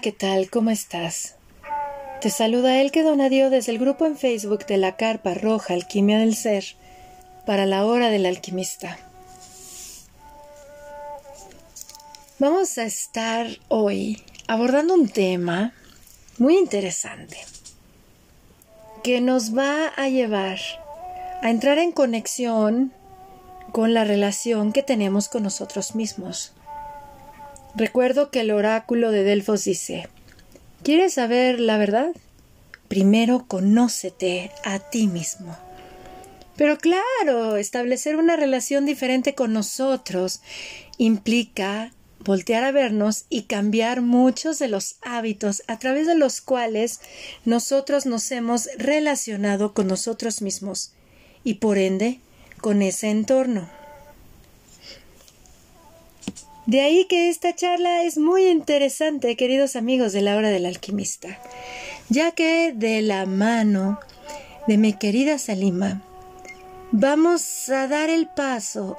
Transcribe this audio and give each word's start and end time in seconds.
¿qué 0.00 0.12
tal? 0.12 0.48
¿Cómo 0.48 0.70
estás? 0.70 1.34
Te 2.20 2.30
saluda 2.30 2.80
el 2.80 2.92
que 2.92 3.02
Donadio 3.02 3.50
desde 3.50 3.72
el 3.72 3.80
grupo 3.80 4.06
en 4.06 4.16
Facebook 4.16 4.64
de 4.66 4.76
la 4.76 4.96
Carpa 4.96 5.34
Roja 5.34 5.74
Alquimia 5.74 6.18
del 6.18 6.36
Ser 6.36 6.64
para 7.46 7.66
la 7.66 7.84
hora 7.84 8.08
del 8.08 8.26
alquimista. 8.26 8.96
Vamos 12.38 12.78
a 12.78 12.84
estar 12.84 13.48
hoy 13.66 14.22
abordando 14.46 14.94
un 14.94 15.08
tema 15.08 15.72
muy 16.38 16.56
interesante 16.56 17.38
que 19.02 19.20
nos 19.20 19.56
va 19.56 19.88
a 19.88 20.08
llevar 20.08 20.60
a 21.42 21.50
entrar 21.50 21.78
en 21.78 21.90
conexión 21.90 22.92
con 23.72 23.94
la 23.94 24.04
relación 24.04 24.72
que 24.72 24.84
tenemos 24.84 25.28
con 25.28 25.42
nosotros 25.42 25.96
mismos. 25.96 26.52
Recuerdo 27.74 28.30
que 28.30 28.40
el 28.40 28.50
oráculo 28.50 29.10
de 29.10 29.24
Delfos 29.24 29.64
dice, 29.64 30.08
¿quieres 30.82 31.14
saber 31.14 31.60
la 31.60 31.78
verdad? 31.78 32.12
Primero 32.88 33.44
conócete 33.46 34.50
a 34.64 34.78
ti 34.78 35.06
mismo. 35.06 35.56
Pero 36.56 36.76
claro, 36.78 37.56
establecer 37.56 38.16
una 38.16 38.34
relación 38.34 38.84
diferente 38.84 39.34
con 39.34 39.52
nosotros 39.52 40.40
implica 40.96 41.92
voltear 42.24 42.64
a 42.64 42.72
vernos 42.72 43.26
y 43.28 43.42
cambiar 43.42 44.02
muchos 44.02 44.58
de 44.58 44.66
los 44.66 44.96
hábitos 45.02 45.62
a 45.68 45.78
través 45.78 46.06
de 46.06 46.16
los 46.16 46.40
cuales 46.40 47.00
nosotros 47.44 48.06
nos 48.06 48.30
hemos 48.32 48.68
relacionado 48.76 49.72
con 49.72 49.86
nosotros 49.86 50.42
mismos 50.42 50.92
y 51.44 51.54
por 51.54 51.78
ende 51.78 52.18
con 52.60 52.82
ese 52.82 53.10
entorno. 53.10 53.68
De 56.68 56.82
ahí 56.82 57.06
que 57.06 57.30
esta 57.30 57.54
charla 57.54 58.02
es 58.02 58.18
muy 58.18 58.46
interesante, 58.46 59.36
queridos 59.36 59.74
amigos 59.74 60.12
de 60.12 60.20
la 60.20 60.36
hora 60.36 60.50
del 60.50 60.66
alquimista, 60.66 61.38
ya 62.10 62.32
que 62.32 62.74
de 62.76 63.00
la 63.00 63.24
mano 63.24 63.98
de 64.66 64.76
mi 64.76 64.92
querida 64.92 65.38
Salima 65.38 66.02
vamos 66.92 67.70
a 67.70 67.88
dar 67.88 68.10
el 68.10 68.26
paso 68.26 68.98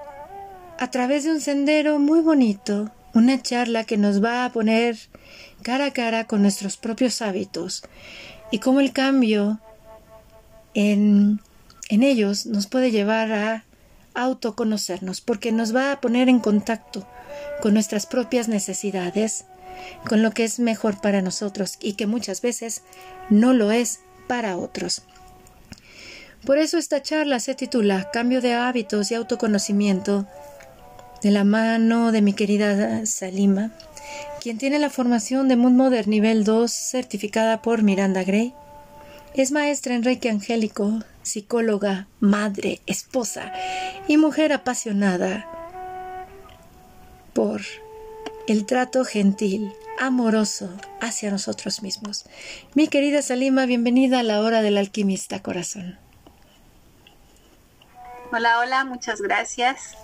a 0.80 0.89
través 0.89 1.26
de 1.26 1.31
un 1.31 1.42
sendero 1.42 2.00
muy 2.00 2.22
bonito, 2.22 2.89
una 3.14 3.39
charla 3.39 3.83
que 3.83 3.98
nos 3.98 4.23
va 4.23 4.45
a 4.45 4.52
poner 4.52 4.98
cara 5.61 5.86
a 5.86 5.94
cara 5.94 6.23
con 6.23 6.42
nuestros 6.42 6.76
propios 6.76 7.22
hábitos 7.22 7.83
y 8.50 8.58
cómo 8.58 8.80
el 8.80 8.94
cambio 8.94 9.59
en, 10.73 11.39
en 11.89 12.02
ellos 12.02 12.48
nos 12.48 12.66
puede 12.66 12.89
llevar 12.89 13.31
a 13.31 13.64
autoconocernos, 14.14 15.22
porque 15.22 15.52
nos 15.52 15.76
va 15.76 15.92
a 15.92 16.02
poner 16.02 16.30
en 16.30 16.40
contacto 16.40 17.08
con 17.62 17.74
nuestras 17.74 18.06
propias 18.06 18.48
necesidades, 18.48 19.46
con 20.08 20.22
lo 20.22 20.32
que 20.32 20.44
es 20.44 20.60
mejor 20.60 21.00
para 21.02 21.22
nosotros 21.22 21.78
y 21.80 21.94
que 21.94 22.08
muchas 22.08 22.42
veces 22.42 22.84
no 23.30 23.54
lo 23.54 23.72
es 23.72 24.02
para 24.28 24.58
otros. 24.58 25.04
Por 26.46 26.58
eso 26.58 26.78
esta 26.78 27.02
charla 27.02 27.40
se 27.40 27.56
titula 27.56 28.10
Cambio 28.12 28.42
de 28.42 28.54
hábitos 28.54 29.12
y 29.12 29.16
autoconocimiento 29.16 30.26
de 31.22 31.32
la 31.32 31.44
mano 31.44 32.12
de 32.12 32.22
mi 32.22 32.34
querida 32.34 33.06
Salima, 33.06 33.72
quien 34.42 34.58
tiene 34.58 34.80
la 34.80 34.90
formación 34.90 35.50
de 35.50 35.58
Moon 35.58 35.76
Modern 35.76 36.10
nivel 36.10 36.46
2 36.46 36.72
certificada 36.72 37.62
por 37.62 37.83
Miranda 37.83 38.23
Gray. 38.23 38.54
Es 39.39 39.54
maestra 39.54 39.95
en 39.95 40.04
Reiki 40.04 40.27
Angélico, 40.27 41.00
psicóloga, 41.22 42.08
madre, 42.20 42.82
esposa 42.88 43.54
y 44.05 44.17
mujer 44.17 44.52
apasionada 44.52 45.48
por 47.33 47.61
el 48.50 48.66
trato 48.66 49.05
gentil, 49.05 49.73
amoroso 49.98 50.70
hacia 51.00 51.32
nosotros 51.32 51.82
mismos. 51.82 52.26
Mi 52.73 52.89
querida 52.89 53.22
Salima, 53.22 53.66
bienvenida 53.66 54.20
a 54.20 54.23
la 54.23 54.42
hora 54.42 54.61
del 54.61 54.77
alquimista 54.77 55.42
corazón. 55.42 55.98
Hola, 58.33 58.60
hola, 58.60 58.83
muchas 58.83 59.21
gracias. 59.21 59.95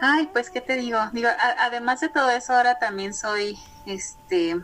Ay, 0.00 0.30
pues 0.32 0.48
qué 0.50 0.60
te 0.60 0.76
digo, 0.76 1.00
además 1.58 1.98
de 1.98 2.08
todo 2.08 2.30
eso, 2.30 2.54
ahora 2.54 2.78
también 2.78 3.12
soy 3.12 3.58
este 3.84 4.62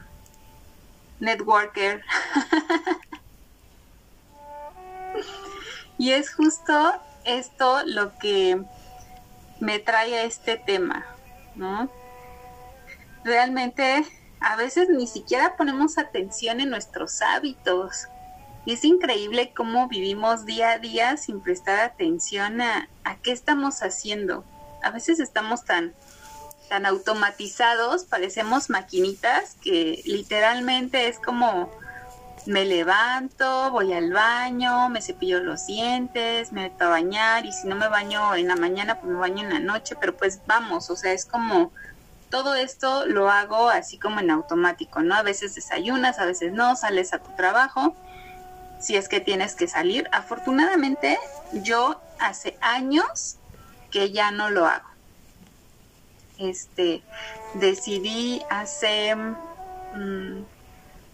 networker. 1.21 2.03
y 5.99 6.11
es 6.13 6.35
justo 6.35 6.95
esto 7.25 7.83
lo 7.85 8.17
que 8.19 8.63
me 9.61 9.79
trae 9.79 10.19
a 10.19 10.25
este 10.25 10.57
tema, 10.57 11.07
¿no? 11.55 11.91
Realmente 13.25 14.05
a 14.41 14.57
veces 14.57 14.89
ni 14.89 15.07
siquiera 15.07 15.57
ponemos 15.57 15.99
atención 15.99 16.61
en 16.61 16.71
nuestros 16.71 17.21
hábitos. 17.21 18.09
Y 18.65 18.73
es 18.73 18.85
increíble 18.85 19.53
cómo 19.55 19.89
vivimos 19.89 20.45
día 20.45 20.73
a 20.73 20.79
día 20.79 21.17
sin 21.17 21.41
prestar 21.41 21.81
atención 21.81 22.61
a, 22.61 22.89
a 23.05 23.17
qué 23.17 23.33
estamos 23.33 23.83
haciendo. 23.83 24.45
A 24.83 24.91
veces 24.91 25.21
estamos 25.21 25.65
tan, 25.65 25.95
tan 26.71 26.87
automatizados, 26.87 28.05
parecemos 28.05 28.71
maquinitas 28.71 29.57
que 29.61 30.03
literalmente 30.07 31.09
es 31.09 31.19
como 31.19 31.69
me 32.47 32.65
levanto, 32.65 33.71
voy 33.71 33.93
al 33.93 34.13
baño, 34.13 34.89
me 34.89 35.03
cepillo 35.03 35.41
los 35.41 35.67
dientes, 35.67 36.53
me 36.53 36.63
meto 36.63 36.85
a 36.85 36.89
bañar 36.89 37.45
y 37.45 37.53
si 37.53 37.67
no 37.67 37.75
me 37.77 37.89
baño 37.89 38.35
en 38.37 38.49
la 38.49 38.57
mañana, 38.57 39.01
pues 39.01 39.13
me 39.13 39.19
baño 39.19 39.43
en 39.43 39.53
la 39.53 39.59
noche, 39.59 39.97
pero 40.01 40.17
pues 40.17 40.41
vamos, 40.47 40.89
o 40.91 40.97
sea, 40.97 41.13
es 41.13 41.27
como 41.27 41.73
todo 42.31 42.55
esto 42.55 43.05
lo 43.07 43.29
hago 43.29 43.69
así 43.69 43.99
como 43.99 44.21
en 44.21 44.31
automático, 44.31 45.03
¿no? 45.03 45.17
A 45.17 45.23
veces 45.23 45.57
desayunas, 45.57 46.21
a 46.21 46.25
veces 46.25 46.53
no, 46.53 46.77
sales 46.77 47.13
a 47.13 47.19
tu 47.19 47.35
trabajo, 47.35 47.97
si 48.79 48.97
es 48.97 49.09
que 49.09 49.21
tienes 49.21 49.57
que 49.57 49.67
salir. 49.67 50.09
Afortunadamente, 50.13 51.19
yo 51.53 52.01
hace 52.21 52.57
años 52.61 53.39
que 53.91 54.13
ya 54.13 54.31
no 54.31 54.51
lo 54.51 54.67
hago. 54.67 54.90
Este, 56.41 57.03
decidí 57.55 58.43
hace... 58.51 59.15
Mm, 59.15 60.43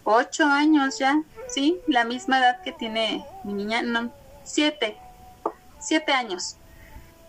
ocho 0.07 0.45
años 0.47 0.99
ya, 0.99 1.21
sí, 1.49 1.81
la 1.89 2.05
misma 2.05 2.39
edad 2.39 2.63
que 2.63 2.73
tiene 2.73 3.27
mi 3.43 3.53
niña, 3.53 3.83
no, 3.83 4.13
siete, 4.45 4.97
siete 5.81 6.13
años. 6.13 6.57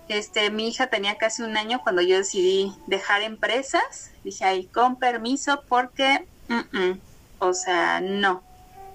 Este, 0.08 0.52
mi 0.52 0.70
hija 0.70 0.88
tenía 0.88 1.18
casi 1.18 1.42
un 1.42 1.58
año 1.58 1.82
cuando 1.82 2.02
yo 2.02 2.18
decidí 2.18 2.72
dejar 2.86 3.24
empresas. 3.24 4.12
Dije, 4.24 4.46
ahí 4.46 4.66
con 4.68 4.96
permiso, 4.96 5.64
porque, 5.68 6.26
o 7.40 7.54
sea, 7.54 8.00
no, 8.00 8.42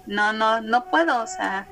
no, 0.06 0.32
no, 0.32 0.62
no 0.62 0.84
puedo, 0.84 1.20
o 1.20 1.26
sea, 1.26 1.66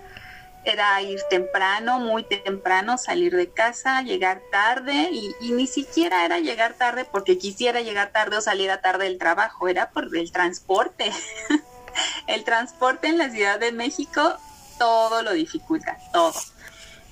era 0.64 1.00
ir 1.02 1.20
temprano, 1.30 1.98
muy 1.98 2.22
temprano, 2.22 2.98
salir 2.98 3.34
de 3.34 3.50
casa, 3.50 4.02
llegar 4.02 4.42
tarde 4.50 5.08
y, 5.10 5.34
y, 5.40 5.52
ni 5.52 5.66
siquiera 5.66 6.24
era 6.24 6.38
llegar 6.38 6.74
tarde 6.74 7.06
porque 7.10 7.38
quisiera 7.38 7.80
llegar 7.80 8.10
tarde 8.12 8.36
o 8.36 8.40
saliera 8.40 8.80
tarde 8.80 9.04
del 9.04 9.18
trabajo, 9.18 9.68
era 9.68 9.90
por 9.90 10.14
el 10.14 10.32
transporte. 10.32 11.10
el 12.26 12.44
transporte 12.44 13.08
en 13.08 13.18
la 13.18 13.30
Ciudad 13.30 13.58
de 13.58 13.72
México 13.72 14.38
todo 14.78 15.22
lo 15.22 15.32
dificulta, 15.32 15.98
todo. 16.12 16.34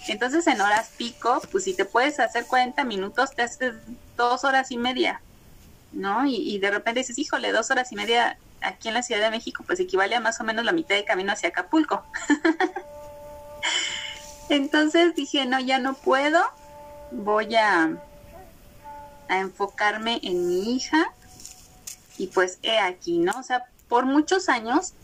Entonces 0.09 0.47
en 0.47 0.60
horas 0.60 0.91
pico, 0.97 1.41
pues 1.53 1.65
si 1.65 1.74
te 1.74 1.84
puedes 1.84 2.18
hacer 2.18 2.47
40 2.47 2.83
minutos, 2.84 3.33
te 3.34 3.42
haces 3.42 3.74
dos 4.16 4.42
horas 4.45 4.71
y 4.71 4.78
media, 4.78 5.21
¿no? 5.92 6.24
Y, 6.27 6.59
de 6.59 6.71
repente 6.71 7.00
dices, 7.00 7.18
híjole, 7.18 7.53
dos 7.53 7.71
horas 7.71 7.92
y 7.92 7.97
media 7.97 8.39
aquí 8.62 8.89
en 8.89 8.95
la 8.95 9.03
Ciudad 9.03 9.21
de 9.21 9.30
México, 9.30 9.65
pues 9.66 9.80
equivale 9.80 10.16
a 10.16 10.21
más 10.21 10.41
o 10.41 10.45
menos 10.45 10.65
la 10.65 10.72
mitad 10.72 10.95
de 10.95 11.04
camino 11.04 11.33
hacia 11.33 11.50
Acapulco. 11.50 12.04
Entonces 14.48 15.15
dije, 15.15 15.44
no, 15.47 15.60
ya 15.60 15.78
no 15.78 15.94
puedo, 15.94 16.41
voy 17.10 17.54
a, 17.56 17.91
a 19.28 19.38
enfocarme 19.38 20.20
en 20.22 20.48
mi 20.48 20.74
hija 20.74 21.12
y 22.16 22.28
pues 22.28 22.59
he 22.62 22.78
aquí, 22.78 23.18
¿no? 23.18 23.32
O 23.38 23.42
sea, 23.42 23.66
por 23.88 24.06
muchos 24.06 24.48
años 24.48 24.94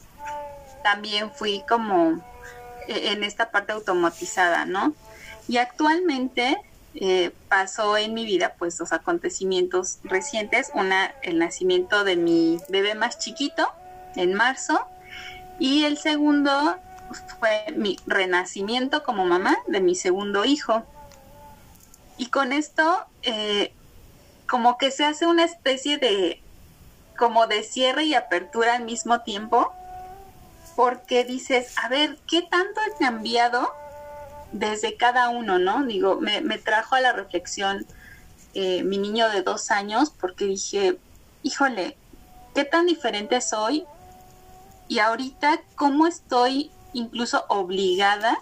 también 0.83 1.31
fui 1.33 1.65
como 1.69 2.23
eh, 2.89 3.13
en 3.13 3.25
esta 3.25 3.51
parte 3.51 3.73
automatizada, 3.73 4.67
¿no? 4.67 4.95
Y 5.49 5.59
actualmente 5.59 6.59
eh, 6.95 7.33
pasó 7.49 7.97
en 7.97 8.15
mi 8.15 8.25
vida 8.25 8.55
pues 8.59 8.79
dos 8.79 8.93
acontecimientos 8.93 9.99
recientes, 10.05 10.71
una 10.75 11.15
el 11.23 11.39
nacimiento 11.39 12.05
de 12.05 12.17
mi 12.17 12.61
bebé 12.69 12.95
más 12.95 13.19
chiquito 13.19 13.67
en 14.17 14.35
marzo 14.35 14.87
y 15.59 15.85
el 15.85 15.99
segundo 15.99 16.79
fue 17.39 17.65
mi 17.77 17.99
renacimiento 18.07 19.03
como 19.03 19.25
mamá 19.25 19.57
de 19.67 19.81
mi 19.81 19.95
segundo 19.95 20.45
hijo. 20.45 20.85
Y 22.17 22.27
con 22.27 22.53
esto 22.53 23.07
eh, 23.23 23.73
como 24.49 24.79
que 24.79 24.91
se 24.91 25.05
hace 25.05 25.27
una 25.27 25.45
especie 25.45 25.99
de 25.99 26.41
como 27.17 27.47
de 27.47 27.63
cierre 27.63 28.05
y 28.05 28.15
apertura 28.15 28.75
al 28.75 28.85
mismo 28.85 29.21
tiempo, 29.21 29.73
porque 30.77 31.25
dices, 31.25 31.75
a 31.79 31.89
ver, 31.89 32.19
¿qué 32.29 32.43
tanto 32.43 32.81
ha 32.81 32.99
cambiado 32.99 33.73
desde 34.53 34.97
cada 34.97 35.29
uno, 35.29 35.59
no? 35.59 35.85
Digo, 35.85 36.21
me, 36.21 36.41
trajo 36.59 36.97
a 36.97 37.01
la 37.01 37.13
reflexión 37.13 37.87
eh, 38.55 38.83
mi 38.83 38.99
niño 38.99 39.29
de 39.29 39.43
dos 39.43 39.71
años 39.71 40.11
porque 40.11 40.47
dije, 40.47 40.99
híjole, 41.43 41.97
¿qué 42.55 42.65
tan 42.65 42.87
diferente 42.87 43.41
soy? 43.41 43.85
Y 44.89 44.99
ahorita, 44.99 45.61
¿cómo 45.77 46.07
estoy 46.07 46.71
incluso 46.95 47.45
obligada 47.49 48.39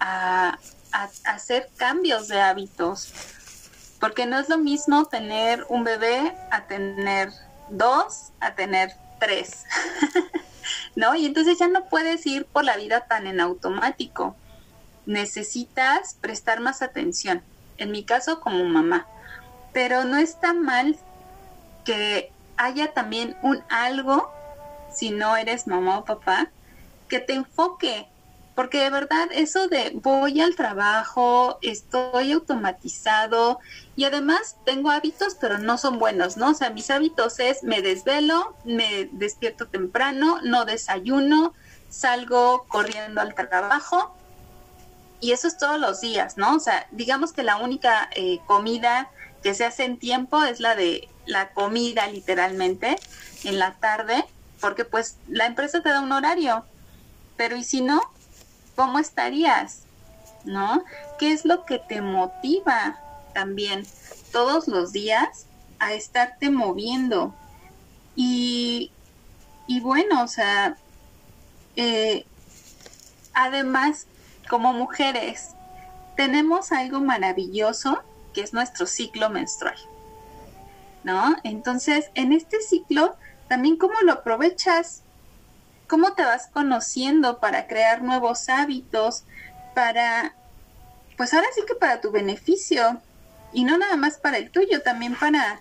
a, 0.00 0.58
hacer 1.24 1.70
cambios 1.76 2.28
de 2.28 2.40
hábitos? 2.40 3.12
Porque 4.00 4.26
no 4.26 4.38
es 4.38 4.48
lo 4.48 4.58
mismo 4.58 5.04
tener 5.06 5.66
un 5.68 5.84
bebé 5.84 6.34
a 6.50 6.66
tener 6.66 7.30
dos, 7.68 8.30
a 8.40 8.54
tener 8.54 8.94
tres. 9.20 9.64
¿No? 10.96 11.14
Y 11.14 11.26
entonces 11.26 11.58
ya 11.58 11.68
no 11.68 11.84
puedes 11.88 12.24
ir 12.26 12.46
por 12.46 12.64
la 12.64 12.76
vida 12.76 13.06
tan 13.06 13.26
en 13.26 13.40
automático. 13.40 14.36
Necesitas 15.06 16.14
prestar 16.14 16.60
más 16.60 16.82
atención. 16.82 17.42
En 17.76 17.90
mi 17.90 18.04
caso, 18.04 18.40
como 18.40 18.64
mamá. 18.64 19.06
Pero 19.72 20.04
no 20.04 20.16
está 20.16 20.52
mal 20.54 20.96
que 21.84 22.32
haya 22.58 22.92
también 22.92 23.36
un 23.42 23.62
algo, 23.70 24.30
si 24.92 25.10
no 25.10 25.36
eres 25.36 25.66
mamá 25.66 25.98
o 25.98 26.04
papá, 26.04 26.50
que 27.08 27.20
te 27.20 27.34
enfoque 27.34 28.06
porque 28.58 28.80
de 28.80 28.90
verdad 28.90 29.28
eso 29.30 29.68
de 29.68 29.92
voy 29.94 30.40
al 30.40 30.56
trabajo, 30.56 31.60
estoy 31.62 32.32
automatizado 32.32 33.60
y 33.94 34.02
además 34.02 34.56
tengo 34.64 34.90
hábitos 34.90 35.36
pero 35.40 35.58
no 35.58 35.78
son 35.78 36.00
buenos, 36.00 36.36
¿no? 36.36 36.50
O 36.50 36.54
sea, 36.54 36.70
mis 36.70 36.90
hábitos 36.90 37.38
es 37.38 37.62
me 37.62 37.82
desvelo, 37.82 38.56
me 38.64 39.10
despierto 39.12 39.68
temprano, 39.68 40.40
no 40.42 40.64
desayuno, 40.64 41.54
salgo 41.88 42.64
corriendo 42.66 43.20
al 43.20 43.32
trabajo 43.32 44.12
y 45.20 45.30
eso 45.30 45.46
es 45.46 45.56
todos 45.56 45.78
los 45.78 46.00
días, 46.00 46.36
¿no? 46.36 46.56
O 46.56 46.60
sea, 46.60 46.88
digamos 46.90 47.32
que 47.32 47.44
la 47.44 47.58
única 47.58 48.10
eh, 48.16 48.40
comida 48.46 49.08
que 49.40 49.54
se 49.54 49.66
hace 49.66 49.84
en 49.84 50.00
tiempo 50.00 50.42
es 50.42 50.58
la 50.58 50.74
de 50.74 51.08
la 51.26 51.50
comida 51.50 52.08
literalmente 52.08 52.96
en 53.44 53.60
la 53.60 53.74
tarde, 53.74 54.24
porque 54.60 54.84
pues 54.84 55.16
la 55.28 55.46
empresa 55.46 55.80
te 55.80 55.90
da 55.90 56.00
un 56.00 56.10
horario, 56.10 56.64
pero 57.38 57.56
¿y 57.56 57.64
si 57.64 57.80
no? 57.80 58.02
¿cómo 58.78 59.00
estarías? 59.00 59.82
¿No? 60.44 60.84
¿Qué 61.18 61.32
es 61.32 61.44
lo 61.44 61.64
que 61.64 61.80
te 61.80 62.00
motiva 62.00 62.96
también 63.34 63.84
todos 64.30 64.68
los 64.68 64.92
días 64.92 65.46
a 65.80 65.94
estarte 65.94 66.48
moviendo? 66.48 67.34
Y, 68.14 68.92
bueno, 69.82 70.22
o 70.22 70.28
sea, 70.28 70.76
eh, 71.74 72.24
además, 73.34 74.06
como 74.48 74.72
mujeres, 74.72 75.50
tenemos 76.16 76.70
algo 76.70 77.00
maravilloso 77.00 78.00
que 78.32 78.42
es 78.42 78.52
nuestro 78.52 78.86
ciclo 78.86 79.28
menstrual. 79.28 79.76
¿No? 81.02 81.36
Entonces, 81.42 82.10
en 82.14 82.32
este 82.32 82.60
ciclo, 82.60 83.16
también 83.48 83.76
cómo 83.76 83.94
lo 84.02 84.12
aprovechas, 84.12 85.02
cómo 85.88 86.12
te 86.12 86.22
vas 86.22 86.46
conociendo 86.46 87.40
para 87.40 87.66
crear 87.66 88.02
nuevos 88.02 88.48
hábitos, 88.48 89.24
para, 89.74 90.34
pues 91.16 91.34
ahora 91.34 91.48
sí 91.54 91.62
que 91.66 91.74
para 91.74 92.00
tu 92.00 92.12
beneficio, 92.12 93.00
y 93.52 93.64
no 93.64 93.78
nada 93.78 93.96
más 93.96 94.18
para 94.18 94.36
el 94.36 94.50
tuyo, 94.50 94.82
también 94.82 95.16
para, 95.16 95.60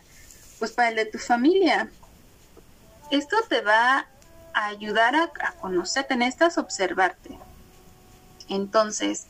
pues 0.59 0.71
para 0.71 0.89
el 0.89 0.95
de 0.95 1.06
tu 1.06 1.18
familia. 1.18 1.89
Esto 3.09 3.38
te 3.47 3.62
va 3.62 4.07
a 4.53 4.65
ayudar 4.68 5.15
a, 5.15 5.31
conocerte, 5.62 6.15
necesitas 6.15 6.57
observarte. 6.57 7.38
Entonces, 8.50 9.27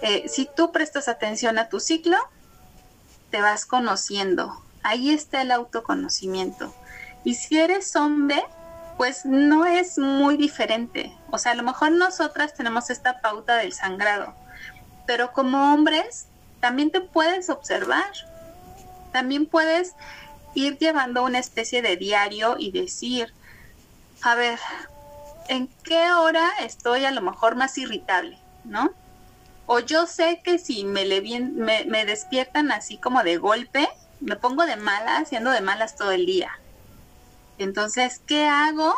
eh, 0.00 0.28
si 0.28 0.48
tú 0.56 0.72
prestas 0.72 1.06
atención 1.08 1.58
a 1.58 1.68
tu 1.68 1.78
ciclo, 1.78 2.16
te 3.30 3.40
vas 3.40 3.66
conociendo. 3.66 4.60
Ahí 4.82 5.10
está 5.10 5.42
el 5.42 5.52
autoconocimiento. 5.52 6.74
Y 7.24 7.36
si 7.36 7.60
eres 7.60 7.94
hombre, 7.94 8.44
pues 8.96 9.24
no 9.24 9.64
es 9.66 9.98
muy 9.98 10.36
diferente. 10.36 11.16
O 11.30 11.38
sea, 11.38 11.52
a 11.52 11.54
lo 11.54 11.62
mejor 11.62 11.92
nosotras 11.92 12.54
tenemos 12.54 12.90
esta 12.90 13.20
pauta 13.20 13.56
del 13.56 13.72
sangrado, 13.72 14.34
pero 15.06 15.32
como 15.32 15.72
hombres 15.72 16.26
también 16.60 16.90
te 16.90 17.00
puedes 17.00 17.50
observar. 17.50 18.10
También 19.12 19.46
puedes 19.46 19.94
ir 20.54 20.78
llevando 20.78 21.24
una 21.24 21.38
especie 21.38 21.82
de 21.82 21.96
diario 21.96 22.56
y 22.58 22.70
decir, 22.70 23.32
a 24.22 24.34
ver, 24.34 24.58
¿en 25.48 25.68
qué 25.82 26.12
hora 26.12 26.50
estoy 26.60 27.04
a 27.04 27.10
lo 27.10 27.20
mejor 27.20 27.56
más 27.56 27.76
irritable? 27.78 28.38
¿No? 28.64 28.92
O 29.66 29.80
yo 29.80 30.06
sé 30.06 30.40
que 30.44 30.58
si 30.58 30.84
me, 30.84 31.04
le 31.04 31.20
me, 31.20 31.84
me 31.84 32.04
despiertan 32.04 32.72
así 32.72 32.96
como 32.98 33.22
de 33.22 33.36
golpe, 33.36 33.88
me 34.20 34.36
pongo 34.36 34.64
de 34.66 34.76
malas, 34.76 35.28
siendo 35.28 35.50
de 35.50 35.60
malas 35.60 35.96
todo 35.96 36.12
el 36.12 36.26
día. 36.26 36.58
Entonces, 37.58 38.20
¿qué 38.26 38.46
hago 38.46 38.94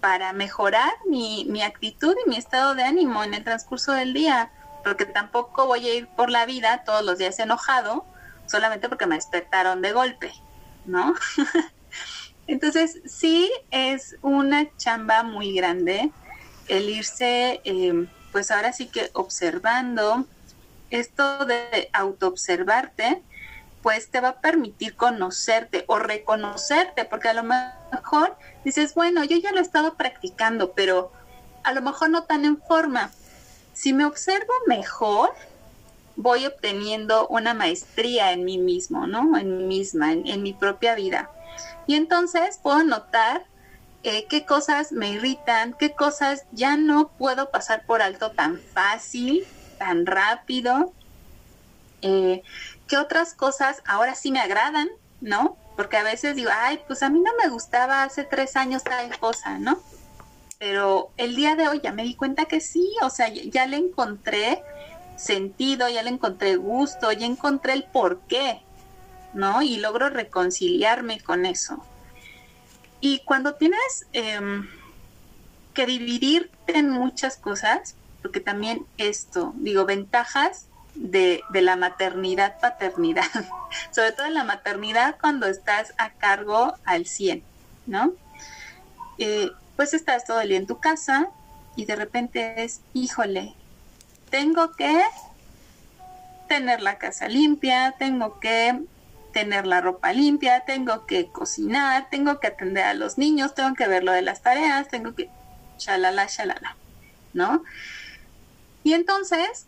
para 0.00 0.32
mejorar 0.32 0.90
mi, 1.06 1.46
mi 1.48 1.62
actitud 1.62 2.14
y 2.24 2.28
mi 2.30 2.36
estado 2.36 2.74
de 2.74 2.84
ánimo 2.84 3.22
en 3.24 3.34
el 3.34 3.44
transcurso 3.44 3.92
del 3.92 4.14
día? 4.14 4.50
Porque 4.82 5.06
tampoco 5.06 5.66
voy 5.66 5.88
a 5.88 5.94
ir 5.94 6.08
por 6.08 6.30
la 6.30 6.46
vida 6.46 6.82
todos 6.84 7.04
los 7.04 7.18
días 7.18 7.38
enojado 7.38 8.06
solamente 8.50 8.88
porque 8.88 9.06
me 9.06 9.14
despertaron 9.14 9.80
de 9.80 9.92
golpe, 9.92 10.32
¿no? 10.84 11.14
Entonces, 12.46 13.00
sí 13.06 13.50
es 13.70 14.16
una 14.22 14.68
chamba 14.76 15.22
muy 15.22 15.54
grande 15.54 16.12
el 16.68 16.88
irse, 16.88 17.60
eh, 17.64 18.08
pues 18.32 18.50
ahora 18.50 18.72
sí 18.72 18.88
que 18.88 19.10
observando 19.14 20.26
esto 20.90 21.46
de 21.46 21.90
autoobservarte 21.92 23.24
pues 23.82 24.10
te 24.10 24.20
va 24.20 24.28
a 24.28 24.40
permitir 24.40 24.94
conocerte 24.94 25.84
o 25.86 25.98
reconocerte, 25.98 27.04
porque 27.04 27.28
a 27.28 27.34
lo 27.34 27.42
mejor 27.42 28.36
dices, 28.64 28.94
bueno, 28.94 29.24
yo 29.24 29.36
ya 29.38 29.52
lo 29.52 29.58
he 29.58 29.62
estado 29.62 29.94
practicando, 29.94 30.72
pero 30.72 31.12
a 31.62 31.72
lo 31.72 31.82
mejor 31.82 32.10
no 32.10 32.24
tan 32.24 32.44
en 32.44 32.60
forma. 32.60 33.10
Si 33.72 33.92
me 33.92 34.04
observo 34.04 34.52
mejor, 34.66 35.30
voy 36.16 36.46
obteniendo 36.46 37.26
una 37.28 37.54
maestría 37.54 38.32
en 38.32 38.44
mí 38.44 38.58
mismo, 38.58 39.06
¿no? 39.06 39.36
En 39.38 39.56
mí 39.56 39.64
misma, 39.64 40.12
en, 40.12 40.42
mi 40.42 40.52
propia 40.52 40.94
vida. 40.94 41.30
Y 41.86 41.94
entonces 41.94 42.58
puedo 42.62 42.84
notar 42.84 43.44
eh, 44.02 44.26
qué 44.28 44.44
cosas 44.44 44.92
me 44.92 45.10
irritan, 45.10 45.74
qué 45.78 45.92
cosas 45.92 46.44
ya 46.52 46.76
no 46.76 47.08
puedo 47.08 47.50
pasar 47.50 47.86
por 47.86 48.02
alto 48.02 48.32
tan 48.32 48.58
fácil, 48.58 49.46
tan 49.78 50.04
rápido. 50.04 50.92
Eh, 52.02 52.42
¿Qué 52.90 52.98
otras 52.98 53.34
cosas 53.34 53.84
ahora 53.86 54.16
sí 54.16 54.32
me 54.32 54.40
agradan, 54.40 54.88
no? 55.20 55.56
Porque 55.76 55.96
a 55.96 56.02
veces 56.02 56.34
digo, 56.34 56.50
ay, 56.52 56.80
pues 56.88 57.04
a 57.04 57.08
mí 57.08 57.20
no 57.20 57.30
me 57.40 57.48
gustaba 57.48 58.02
hace 58.02 58.24
tres 58.24 58.56
años 58.56 58.82
tal 58.82 59.16
cosa, 59.20 59.60
¿no? 59.60 59.80
Pero 60.58 61.12
el 61.16 61.36
día 61.36 61.54
de 61.54 61.68
hoy 61.68 61.80
ya 61.80 61.92
me 61.92 62.02
di 62.02 62.16
cuenta 62.16 62.46
que 62.46 62.60
sí, 62.60 62.90
o 63.02 63.08
sea, 63.08 63.28
ya 63.28 63.64
le 63.66 63.76
encontré 63.76 64.64
sentido, 65.14 65.88
ya 65.88 66.02
le 66.02 66.10
encontré 66.10 66.56
gusto, 66.56 67.12
ya 67.12 67.26
encontré 67.26 67.74
el 67.74 67.84
por 67.84 68.22
qué, 68.22 68.60
¿no? 69.34 69.62
Y 69.62 69.76
logro 69.76 70.10
reconciliarme 70.10 71.20
con 71.20 71.46
eso. 71.46 71.84
Y 73.00 73.20
cuando 73.20 73.54
tienes 73.54 74.08
em, 74.12 74.68
que 75.74 75.86
dividirte 75.86 76.76
en 76.76 76.90
muchas 76.90 77.36
cosas, 77.36 77.94
porque 78.20 78.40
también 78.40 78.84
esto, 78.98 79.52
digo, 79.58 79.86
ventajas 79.86 80.66
de, 81.00 81.42
la 81.54 81.76
maternidad, 81.76 82.60
paternidad, 82.60 83.24
sobre 83.90 84.12
todo 84.12 84.26
en 84.26 84.34
la 84.34 84.44
maternidad 84.44 85.16
cuando 85.20 85.46
estás 85.46 85.94
a 85.96 86.10
cargo 86.10 86.74
al 86.84 87.06
100, 87.06 87.42
¿no? 87.86 88.12
Eh, 89.18 89.50
pues 89.76 89.94
estás 89.94 90.24
todo 90.24 90.40
el 90.40 90.50
día 90.50 90.58
en 90.58 90.66
tu 90.66 90.78
casa 90.78 91.28
y 91.74 91.86
de 91.86 91.96
repente 91.96 92.62
es, 92.62 92.82
híjole, 92.92 93.54
tengo 94.30 94.72
que 94.72 95.00
tener 96.48 96.82
la 96.82 96.98
casa 96.98 97.28
limpia, 97.28 97.94
tengo 97.98 98.38
que 98.38 98.78
tener 99.32 99.66
la 99.66 99.80
ropa 99.80 100.12
limpia, 100.12 100.60
tengo 100.66 101.06
que 101.06 101.28
cocinar, 101.28 102.08
tengo 102.10 102.40
que 102.40 102.48
atender 102.48 102.84
a 102.84 102.94
los 102.94 103.16
niños, 103.16 103.54
tengo 103.54 103.74
que 103.74 103.88
ver 103.88 104.04
lo 104.04 104.12
de 104.12 104.22
las 104.22 104.42
tareas, 104.42 104.88
tengo 104.88 105.14
que 105.14 105.30
shalala, 105.78 106.26
shalala, 106.26 106.76
¿no? 107.32 107.62
Y 108.82 108.92
entonces, 108.92 109.66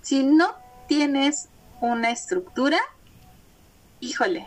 si 0.00 0.24
no 0.24 0.61
tienes 0.94 1.48
una 1.80 2.10
estructura, 2.10 2.78
híjole, 4.00 4.46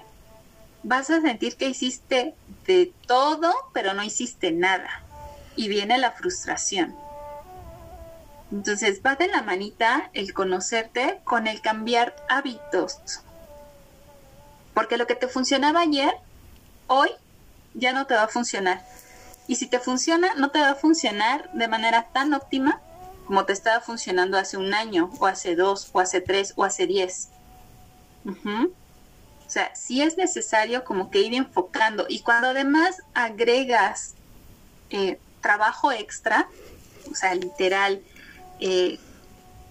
vas 0.83 1.09
a 1.09 1.19
sentir 1.19 1.57
que 1.57 1.69
hiciste 1.69 2.35
de 2.67 2.93
todo, 3.07 3.51
pero 3.73 3.95
no 3.95 4.03
hiciste 4.03 4.51
nada. 4.51 5.01
Y 5.55 5.69
viene 5.69 5.97
la 5.97 6.11
frustración. 6.11 6.95
Entonces 8.51 9.01
va 9.03 9.15
de 9.15 9.27
la 9.27 9.41
manita 9.41 10.11
el 10.13 10.35
conocerte 10.35 11.19
con 11.23 11.47
el 11.47 11.61
cambiar 11.61 12.15
hábitos. 12.29 13.21
Porque 14.75 14.97
lo 14.97 15.07
que 15.07 15.15
te 15.15 15.27
funcionaba 15.27 15.79
ayer, 15.79 16.13
hoy 16.85 17.09
ya 17.73 17.91
no 17.91 18.05
te 18.05 18.13
va 18.13 18.25
a 18.25 18.27
funcionar. 18.27 18.85
Y 19.47 19.55
si 19.55 19.65
te 19.65 19.79
funciona, 19.79 20.35
no 20.35 20.51
te 20.51 20.59
va 20.59 20.69
a 20.69 20.75
funcionar 20.75 21.51
de 21.53 21.67
manera 21.67 22.09
tan 22.13 22.35
óptima 22.35 22.81
como 23.25 23.45
te 23.45 23.53
estaba 23.53 23.81
funcionando 23.81 24.37
hace 24.37 24.57
un 24.57 24.73
año, 24.73 25.11
o 25.19 25.25
hace 25.25 25.55
dos, 25.55 25.89
o 25.93 25.99
hace 25.99 26.21
tres, 26.21 26.53
o 26.55 26.63
hace 26.63 26.87
diez. 26.87 27.29
sea, 29.55 29.73
sí 29.75 30.01
es 30.01 30.17
necesario 30.17 30.83
como 30.83 31.09
que 31.09 31.21
ir 31.21 31.33
enfocando 31.33 32.05
y 32.09 32.19
cuando 32.19 32.49
además 32.49 33.01
agregas 33.13 34.13
eh, 34.89 35.19
trabajo 35.41 35.91
extra, 35.91 36.49
o 37.09 37.15
sea, 37.15 37.35
literal, 37.35 38.01
eh, 38.59 38.99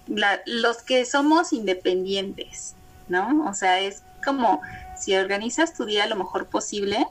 los 0.07 0.77
que 0.81 1.05
somos 1.05 1.53
independientes, 1.53 2.73
¿no? 3.09 3.47
O 3.49 3.53
sea, 3.53 3.79
es 3.79 4.01
como 4.23 4.61
si 4.97 5.15
organizas 5.15 5.73
tu 5.73 5.85
día 5.85 6.07
lo 6.07 6.15
mejor 6.15 6.47
posible 6.47 7.05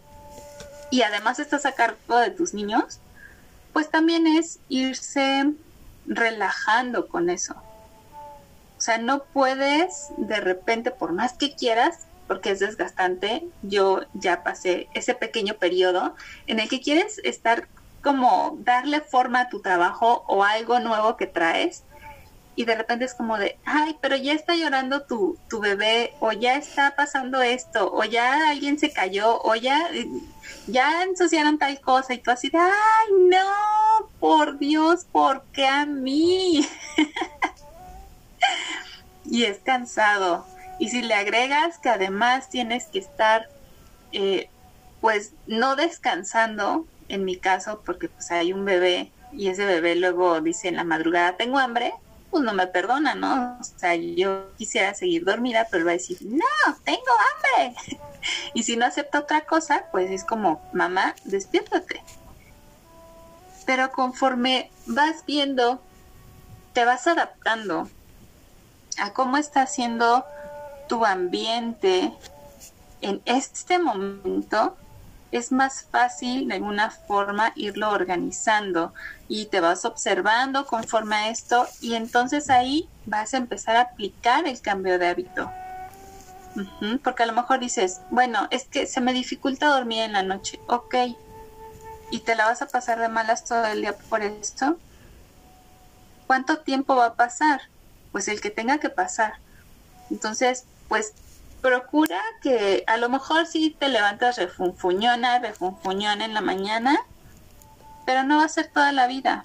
y 0.90 1.02
además 1.02 1.38
estás 1.38 1.66
a 1.66 1.72
cargo 1.72 2.18
de 2.18 2.30
tus 2.30 2.54
niños, 2.54 2.98
pues 3.72 3.90
también 3.90 4.26
es 4.26 4.58
irse 4.68 5.52
relajando 6.06 7.08
con 7.08 7.30
eso. 7.30 7.54
O 8.76 8.80
sea, 8.80 8.98
no 8.98 9.24
puedes 9.24 10.08
de 10.16 10.40
repente, 10.40 10.90
por 10.90 11.12
más 11.12 11.34
que 11.34 11.54
quieras, 11.54 12.06
porque 12.26 12.50
es 12.50 12.60
desgastante, 12.60 13.46
yo 13.62 14.00
ya 14.14 14.42
pasé 14.42 14.88
ese 14.94 15.14
pequeño 15.14 15.54
periodo 15.54 16.14
en 16.46 16.58
el 16.58 16.68
que 16.68 16.80
quieres 16.80 17.20
estar 17.24 17.68
como 18.02 18.58
darle 18.60 19.00
forma 19.00 19.40
a 19.40 19.48
tu 19.48 19.60
trabajo 19.60 20.24
o 20.26 20.44
algo 20.44 20.80
nuevo 20.80 21.16
que 21.16 21.26
traes 21.26 21.84
y 22.56 22.64
de 22.64 22.74
repente 22.76 23.04
es 23.04 23.14
como 23.14 23.36
de, 23.36 23.58
ay, 23.64 23.96
pero 24.00 24.16
ya 24.16 24.32
está 24.32 24.54
llorando 24.54 25.02
tu, 25.02 25.36
tu 25.48 25.60
bebé, 25.60 26.12
o 26.20 26.32
ya 26.32 26.56
está 26.56 26.94
pasando 26.94 27.42
esto, 27.42 27.90
o 27.92 28.04
ya 28.04 28.48
alguien 28.48 28.78
se 28.78 28.92
cayó, 28.92 29.40
o 29.42 29.54
ya, 29.56 29.90
ya 30.66 31.02
ensuciaron 31.02 31.58
tal 31.58 31.80
cosa, 31.80 32.14
y 32.14 32.18
tú 32.18 32.30
así 32.30 32.50
de, 32.50 32.58
ay, 32.58 33.08
no, 33.28 34.08
por 34.24 34.56
Dios, 34.56 35.04
¿por 35.12 35.44
qué 35.52 35.66
a 35.66 35.84
mí? 35.84 36.66
y 39.26 39.44
es 39.44 39.58
cansado. 39.58 40.46
Y 40.78 40.88
si 40.88 41.02
le 41.02 41.12
agregas 41.12 41.76
que 41.76 41.90
además 41.90 42.48
tienes 42.48 42.86
que 42.86 43.00
estar, 43.00 43.50
eh, 44.12 44.48
pues, 45.02 45.34
no 45.46 45.76
descansando, 45.76 46.86
en 47.10 47.26
mi 47.26 47.36
caso, 47.36 47.82
porque 47.84 48.08
pues 48.08 48.30
hay 48.30 48.54
un 48.54 48.64
bebé 48.64 49.12
y 49.30 49.48
ese 49.48 49.66
bebé 49.66 49.94
luego 49.94 50.40
dice 50.40 50.68
en 50.68 50.76
la 50.76 50.84
madrugada, 50.84 51.36
tengo 51.36 51.58
hambre, 51.58 51.92
pues 52.30 52.42
no 52.42 52.54
me 52.54 52.66
perdona, 52.66 53.14
¿no? 53.14 53.58
O 53.60 53.78
sea, 53.78 53.94
yo 53.94 54.50
quisiera 54.56 54.94
seguir 54.94 55.26
dormida, 55.26 55.68
pero 55.70 55.82
él 55.82 55.88
va 55.88 55.90
a 55.90 56.00
decir, 56.00 56.16
no, 56.22 56.78
tengo 56.82 57.02
hambre. 57.58 57.76
y 58.54 58.62
si 58.62 58.78
no 58.78 58.86
acepta 58.86 59.18
otra 59.18 59.42
cosa, 59.42 59.84
pues 59.92 60.10
es 60.10 60.24
como, 60.24 60.66
mamá, 60.72 61.14
despiértate. 61.24 62.02
Pero 63.66 63.92
conforme 63.92 64.70
vas 64.86 65.24
viendo, 65.26 65.80
te 66.72 66.84
vas 66.84 67.06
adaptando 67.06 67.88
a 68.98 69.12
cómo 69.12 69.36
está 69.36 69.66
siendo 69.66 70.24
tu 70.88 71.04
ambiente 71.04 72.12
en 73.04 73.20
este 73.26 73.78
momento 73.78 74.76
es 75.30 75.52
más 75.52 75.86
fácil 75.90 76.48
de 76.48 76.54
alguna 76.54 76.90
forma 76.90 77.52
irlo 77.56 77.90
organizando 77.90 78.94
y 79.28 79.46
te 79.46 79.60
vas 79.60 79.84
observando 79.84 80.64
conforme 80.64 81.16
a 81.16 81.28
esto 81.28 81.66
y 81.80 81.94
entonces 81.94 82.50
ahí 82.50 82.88
vas 83.04 83.34
a 83.34 83.38
empezar 83.38 83.76
a 83.76 83.82
aplicar 83.82 84.46
el 84.46 84.60
cambio 84.60 84.98
de 84.98 85.08
hábito. 85.08 85.50
porque 87.02 87.24
a 87.24 87.26
lo 87.26 87.32
mejor 87.32 87.58
dices, 87.58 88.00
bueno, 88.10 88.46
es 88.50 88.64
que 88.68 88.86
se 88.86 89.00
me 89.00 89.12
dificulta 89.12 89.66
dormir 89.66 90.02
en 90.02 90.12
la 90.12 90.22
noche, 90.22 90.60
ok, 90.68 90.94
y 92.14 92.20
te 92.20 92.36
la 92.36 92.44
vas 92.44 92.62
a 92.62 92.68
pasar 92.68 93.00
de 93.00 93.08
malas 93.08 93.44
todo 93.44 93.66
el 93.66 93.80
día 93.80 93.96
por 94.08 94.22
esto. 94.22 94.78
¿Cuánto 96.28 96.58
tiempo 96.58 96.94
va 96.94 97.06
a 97.06 97.14
pasar? 97.14 97.62
Pues 98.12 98.28
el 98.28 98.40
que 98.40 98.50
tenga 98.50 98.78
que 98.78 98.88
pasar. 98.88 99.34
Entonces, 100.12 100.62
pues 100.86 101.12
procura 101.60 102.20
que 102.40 102.84
a 102.86 102.98
lo 102.98 103.08
mejor 103.08 103.46
sí 103.46 103.76
te 103.76 103.88
levantas 103.88 104.36
refunfuñona, 104.36 105.40
refunfuñona 105.40 106.24
en 106.24 106.34
la 106.34 106.40
mañana, 106.40 107.00
pero 108.06 108.22
no 108.22 108.36
va 108.36 108.44
a 108.44 108.48
ser 108.48 108.68
toda 108.68 108.92
la 108.92 109.08
vida. 109.08 109.44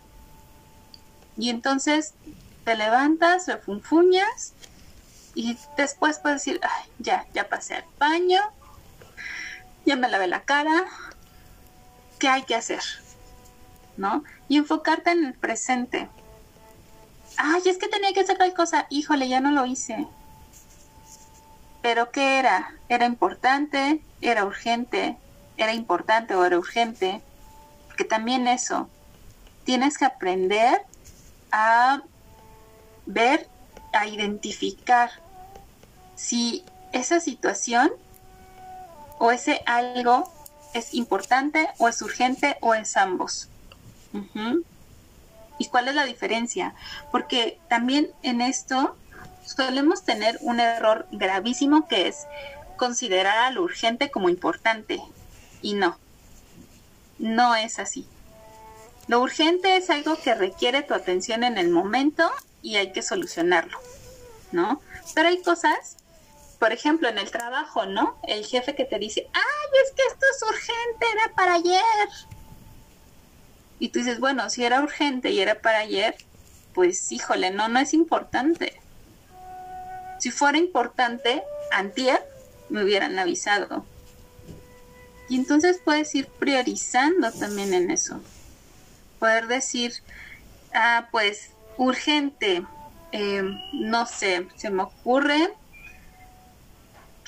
Y 1.40 1.50
entonces 1.50 2.14
te 2.66 2.76
levantas, 2.76 3.48
refunfuñas 3.48 4.54
y 5.34 5.58
después 5.76 6.20
puedes 6.20 6.46
decir, 6.46 6.60
Ay, 6.62 6.92
ya, 7.00 7.26
ya 7.34 7.50
pasé 7.50 7.78
al 7.78 7.86
baño, 7.98 8.42
ya 9.88 9.96
me 9.96 10.08
lavé 10.08 10.28
la 10.28 10.44
cara, 10.44 10.86
¿qué 12.20 12.28
hay 12.28 12.44
que 12.44 12.56
hacer? 12.56 12.84
¿No? 13.98 14.24
Y 14.48 14.58
enfocarte 14.58 15.12
en 15.12 15.26
el 15.26 15.34
presente. 15.34 16.08
Ay, 17.38 17.62
es 17.66 17.78
que 17.78 17.88
tenía 17.88 18.14
que 18.14 18.22
hacer 18.22 18.38
tal 18.38 18.54
cosa, 18.54 18.86
híjole, 18.90 19.28
ya 19.28 19.40
no 19.40 19.52
lo 19.52 19.66
hice 19.66 20.08
pero 21.82 22.12
¿qué 22.12 22.40
era? 22.40 22.74
¿Era 22.90 23.06
importante? 23.06 24.02
¿Era 24.22 24.46
urgente? 24.46 25.18
¿Era 25.58 25.74
importante 25.74 26.36
o 26.36 26.46
era 26.46 26.58
urgente? 26.58 27.22
Porque 27.88 28.04
también 28.04 28.48
eso, 28.48 28.90
tienes 29.64 29.98
que 29.98 30.06
aprender 30.06 30.82
a 31.52 32.02
ver, 33.06 33.48
a 33.94 34.08
identificar 34.08 35.10
si 36.16 36.66
esa 36.92 37.20
situación 37.20 37.92
o 39.18 39.32
ese 39.32 39.62
algo 39.66 40.32
es 40.74 40.94
importante 40.94 41.68
o 41.78 41.88
es 41.88 42.02
urgente 42.02 42.58
o 42.62 42.74
es 42.74 42.98
ambos. 42.98 43.50
¿Y 45.58 45.68
cuál 45.68 45.88
es 45.88 45.96
la 45.96 46.06
diferencia? 46.06 46.74
Porque 47.12 47.60
también 47.70 48.10
en 48.24 48.42
esto 48.42 48.96
solemos 49.46 50.04
tener 50.04 50.38
un 50.42 50.60
error 50.60 51.08
gravísimo 51.12 51.88
que 51.88 52.08
es 52.08 52.26
considerar 52.78 53.38
a 53.38 53.52
lo 53.52 53.64
urgente 53.64 54.10
como 54.10 54.30
importante. 54.30 55.02
Y 55.62 55.74
no, 55.74 55.98
no 57.20 57.56
es 57.56 57.78
así. 57.80 58.08
Lo 59.08 59.22
urgente 59.22 59.76
es 59.76 59.90
algo 59.90 60.18
que 60.22 60.36
requiere 60.36 60.84
tu 60.84 60.94
atención 60.94 61.44
en 61.44 61.58
el 61.58 61.70
momento 61.70 62.30
y 62.62 62.78
hay 62.78 62.92
que 62.92 63.02
solucionarlo, 63.02 63.80
¿no? 64.52 64.82
Pero 65.16 65.30
hay 65.30 65.42
cosas, 65.42 65.98
por 66.60 66.74
ejemplo, 66.74 67.08
en 67.08 67.18
el 67.18 67.32
trabajo, 67.32 67.86
¿no? 67.86 68.20
El 68.28 68.46
jefe 68.46 68.76
que 68.76 68.84
te 68.84 69.00
dice, 69.00 69.28
ay, 69.34 69.70
es 69.86 69.92
que 69.94 70.04
esto 70.08 70.26
es 70.36 70.44
urgente, 70.44 71.06
era 71.14 71.34
para 71.34 71.54
ayer. 71.54 72.10
Y 73.80 73.90
tú 73.90 74.00
dices, 74.00 74.20
bueno, 74.20 74.50
si 74.50 74.66
era 74.66 74.82
urgente 74.82 75.32
y 75.32 75.40
era 75.40 75.62
para 75.62 75.80
ayer, 75.80 76.16
pues 76.74 77.12
híjole, 77.14 77.52
no, 77.52 77.70
no 77.70 77.80
es 77.80 77.94
importante. 77.94 78.80
Si 80.20 80.32
fuera 80.32 80.58
importante, 80.58 81.44
antier 81.72 82.22
me 82.68 82.84
hubieran 82.84 83.18
avisado. 83.18 83.86
Y 85.30 85.38
entonces 85.38 85.80
puedes 85.84 86.14
ir 86.14 86.28
priorizando 86.28 87.32
también 87.32 87.74
en 87.74 87.90
eso. 87.90 88.20
Poder 89.18 89.48
decir, 89.48 89.94
ah, 90.74 91.08
pues 91.10 91.52
urgente, 91.78 92.66
em, 93.14 93.58
no 93.72 94.06
sé, 94.06 94.48
se 94.58 94.70
me 94.70 94.84
ocurre 94.84 95.54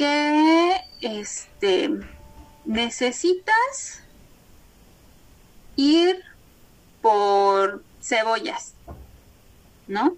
que 0.02 0.82
este 1.02 1.92
necesitas 2.66 4.02
ir 5.76 6.24
por 7.04 7.84
cebollas, 8.02 8.74
¿no? 9.86 10.18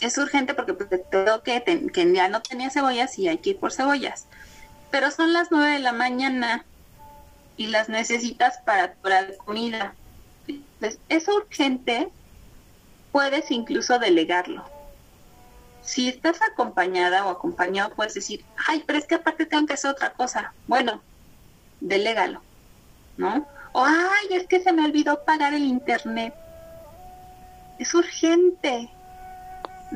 es 0.00 0.16
urgente 0.16 0.54
porque 0.54 0.72
pues, 0.72 0.88
tengo 1.10 1.42
que, 1.42 1.62
que 1.92 2.12
ya 2.14 2.28
no 2.28 2.40
tenía 2.40 2.70
cebollas 2.70 3.18
y 3.18 3.28
hay 3.28 3.36
que 3.36 3.50
ir 3.50 3.58
por 3.58 3.70
cebollas. 3.70 4.24
Pero 4.90 5.10
son 5.10 5.34
las 5.34 5.48
nueve 5.50 5.74
de 5.74 5.78
la 5.80 5.92
mañana 5.92 6.64
y 7.58 7.66
las 7.66 7.90
necesitas 7.90 8.58
para, 8.64 8.94
la 9.02 9.36
comida. 9.36 9.94
Pues 10.80 10.98
es 11.10 11.28
urgente, 11.28 12.08
puedes 13.12 13.50
incluso 13.50 13.98
delegarlo. 13.98 14.64
Si 15.82 16.08
estás 16.08 16.40
acompañada 16.42 17.26
o 17.26 17.30
acompañado, 17.30 17.94
puedes 17.94 18.14
decir, 18.14 18.44
ay, 18.68 18.84
pero 18.86 18.98
es 18.98 19.06
que 19.06 19.16
aparte 19.16 19.46
tengo 19.46 19.66
que 19.66 19.74
hacer 19.74 19.90
otra 19.90 20.12
cosa. 20.12 20.52
Bueno, 20.66 21.02
delégalo, 21.80 22.42
¿no? 23.16 23.46
O, 23.72 23.84
ay, 23.84 24.28
es 24.30 24.46
que 24.46 24.60
se 24.60 24.72
me 24.72 24.84
olvidó 24.84 25.24
pagar 25.24 25.54
el 25.54 25.64
internet. 25.64 26.34
Es 27.78 27.94
urgente, 27.94 28.90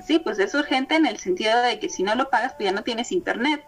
Sí, 0.02 0.18
pues 0.18 0.38
es 0.38 0.54
urgente 0.54 0.96
en 0.96 1.06
el 1.06 1.18
sentido 1.18 1.60
de 1.62 1.78
que 1.78 1.88
si 1.88 2.02
no 2.02 2.14
lo 2.14 2.28
pagas, 2.28 2.54
pues 2.54 2.66
ya 2.66 2.72
no 2.72 2.82
tienes 2.82 3.12
internet. 3.12 3.64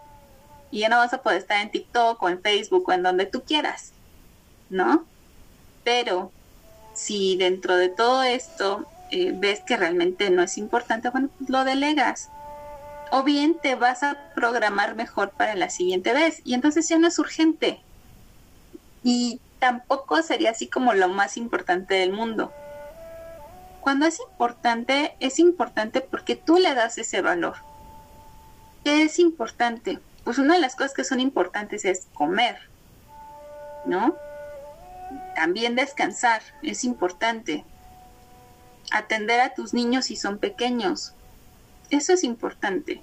Y 0.70 0.80
ya 0.80 0.88
no 0.88 0.98
vas 0.98 1.14
a 1.14 1.22
poder 1.22 1.38
estar 1.38 1.60
en 1.62 1.70
TikTok 1.70 2.20
o 2.22 2.28
en 2.28 2.42
Facebook 2.42 2.88
o 2.88 2.92
en 2.92 3.02
donde 3.02 3.26
tú 3.26 3.44
quieras, 3.44 3.92
¿no? 4.68 5.06
Pero 5.84 6.32
si 6.92 7.36
dentro 7.36 7.76
de 7.76 7.88
todo 7.88 8.22
esto 8.24 8.88
eh, 9.10 9.32
ves 9.34 9.60
que 9.60 9.76
realmente 9.76 10.30
no 10.30 10.42
es 10.42 10.58
importante, 10.58 11.10
bueno, 11.10 11.28
pues 11.38 11.50
lo 11.50 11.64
delegas. 11.64 12.30
O 13.12 13.22
bien 13.22 13.56
te 13.62 13.74
vas 13.76 14.02
a 14.02 14.16
programar 14.34 14.96
mejor 14.96 15.30
para 15.30 15.54
la 15.54 15.70
siguiente 15.70 16.12
vez. 16.12 16.40
Y 16.44 16.54
entonces 16.54 16.88
ya 16.88 16.98
no 16.98 17.06
es 17.06 17.18
urgente. 17.18 17.80
Y 19.04 19.40
tampoco 19.60 20.22
sería 20.22 20.50
así 20.50 20.66
como 20.68 20.92
lo 20.92 21.08
más 21.08 21.36
importante 21.36 21.94
del 21.94 22.12
mundo 22.12 22.52
cuando 23.80 24.06
es 24.06 24.18
importante, 24.18 25.14
es 25.20 25.38
importante 25.38 26.00
porque 26.00 26.34
tú 26.34 26.58
le 26.58 26.74
das 26.74 26.98
ese 26.98 27.22
valor. 27.22 27.54
¿Qué 28.82 29.02
es 29.02 29.20
importante? 29.20 30.00
pues 30.26 30.38
una 30.38 30.54
de 30.54 30.60
las 30.60 30.74
cosas 30.74 30.92
que 30.92 31.04
son 31.04 31.20
importantes 31.20 31.84
es 31.84 32.08
comer, 32.12 32.58
¿no? 33.84 34.16
También 35.36 35.76
descansar 35.76 36.42
es 36.64 36.82
importante. 36.82 37.64
Atender 38.90 39.40
a 39.40 39.54
tus 39.54 39.74
niños 39.74 40.06
si 40.06 40.16
son 40.16 40.38
pequeños. 40.38 41.12
Eso 41.90 42.12
es 42.12 42.24
importante. 42.24 43.02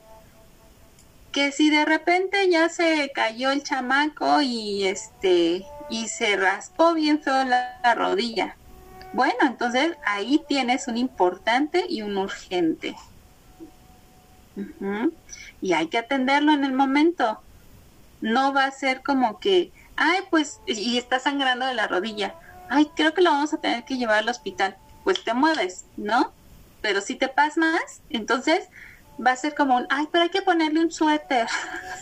Que 1.32 1.52
si 1.52 1.70
de 1.70 1.86
repente 1.86 2.50
ya 2.50 2.70
se 2.70 3.12
cayó 3.14 3.52
el 3.52 3.64
chamaco 3.64 4.42
y 4.42 4.86
este 4.86 5.66
y 5.90 6.08
se 6.08 6.38
raspó 6.38 6.94
bien 6.94 7.22
feo 7.22 7.44
la, 7.44 7.80
la 7.84 7.96
rodilla. 7.96 8.56
Bueno, 9.14 9.38
entonces 9.44 9.96
ahí 10.06 10.44
tienes 10.48 10.88
un 10.88 10.98
importante 10.98 11.86
y 11.88 12.02
un 12.02 12.18
urgente. 12.18 12.96
Y 15.62 15.74
hay 15.74 15.88
que 15.88 16.00
atenderlo 16.00 16.52
en 16.52 16.64
el 16.64 16.74
momento. 16.74 17.40
No 18.22 18.54
va 18.54 18.66
a 18.66 18.72
ser 18.72 19.02
como 19.02 19.40
que, 19.40 19.72
ay, 19.96 20.20
pues, 20.30 20.60
y 20.66 20.98
está 20.98 21.20
sangrando 21.20 21.66
de 21.66 21.74
la 21.74 21.88
rodilla. 21.88 22.36
Ay, 22.70 22.90
creo 22.96 23.14
que 23.14 23.22
lo 23.22 23.32
vamos 23.32 23.54
a 23.54 23.62
tener 23.62 23.84
que 23.86 23.98
llevar 23.98 24.20
al 24.20 24.30
hospital. 24.30 24.78
Pues 25.04 25.24
te 25.24 25.34
mueves, 25.34 25.86
¿no? 25.98 26.32
Pero 26.82 27.02
si 27.02 27.16
te 27.16 27.28
pasmas, 27.28 28.02
entonces 28.10 28.68
va 29.26 29.32
a 29.32 29.36
ser 29.36 29.56
como 29.56 29.78
un, 29.78 29.88
ay, 29.90 30.08
pero 30.12 30.24
hay 30.24 30.30
que 30.30 30.42
ponerle 30.42 30.80
un 30.80 30.92
suéter. 30.92 31.48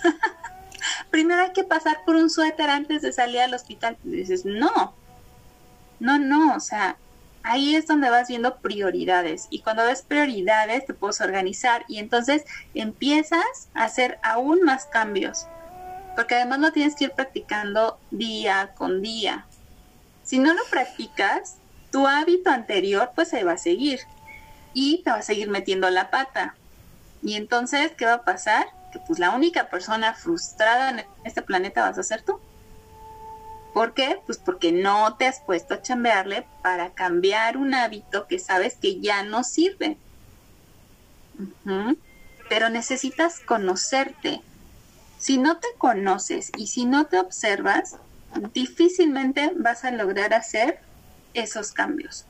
Primero 1.12 1.42
hay 1.42 1.54
que 1.54 1.64
pasar 1.64 2.00
por 2.06 2.16
un 2.16 2.30
suéter 2.30 2.70
antes 2.70 3.02
de 3.02 3.12
salir 3.12 3.42
al 3.42 3.54
hospital. 3.54 3.98
Dices, 4.04 4.46
no, 4.46 4.94
no, 6.00 6.18
no, 6.18 6.56
o 6.56 6.60
sea, 6.60 6.98
ahí 7.44 7.76
es 7.76 7.88
donde 7.88 8.10
vas 8.10 8.28
viendo 8.28 8.58
prioridades 8.58 9.48
y 9.50 9.62
cuando 9.62 9.86
ves 9.86 10.02
prioridades 10.04 10.86
te 10.86 10.94
puedes 10.94 11.22
organizar 11.22 11.86
y 11.88 12.00
entonces 12.00 12.44
empiezas 12.74 13.70
a 13.74 13.84
hacer 13.84 14.20
aún 14.24 14.62
más 14.64 14.86
cambios 14.86 15.48
porque 16.16 16.36
además 16.36 16.60
lo 16.60 16.72
tienes 16.72 16.96
que 16.96 17.06
ir 17.06 17.12
practicando 17.12 18.00
día 18.12 18.74
con 18.76 19.02
día. 19.02 19.46
Si 20.24 20.40
no 20.40 20.54
lo 20.54 20.62
practicas, 20.70 21.58
tu 21.92 22.08
hábito 22.08 22.50
anterior 22.50 23.12
pues 23.14 23.30
se 23.30 23.44
va 23.44 23.54
a 23.54 23.58
seguir 23.58 24.00
y 24.74 25.04
te 25.04 25.12
va 25.12 25.18
a 25.18 25.22
seguir 25.22 25.50
metiendo 25.50 25.90
la 25.90 26.10
pata. 26.10 26.56
Y 27.22 27.36
entonces, 27.36 27.92
¿qué 27.98 28.06
va 28.06 28.14
a 28.14 28.24
pasar? 28.24 28.68
Que 28.92 29.00
pues 29.00 29.20
la 29.20 29.32
única 29.32 29.70
persona 29.70 30.14
frustrada 30.14 30.90
en 30.90 31.06
este 31.24 31.42
planeta 31.42 31.82
vas 31.82 31.98
a 31.98 32.04
ser 32.04 32.22
tú. 32.22 32.40
¿Por 33.74 33.94
qué? 33.94 34.20
Pues 34.26 34.38
porque 34.38 34.72
no 34.72 35.16
te 35.16 35.28
has 35.28 35.40
puesto 35.42 35.76
a 35.76 35.82
chambearle 35.82 36.46
para 36.62 36.92
cambiar 36.92 37.58
un 37.58 37.74
hábito 37.74 38.28
que 38.28 38.40
sabes 38.40 38.76
que 38.76 39.00
ya 39.00 39.24
no 39.24 39.44
sirve. 39.44 39.98
Pero 42.50 42.70
necesitas 42.70 43.40
conocerte. 43.40 44.42
Si 45.18 45.38
no 45.38 45.58
te 45.58 45.68
conoces 45.78 46.52
y 46.58 46.68
si 46.68 46.86
no 46.86 47.06
te 47.06 47.20
observas, 47.20 47.96
difícilmente 48.54 49.52
vas 49.56 49.86
a 49.86 49.92
lograr 49.92 50.34
hacer 50.34 50.80
esos 51.34 51.72
cambios. 51.72 52.26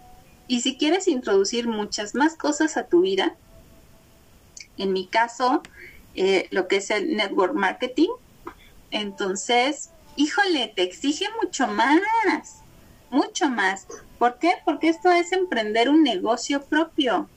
Y 0.48 0.62
si 0.62 0.78
quieres 0.78 1.08
introducir 1.08 1.68
muchas 1.68 2.16
más 2.16 2.36
cosas 2.36 2.78
a 2.78 2.88
tu 2.88 3.02
vida, 3.02 3.36
en 4.78 4.94
mi 4.94 5.08
caso, 5.08 5.62
eh, 6.16 6.48
lo 6.52 6.68
que 6.68 6.78
es 6.78 6.90
el 6.92 7.16
network 7.16 7.54
marketing, 7.54 8.10
entonces 8.92 9.92
híjole, 10.16 10.72
te 10.76 10.84
exige 10.84 11.26
mucho 11.42 11.68
más, 11.68 12.02
mucho 13.10 13.50
más. 13.50 13.88
¿Por 14.20 14.38
qué? 14.40 14.54
Porque 14.66 14.90
esto 14.90 15.12
es 15.12 15.32
emprender 15.32 15.90
un 15.90 16.04
negocio 16.04 16.62
propio. 16.64 17.30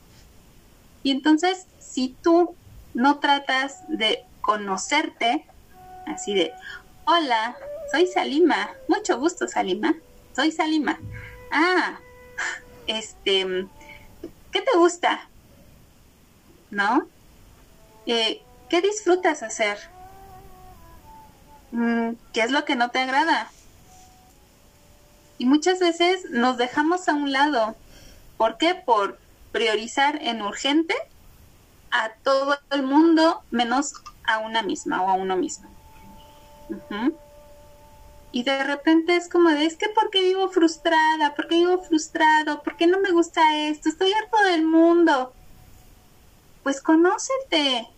Y 1.03 1.11
entonces, 1.11 1.67
si 1.79 2.17
tú 2.23 2.55
no 2.95 3.19
tratas 3.19 3.83
de 3.88 4.25
conocerte, 4.41 5.47
así 6.07 6.35
de, 6.35 6.53
hola, 7.07 7.57
soy 7.91 8.07
Salima, 8.07 8.71
mucho 8.88 9.19
gusto 9.19 9.49
Salima, 9.49 9.95
soy 10.35 10.51
Salima. 10.51 10.99
Ah, 11.57 12.01
este, 12.88 13.69
¿qué 14.51 14.61
te 14.61 14.77
gusta? 14.77 15.31
¿No? 16.73 17.07
Eh, 18.07 18.43
¿Qué 18.69 18.81
disfrutas 18.81 19.45
hacer? 19.45 19.79
Mm, 21.71 22.14
¿qué 22.33 22.40
es 22.40 22.51
lo 22.51 22.64
que 22.64 22.75
no 22.75 22.90
te 22.90 22.99
agrada? 22.99 23.49
Y 25.38 25.47
muchas 25.47 25.79
veces 25.79 26.29
nos 26.31 26.57
dejamos 26.57 27.09
a 27.09 27.14
un 27.14 27.31
lado. 27.31 27.77
¿Por 28.37 28.59
qué? 28.59 28.75
Por 28.75 29.21
priorizar 29.53 30.21
en 30.23 30.43
urgente 30.43 30.97
a 31.93 32.11
todo 32.25 32.59
el 32.71 32.83
mundo 32.83 33.45
menos 33.53 33.93
a 34.25 34.38
una 34.38 34.62
misma 34.62 35.03
o 35.03 35.09
a 35.09 35.12
uno 35.12 35.37
mismo. 35.37 35.71
Y 38.35 38.42
de 38.42 38.64
repente 38.64 39.14
es 39.14 39.29
como 39.29 39.49
de, 39.51 39.64
es 39.64 39.77
que 39.77 39.88
porque 39.90 40.20
vivo 40.20 40.49
frustrada, 40.49 41.37
porque 41.37 41.55
vivo 41.55 41.81
frustrado, 41.85 42.64
porque 42.64 42.88
no 42.88 42.99
me 42.99 43.12
gusta 43.12 43.57
esto, 43.68 43.88
estoy 43.88 44.12
harto 44.12 44.37
del 44.51 44.64
mundo. 44.64 45.33
Pues 46.64 46.81
conócete, 46.81 47.88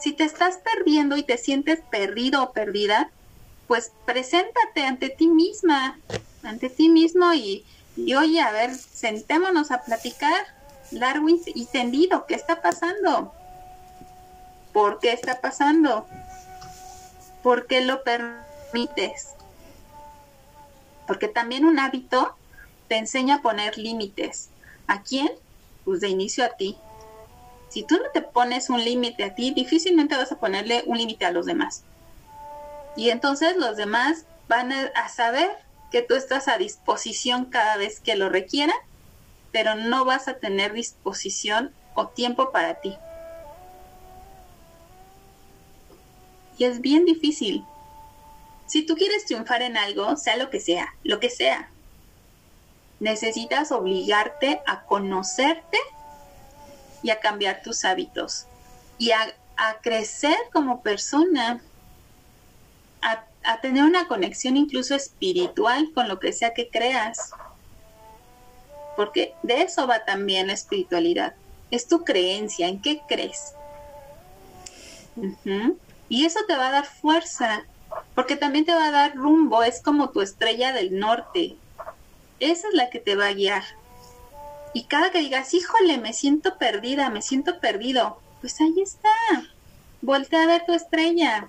si 0.00 0.12
te 0.12 0.24
estás 0.24 0.56
perdiendo 0.56 1.18
y 1.18 1.22
te 1.22 1.36
sientes 1.36 1.80
perdido 1.90 2.44
o 2.44 2.52
perdida, 2.52 3.10
pues 3.68 3.92
preséntate 4.06 4.86
ante 4.86 5.10
ti 5.10 5.28
misma, 5.28 5.98
ante 6.42 6.70
ti 6.70 6.88
mismo 6.88 7.34
y, 7.34 7.66
oye, 8.16 8.40
a 8.40 8.52
ver, 8.52 8.74
sentémonos 8.74 9.70
a 9.70 9.82
platicar 9.82 10.46
largo 10.92 11.26
y 11.28 11.66
tendido, 11.66 12.24
¿qué 12.24 12.36
está 12.36 12.62
pasando? 12.62 13.34
¿Por 14.72 14.98
qué 14.98 15.12
está 15.12 15.42
pasando? 15.42 16.06
¿Por 17.42 17.66
qué 17.66 17.82
lo 17.82 18.02
permites? 18.74 19.34
Porque 21.06 21.28
también 21.28 21.64
un 21.64 21.78
hábito 21.78 22.34
te 22.88 22.96
enseña 22.96 23.36
a 23.36 23.42
poner 23.42 23.78
límites. 23.78 24.50
¿A 24.86 25.02
quién? 25.02 25.30
Pues 25.84 26.00
de 26.00 26.08
inicio 26.08 26.44
a 26.44 26.50
ti. 26.50 26.76
Si 27.68 27.82
tú 27.82 27.96
no 27.96 28.10
te 28.12 28.22
pones 28.22 28.70
un 28.70 28.84
límite 28.84 29.24
a 29.24 29.34
ti, 29.34 29.52
difícilmente 29.52 30.16
vas 30.16 30.32
a 30.32 30.38
ponerle 30.38 30.82
un 30.86 30.98
límite 30.98 31.24
a 31.24 31.32
los 31.32 31.46
demás. 31.46 31.84
Y 32.96 33.10
entonces 33.10 33.56
los 33.56 33.76
demás 33.76 34.24
van 34.48 34.72
a, 34.72 35.08
saber 35.08 35.50
que 35.90 36.02
tú 36.02 36.14
estás 36.14 36.48
a 36.48 36.58
disposición 36.58 37.46
cada 37.46 37.76
vez 37.76 38.00
que 38.00 38.16
lo 38.16 38.28
requieran, 38.28 38.76
pero 39.52 39.74
no 39.74 40.04
vas 40.04 40.28
a 40.28 40.34
tener 40.34 40.72
disposición 40.72 41.72
o 41.94 42.08
tiempo 42.08 42.50
para 42.50 42.80
ti. 42.80 42.94
Y 46.58 46.64
es 46.64 46.80
bien 46.80 47.04
difícil. 47.04 47.64
Si 48.66 48.84
tú 48.84 48.96
quieres 48.96 49.26
triunfar 49.26 49.62
en 49.62 49.76
algo, 49.76 50.16
sea 50.16 50.36
lo 50.36 50.50
que 50.50 50.60
sea, 50.60 50.94
lo 51.02 51.20
que 51.20 51.30
sea, 51.30 51.70
necesitas 53.00 53.72
obligarte 53.72 54.62
a 54.66 54.84
conocerte 54.84 55.78
y 57.02 57.10
a 57.10 57.20
cambiar 57.20 57.62
tus 57.62 57.84
hábitos 57.84 58.46
y 58.98 59.10
a, 59.10 59.34
crecer 59.82 60.36
como 60.52 60.82
persona, 60.82 61.62
a, 63.02 63.24
a 63.44 63.60
tener 63.60 63.84
una 63.84 64.08
conexión 64.08 64.56
incluso 64.56 64.96
espiritual 64.96 65.92
con 65.94 66.08
lo 66.08 66.18
que 66.18 66.32
sea 66.32 66.54
que 66.54 66.70
creas. 66.70 67.30
Porque 68.96 69.34
de 69.42 69.62
eso 69.62 69.86
va 69.86 70.04
también 70.04 70.48
la 70.48 70.54
espiritualidad. 70.54 71.34
Es 71.70 71.86
tu 71.86 72.04
creencia, 72.04 72.66
en 72.66 72.82
qué 72.82 73.02
crees. 73.06 73.54
Y 76.08 76.24
eso 76.24 76.40
te 76.46 76.56
va 76.56 76.68
a 76.68 76.72
dar 76.72 76.86
fuerza, 76.86 77.64
porque 78.14 78.36
también 78.36 78.64
te 78.64 78.74
va 78.74 78.86
a 78.86 78.90
dar 78.90 79.16
rumbo, 79.16 79.62
es 79.62 79.82
como 79.82 80.10
tu 80.10 80.20
estrella 80.20 80.72
del 80.72 80.98
norte. 80.98 81.56
Esa 82.40 82.68
es 82.68 82.74
la 82.74 82.90
que 82.90 83.00
te 83.00 83.16
va 83.16 83.26
a 83.26 83.34
guiar. 83.34 83.62
Y 84.72 84.84
cada 84.84 85.10
que 85.10 85.20
digas, 85.20 85.54
híjole, 85.54 85.98
me 85.98 86.12
siento 86.12 86.58
perdida, 86.58 87.08
me 87.10 87.22
siento 87.22 87.60
perdido, 87.60 88.18
pues 88.40 88.60
ahí 88.60 88.74
está. 88.80 89.10
Voltea 90.02 90.42
a 90.42 90.46
ver 90.46 90.66
tu 90.66 90.72
estrella. 90.72 91.48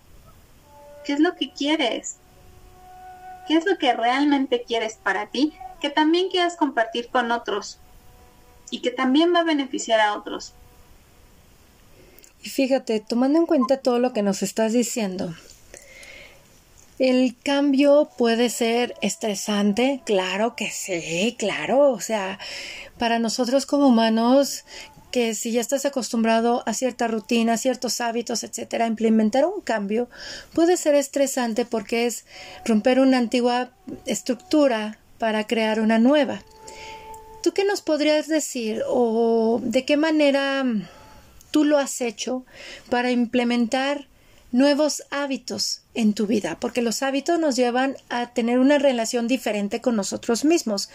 ¿Qué 1.04 1.14
es 1.14 1.20
lo 1.20 1.36
que 1.36 1.52
quieres? 1.52 2.18
¿Qué 3.48 3.56
es 3.56 3.66
lo 3.66 3.78
que 3.78 3.94
realmente 3.94 4.64
quieres 4.64 5.00
para 5.02 5.28
ti? 5.28 5.54
Que 5.82 5.90
también 5.90 6.30
quieras 6.30 6.56
compartir 6.56 7.10
con 7.10 7.32
otros 7.32 7.80
y 8.70 8.82
que 8.82 8.92
también 8.92 9.34
va 9.34 9.40
a 9.40 9.44
beneficiar 9.44 10.00
a 10.00 10.16
otros. 10.16 10.54
Y 12.44 12.50
fíjate, 12.50 13.00
tomando 13.00 13.40
en 13.40 13.46
cuenta 13.46 13.78
todo 13.78 14.00
lo 14.00 14.14
que 14.14 14.22
nos 14.22 14.44
estás 14.44 14.74
diciendo, 14.74 15.34
el 17.00 17.36
cambio 17.44 18.10
puede 18.18 18.50
ser 18.50 18.96
estresante, 19.02 20.02
claro 20.06 20.56
que 20.56 20.72
sí, 20.72 21.36
claro, 21.38 21.92
o 21.92 22.00
sea, 22.00 22.40
para 22.98 23.20
nosotros 23.20 23.66
como 23.66 23.88
humanos 23.88 24.64
que 25.12 25.34
si 25.34 25.52
ya 25.52 25.62
estás 25.62 25.86
acostumbrado 25.86 26.64
a 26.66 26.74
cierta 26.74 27.08
rutina, 27.08 27.58
ciertos 27.58 28.02
hábitos, 28.02 28.44
etcétera, 28.44 28.86
implementar 28.86 29.46
un 29.46 29.62
cambio 29.62 30.10
puede 30.54 30.76
ser 30.76 30.96
estresante 30.96 31.66
porque 31.66 32.06
es 32.06 32.26
romper 32.66 33.00
una 33.00 33.18
antigua 33.18 33.72
estructura 34.06 35.00
para 35.18 35.48
crear 35.48 35.80
una 35.80 36.00
nueva. 36.00 36.44
¿Tú 37.42 37.54
qué 37.54 37.64
nos 37.64 37.82
podrías 37.82 38.28
decir 38.28 38.82
o 38.90 39.62
de 39.64 39.86
qué 39.86 39.96
manera 39.96 40.66
tú 41.52 41.64
lo 41.64 41.78
has 41.78 42.02
hecho 42.02 42.46
para 42.90 43.12
implementar 43.12 44.08
nuevos 44.56 45.04
hábitos 45.12 45.82
en 45.96 46.14
tu 46.14 46.28
vida, 46.28 46.58
porque 46.62 46.82
los 46.82 47.04
hábitos 47.04 47.38
nos 47.40 47.58
llevan 47.58 47.98
a 48.08 48.28
tener 48.28 48.58
una 48.58 48.78
relación 48.78 49.28
diferente 49.28 49.82
con 49.82 49.98
nosotros 49.98 50.46
mismos. 50.46 50.90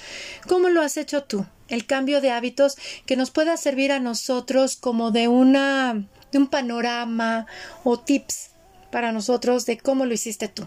¿Cómo 0.48 0.70
lo 0.70 0.80
has 0.80 0.96
hecho 0.96 1.24
tú? 1.24 1.44
El 1.68 1.84
cambio 1.84 2.22
de 2.22 2.30
hábitos 2.30 2.78
que 3.04 3.16
nos 3.16 3.30
pueda 3.30 3.58
servir 3.58 3.92
a 3.92 4.00
nosotros 4.00 4.76
como 4.76 5.10
de 5.10 5.28
una 5.28 6.06
de 6.32 6.38
un 6.38 6.46
panorama 6.46 7.44
o 7.84 8.00
tips 8.00 8.52
para 8.90 9.12
nosotros 9.12 9.66
de 9.66 9.76
cómo 9.76 10.06
lo 10.06 10.14
hiciste 10.14 10.48
tú. 10.48 10.66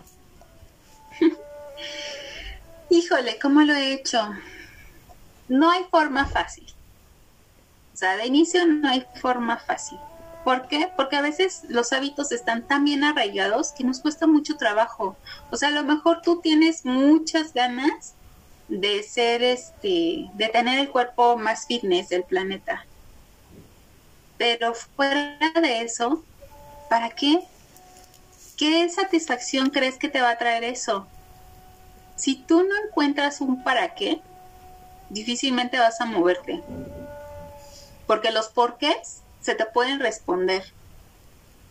Híjole, 2.91 3.39
¿cómo 3.41 3.61
lo 3.61 3.73
he 3.73 3.93
hecho? 3.93 4.29
No 5.47 5.71
hay 5.71 5.81
forma 5.89 6.27
fácil. 6.27 6.67
O 7.91 7.97
sea, 7.97 8.17
de 8.17 8.27
inicio 8.27 8.67
no 8.67 8.87
hay 8.87 9.03
forma 9.19 9.57
fácil. 9.57 9.97
¿Por 10.43 10.67
qué? 10.67 10.89
Porque 10.95 11.15
a 11.15 11.21
veces 11.21 11.63
los 11.69 11.93
hábitos 11.93 12.31
están 12.31 12.67
tan 12.67 12.83
bien 12.83 13.03
arraigados 13.03 13.71
que 13.71 13.83
nos 13.83 14.01
cuesta 14.01 14.27
mucho 14.27 14.57
trabajo. 14.57 15.15
O 15.51 15.55
sea, 15.55 15.69
a 15.69 15.71
lo 15.71 15.83
mejor 15.83 16.21
tú 16.21 16.41
tienes 16.41 16.85
muchas 16.85 17.53
ganas 17.53 18.13
de 18.67 19.03
ser 19.03 19.41
este, 19.41 20.29
de 20.33 20.49
tener 20.49 20.79
el 20.79 20.89
cuerpo 20.89 21.37
más 21.37 21.65
fitness 21.65 22.09
del 22.09 22.23
planeta. 22.23 22.85
Pero 24.37 24.73
fuera 24.73 25.37
de 25.61 25.81
eso, 25.81 26.23
¿para 26.89 27.09
qué? 27.09 27.39
¿Qué 28.57 28.87
satisfacción 28.89 29.69
crees 29.69 29.97
que 29.97 30.09
te 30.09 30.21
va 30.21 30.31
a 30.31 30.37
traer 30.37 30.63
eso? 30.63 31.07
Si 32.15 32.35
tú 32.35 32.63
no 32.63 32.75
encuentras 32.85 33.39
un 33.41 33.63
para 33.63 33.95
qué, 33.95 34.21
difícilmente 35.09 35.79
vas 35.79 36.01
a 36.01 36.05
moverte. 36.05 36.61
Porque 38.05 38.31
los 38.31 38.49
porqués 38.49 39.22
se 39.43 39.55
te 39.55 39.65
pueden 39.65 39.99
responder. 39.99 40.63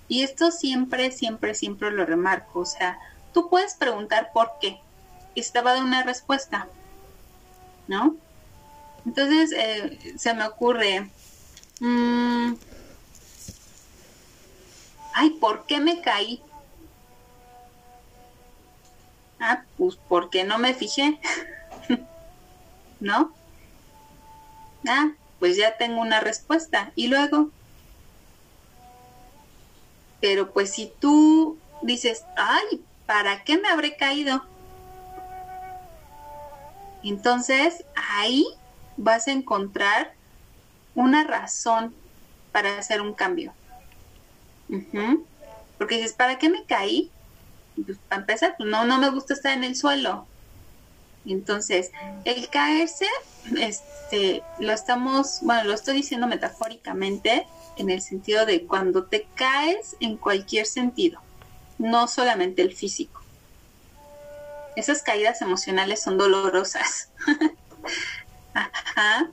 Y 0.07 0.23
esto 0.23 0.51
siempre, 0.51 1.11
siempre, 1.11 1.55
siempre 1.55 1.91
lo 1.91 2.05
remarco. 2.05 2.61
O 2.61 2.67
sea, 2.67 2.99
tú 3.33 3.49
puedes 3.49 3.75
preguntar 3.75 4.31
por 4.33 4.53
qué. 4.61 4.79
Y 5.35 5.43
te 5.43 5.61
va 5.63 5.71
a 5.71 5.75
dar 5.75 5.83
una 5.83 6.03
respuesta. 6.03 6.69
¿No? 7.89 8.15
Entonces, 9.07 9.53
eh, 9.57 10.15
se 10.19 10.35
me 10.35 10.47
ocurre. 10.47 11.11
Mm, 11.81 12.53
ay, 15.15 15.31
¿por 15.41 15.65
qué 15.65 15.81
me 15.81 16.03
caí? 16.03 16.43
Ah, 19.41 19.65
pues 19.79 19.99
porque 20.09 20.45
no 20.45 20.59
me 20.59 20.75
fijé. 20.75 21.19
¿No? 23.01 23.33
Ah, 24.87 25.13
pues 25.41 25.57
ya 25.57 25.77
tengo 25.79 26.01
una 26.01 26.21
respuesta. 26.21 26.93
Y 26.95 27.09
luego, 27.09 27.51
pero 30.23 30.53
pues 30.53 30.71
si 30.71 30.91
tú 31.01 31.59
dices, 31.83 32.25
ay, 32.37 32.81
¿para 33.07 33.43
qué 33.43 33.59
me 33.59 33.69
habré 33.69 33.97
caído? 33.97 34.43
Entonces 37.03 37.85
ahí 37.97 38.47
vas 38.97 39.27
a 39.27 39.33
encontrar 39.33 40.15
una 40.95 41.25
razón 41.25 41.93
para 42.53 42.79
hacer 42.79 43.01
un 43.01 43.15
cambio. 43.15 43.53
Porque 45.77 45.97
dices, 45.97 46.13
¿para 46.13 46.39
qué 46.39 46.49
me 46.49 46.65
caí? 46.67 47.11
Pues 47.85 47.99
para 48.09 48.21
empezar, 48.21 48.55
pues, 48.57 48.69
no, 48.69 48.85
no 48.85 48.99
me 48.99 49.11
gusta 49.11 49.35
estar 49.35 49.53
en 49.53 49.65
el 49.65 49.75
suelo. 49.75 50.29
Entonces, 51.27 51.91
el 52.25 52.49
caerse, 52.49 53.07
este, 53.59 54.45
lo 54.61 54.73
estamos, 54.73 55.41
bueno, 55.43 55.65
lo 55.65 55.75
estoy 55.75 55.97
diciendo 55.97 56.29
metafóricamente, 56.29 57.45
en 57.77 57.91
el 57.91 58.01
sentido 58.01 58.47
de 58.47 58.67
cuando 58.67 59.05
te 59.05 59.27
caes 59.35 59.97
en 60.01 60.17
cualquier 60.17 60.67
sentido, 60.67 61.21
no 61.79 62.09
solamente 62.09 62.63
el 62.63 62.75
físico. 62.75 63.21
Esas 64.77 65.03
caídas 65.03 65.43
emocionales 65.43 66.03
son 66.03 66.17
dolorosas. 66.17 67.11
Ajá. 68.55 69.31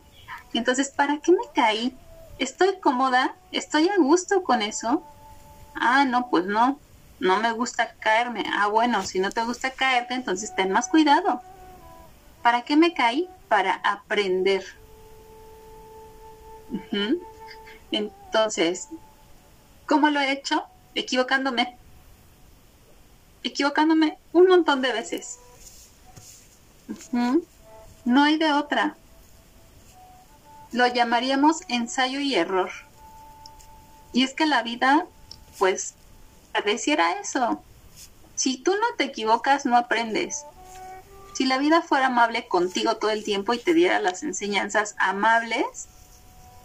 Entonces, 0.53 0.89
¿para 0.89 1.19
qué 1.19 1.31
me 1.31 1.43
caí? 1.53 1.95
¿Estoy 2.39 2.79
cómoda? 2.79 3.35
¿Estoy 3.51 3.89
a 3.89 3.97
gusto 3.97 4.43
con 4.43 4.61
eso? 4.61 5.03
Ah, 5.75 6.05
no, 6.05 6.29
pues 6.29 6.45
no. 6.45 6.79
No 7.19 7.39
me 7.41 7.51
gusta 7.51 7.93
caerme. 7.99 8.45
Ah, 8.53 8.67
bueno, 8.67 9.03
si 9.03 9.19
no 9.19 9.29
te 9.29 9.43
gusta 9.43 9.71
caerte, 9.71 10.13
entonces 10.13 10.55
ten 10.55 10.71
más 10.71 10.87
cuidado. 10.87 11.41
¿Para 12.41 12.61
qué 12.61 12.75
me 12.75 12.93
caí? 12.93 13.29
Para 13.49 13.73
aprender. 13.73 14.63
Entonces, 18.31 18.89
¿cómo 19.87 20.11
lo 20.11 20.19
he 20.19 20.31
hecho? 20.31 20.63
Equivocándome. 20.93 21.75
Equivocándome 23.43 24.19
un 24.33 24.47
montón 24.47 24.83
de 24.83 24.93
veces. 24.93 25.39
No 28.05 28.23
hay 28.23 28.37
de 28.37 28.53
otra. 28.53 28.95
Lo 30.71 30.85
llamaríamos 30.85 31.61
ensayo 31.69 32.19
y 32.19 32.35
error. 32.35 32.69
Y 34.13 34.23
es 34.23 34.35
que 34.35 34.45
la 34.45 34.61
vida, 34.61 35.07
pues, 35.57 35.95
pareciera 36.53 37.13
eso. 37.13 37.63
Si 38.35 38.57
tú 38.57 38.73
no 38.73 38.95
te 38.95 39.05
equivocas, 39.05 39.65
no 39.65 39.75
aprendes. 39.75 40.45
Si 41.33 41.45
la 41.45 41.57
vida 41.57 41.81
fuera 41.81 42.07
amable 42.07 42.47
contigo 42.47 42.97
todo 42.97 43.09
el 43.09 43.23
tiempo 43.23 43.55
y 43.55 43.57
te 43.57 43.73
diera 43.73 43.99
las 43.99 44.21
enseñanzas 44.21 44.93
amables, 44.99 45.87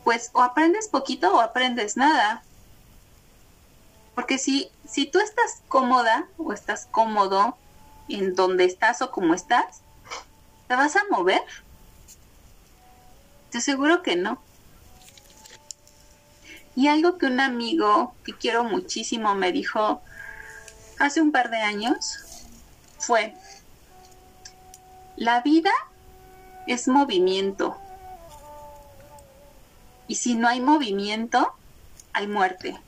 pues 0.05 0.31
o 0.35 0.43
aprendes 0.43 0.89
poquito 0.89 1.35
o 1.35 1.41
aprendes 1.41 1.97
nada. 1.97 2.43
Porque 4.15 4.39
si, 4.39 4.71
si 4.89 5.07
tú 5.07 5.19
estás 5.19 5.63
cómoda 5.67 6.29
o 6.39 6.53
estás 6.53 6.87
cómodo 6.91 7.57
en 8.09 8.35
donde 8.35 8.65
estás 8.65 9.03
o 9.03 9.11
como 9.11 9.35
estás, 9.35 9.81
¿te 10.69 10.77
vas 10.77 10.95
a 10.97 11.03
mover? 11.11 11.43
Te 13.51 13.59
aseguro 13.59 14.03
que 14.03 14.15
no. 14.15 14.41
Y 16.77 16.89
algo 16.89 17.19
que 17.19 17.27
un 17.27 17.41
amigo 17.41 18.15
que 18.25 18.37
quiero 18.37 18.65
muchísimo 18.65 19.35
me 19.35 19.53
dijo 19.53 20.03
hace 20.99 21.21
un 21.21 21.33
par 21.33 21.51
de 21.51 21.59
años 21.59 22.19
fue, 22.99 23.35
la 25.17 25.41
vida 25.41 25.71
es 26.67 26.89
movimiento. 26.89 27.77
Y 30.07 30.17
si 30.17 30.35
no 30.35 30.49
hay 30.49 30.61
movimiento, 30.61 31.55
hay 32.13 32.27
muerte. 32.27 32.79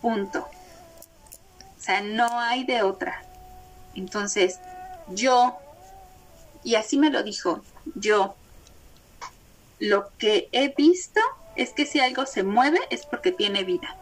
Punto. 0.00 0.40
O 0.40 1.82
sea, 1.82 2.00
no 2.00 2.38
hay 2.40 2.64
de 2.64 2.82
otra. 2.82 3.22
Entonces, 3.94 4.58
yo, 5.08 5.56
y 6.64 6.74
así 6.74 6.98
me 6.98 7.10
lo 7.10 7.22
dijo, 7.22 7.62
yo, 7.94 8.34
lo 9.78 10.10
que 10.18 10.48
he 10.52 10.74
visto 10.74 11.20
es 11.56 11.70
que 11.70 11.86
si 11.86 12.00
algo 12.00 12.26
se 12.26 12.42
mueve 12.42 12.78
es 12.90 13.06
porque 13.06 13.32
tiene 13.32 13.64
vida. 13.64 13.96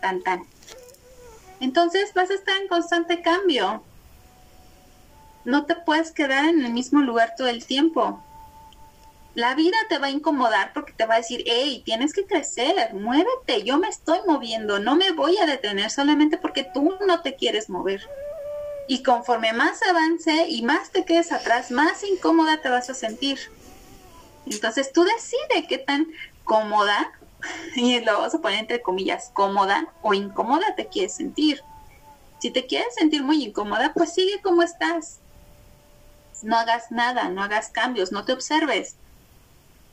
Tan 0.00 0.22
tan. 0.22 0.44
Entonces 1.60 2.14
vas 2.14 2.30
a 2.30 2.34
estar 2.34 2.56
en 2.60 2.68
constante 2.68 3.22
cambio. 3.22 3.82
No 5.44 5.66
te 5.66 5.74
puedes 5.74 6.12
quedar 6.12 6.44
en 6.44 6.64
el 6.64 6.72
mismo 6.72 7.00
lugar 7.00 7.34
todo 7.36 7.48
el 7.48 7.64
tiempo 7.64 8.22
la 9.38 9.54
vida 9.54 9.76
te 9.88 9.98
va 9.98 10.08
a 10.08 10.10
incomodar 10.10 10.72
porque 10.72 10.92
te 10.92 11.06
va 11.06 11.14
a 11.14 11.18
decir, 11.18 11.44
hey, 11.46 11.80
tienes 11.84 12.12
que 12.12 12.26
crecer, 12.26 12.92
muévete, 12.92 13.62
yo 13.62 13.78
me 13.78 13.86
estoy 13.88 14.18
moviendo, 14.26 14.80
no 14.80 14.96
me 14.96 15.12
voy 15.12 15.38
a 15.38 15.46
detener 15.46 15.92
solamente 15.92 16.38
porque 16.38 16.64
tú 16.64 16.96
no 17.06 17.22
te 17.22 17.36
quieres 17.36 17.70
mover. 17.70 18.04
Y 18.88 19.04
conforme 19.04 19.52
más 19.52 19.80
avance 19.84 20.48
y 20.48 20.62
más 20.62 20.90
te 20.90 21.04
quedes 21.04 21.30
atrás, 21.30 21.70
más 21.70 22.02
incómoda 22.02 22.60
te 22.60 22.68
vas 22.68 22.90
a 22.90 22.94
sentir. 22.94 23.38
Entonces 24.44 24.92
tú 24.92 25.04
decides 25.04 25.68
qué 25.68 25.78
tan 25.78 26.08
cómoda, 26.42 27.12
y 27.76 28.00
lo 28.00 28.14
vamos 28.14 28.34
a 28.34 28.40
poner 28.40 28.58
entre 28.58 28.82
comillas, 28.82 29.30
cómoda 29.34 29.86
o 30.02 30.14
incómoda 30.14 30.74
te 30.74 30.88
quieres 30.88 31.14
sentir. 31.14 31.62
Si 32.40 32.50
te 32.50 32.66
quieres 32.66 32.92
sentir 32.96 33.22
muy 33.22 33.44
incómoda, 33.44 33.92
pues 33.94 34.14
sigue 34.14 34.42
como 34.42 34.64
estás. 34.64 35.20
No 36.42 36.56
hagas 36.56 36.90
nada, 36.90 37.28
no 37.28 37.44
hagas 37.44 37.68
cambios, 37.68 38.10
no 38.10 38.24
te 38.24 38.32
observes 38.32 38.96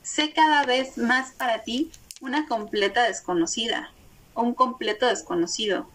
sé 0.05 0.31
cada 0.33 0.63
vez 0.65 0.97
más 0.97 1.31
para 1.31 1.63
ti 1.63 1.91
una 2.21 2.47
completa 2.47 3.03
desconocida 3.03 3.91
o 4.35 4.43
un 4.43 4.53
completo 4.53 5.07
desconocido. 5.07 5.87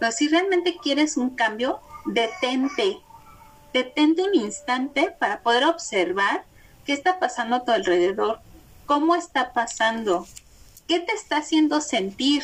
Pero 0.00 0.12
si 0.12 0.28
realmente 0.28 0.76
quieres 0.82 1.16
un 1.16 1.30
cambio, 1.30 1.80
detente. 2.04 2.98
Detente 3.72 4.22
un 4.22 4.34
instante 4.34 5.14
para 5.18 5.40
poder 5.42 5.64
observar 5.64 6.44
qué 6.84 6.92
está 6.92 7.20
pasando 7.20 7.56
a 7.56 7.64
tu 7.64 7.70
alrededor, 7.70 8.40
cómo 8.86 9.14
está 9.14 9.52
pasando, 9.52 10.26
qué 10.88 11.00
te 11.00 11.12
está 11.12 11.38
haciendo 11.38 11.80
sentir. 11.80 12.42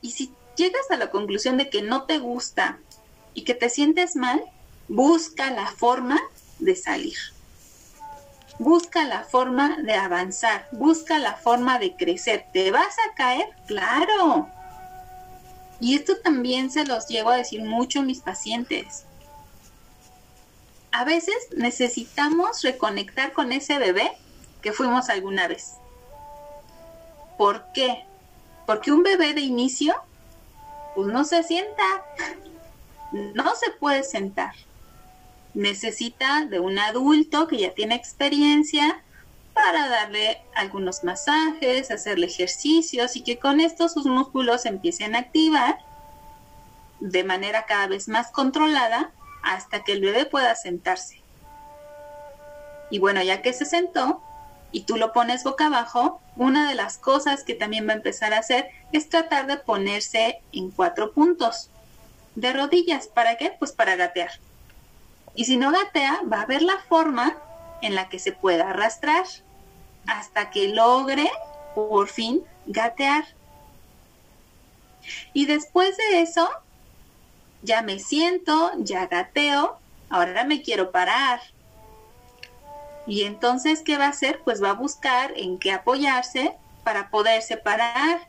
Y 0.00 0.10
si 0.10 0.32
llegas 0.56 0.90
a 0.90 0.96
la 0.96 1.10
conclusión 1.10 1.58
de 1.58 1.70
que 1.70 1.82
no 1.82 2.04
te 2.04 2.18
gusta 2.18 2.78
y 3.34 3.44
que 3.44 3.54
te 3.54 3.70
sientes 3.70 4.16
mal, 4.16 4.42
busca 4.88 5.50
la 5.50 5.66
forma 5.66 6.20
de 6.58 6.74
salir. 6.74 7.16
Busca 8.58 9.04
la 9.04 9.24
forma 9.24 9.78
de 9.82 9.94
avanzar, 9.94 10.68
busca 10.72 11.18
la 11.18 11.34
forma 11.34 11.78
de 11.78 11.96
crecer. 11.96 12.46
¿Te 12.52 12.70
vas 12.70 12.96
a 12.98 13.14
caer? 13.14 13.48
Claro. 13.66 14.48
Y 15.80 15.96
esto 15.96 16.16
también 16.22 16.70
se 16.70 16.84
los 16.84 17.08
llevo 17.08 17.30
a 17.30 17.36
decir 17.36 17.64
mucho 17.64 18.00
a 18.00 18.04
mis 18.04 18.20
pacientes. 18.20 19.04
A 20.92 21.04
veces 21.04 21.34
necesitamos 21.56 22.62
reconectar 22.62 23.32
con 23.32 23.50
ese 23.50 23.78
bebé 23.78 24.12
que 24.60 24.72
fuimos 24.72 25.08
alguna 25.08 25.48
vez. 25.48 25.74
¿Por 27.38 27.64
qué? 27.72 28.04
Porque 28.66 28.92
un 28.92 29.02
bebé 29.02 29.34
de 29.34 29.40
inicio, 29.40 29.94
pues 30.94 31.08
no 31.08 31.24
se 31.24 31.42
sienta, 31.42 31.82
no 33.10 33.54
se 33.56 33.70
puede 33.72 34.04
sentar. 34.04 34.54
Necesita 35.54 36.46
de 36.46 36.60
un 36.60 36.78
adulto 36.78 37.46
que 37.46 37.58
ya 37.58 37.74
tiene 37.74 37.94
experiencia 37.94 39.02
para 39.54 39.88
darle 39.88 40.38
algunos 40.54 41.04
masajes, 41.04 41.90
hacerle 41.90 42.26
ejercicios 42.26 43.16
y 43.16 43.22
que 43.22 43.38
con 43.38 43.60
esto 43.60 43.88
sus 43.88 44.06
músculos 44.06 44.64
empiecen 44.64 45.14
a 45.14 45.20
activar 45.20 45.78
de 47.00 47.24
manera 47.24 47.66
cada 47.66 47.86
vez 47.86 48.08
más 48.08 48.30
controlada 48.30 49.10
hasta 49.42 49.82
que 49.84 49.92
el 49.92 50.00
bebé 50.00 50.24
pueda 50.24 50.54
sentarse. 50.54 51.20
Y 52.90 52.98
bueno, 52.98 53.22
ya 53.22 53.42
que 53.42 53.52
se 53.52 53.64
sentó 53.64 54.22
y 54.70 54.82
tú 54.82 54.96
lo 54.96 55.12
pones 55.12 55.44
boca 55.44 55.66
abajo, 55.66 56.20
una 56.36 56.68
de 56.68 56.74
las 56.74 56.96
cosas 56.98 57.44
que 57.44 57.54
también 57.54 57.86
va 57.86 57.92
a 57.92 57.96
empezar 57.96 58.32
a 58.32 58.38
hacer 58.38 58.68
es 58.92 59.08
tratar 59.08 59.46
de 59.46 59.58
ponerse 59.58 60.40
en 60.52 60.70
cuatro 60.70 61.12
puntos 61.12 61.70
de 62.34 62.52
rodillas. 62.52 63.06
¿Para 63.08 63.36
qué? 63.36 63.54
Pues 63.58 63.72
para 63.72 63.96
gatear. 63.96 64.30
Y 65.34 65.44
si 65.44 65.56
no 65.56 65.70
gatea, 65.70 66.20
va 66.30 66.42
a 66.42 66.46
ver 66.46 66.62
la 66.62 66.78
forma 66.88 67.36
en 67.80 67.94
la 67.94 68.08
que 68.08 68.18
se 68.18 68.32
pueda 68.32 68.70
arrastrar 68.70 69.24
hasta 70.06 70.50
que 70.50 70.68
logre 70.68 71.30
por 71.74 72.08
fin 72.08 72.44
gatear. 72.66 73.24
Y 75.32 75.46
después 75.46 75.96
de 75.96 76.22
eso, 76.22 76.48
ya 77.62 77.82
me 77.82 77.98
siento, 77.98 78.72
ya 78.78 79.06
gateo, 79.06 79.78
ahora 80.10 80.44
me 80.44 80.62
quiero 80.62 80.92
parar. 80.92 81.40
Y 83.06 83.22
entonces, 83.22 83.82
¿qué 83.82 83.98
va 83.98 84.06
a 84.06 84.10
hacer? 84.10 84.40
Pues 84.44 84.62
va 84.62 84.70
a 84.70 84.74
buscar 84.74 85.32
en 85.36 85.58
qué 85.58 85.72
apoyarse 85.72 86.56
para 86.84 87.10
poderse 87.10 87.56
parar. 87.56 88.28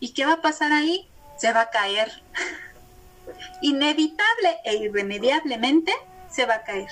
¿Y 0.00 0.10
qué 0.10 0.24
va 0.24 0.34
a 0.34 0.42
pasar 0.42 0.72
ahí? 0.72 1.08
Se 1.36 1.52
va 1.52 1.62
a 1.62 1.70
caer. 1.70 2.22
Inevitable 3.60 4.56
e 4.64 4.76
irremediablemente 4.76 5.92
se 6.30 6.46
va 6.46 6.56
a 6.56 6.64
caer. 6.64 6.90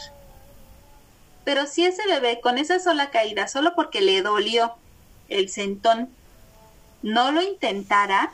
Pero 1.44 1.66
si 1.66 1.84
ese 1.84 2.06
bebé 2.06 2.40
con 2.40 2.58
esa 2.58 2.78
sola 2.80 3.10
caída, 3.10 3.48
solo 3.48 3.74
porque 3.74 4.00
le 4.00 4.22
dolió 4.22 4.74
el 5.28 5.50
sentón, 5.50 6.08
no 7.02 7.32
lo 7.32 7.42
intentara, 7.42 8.32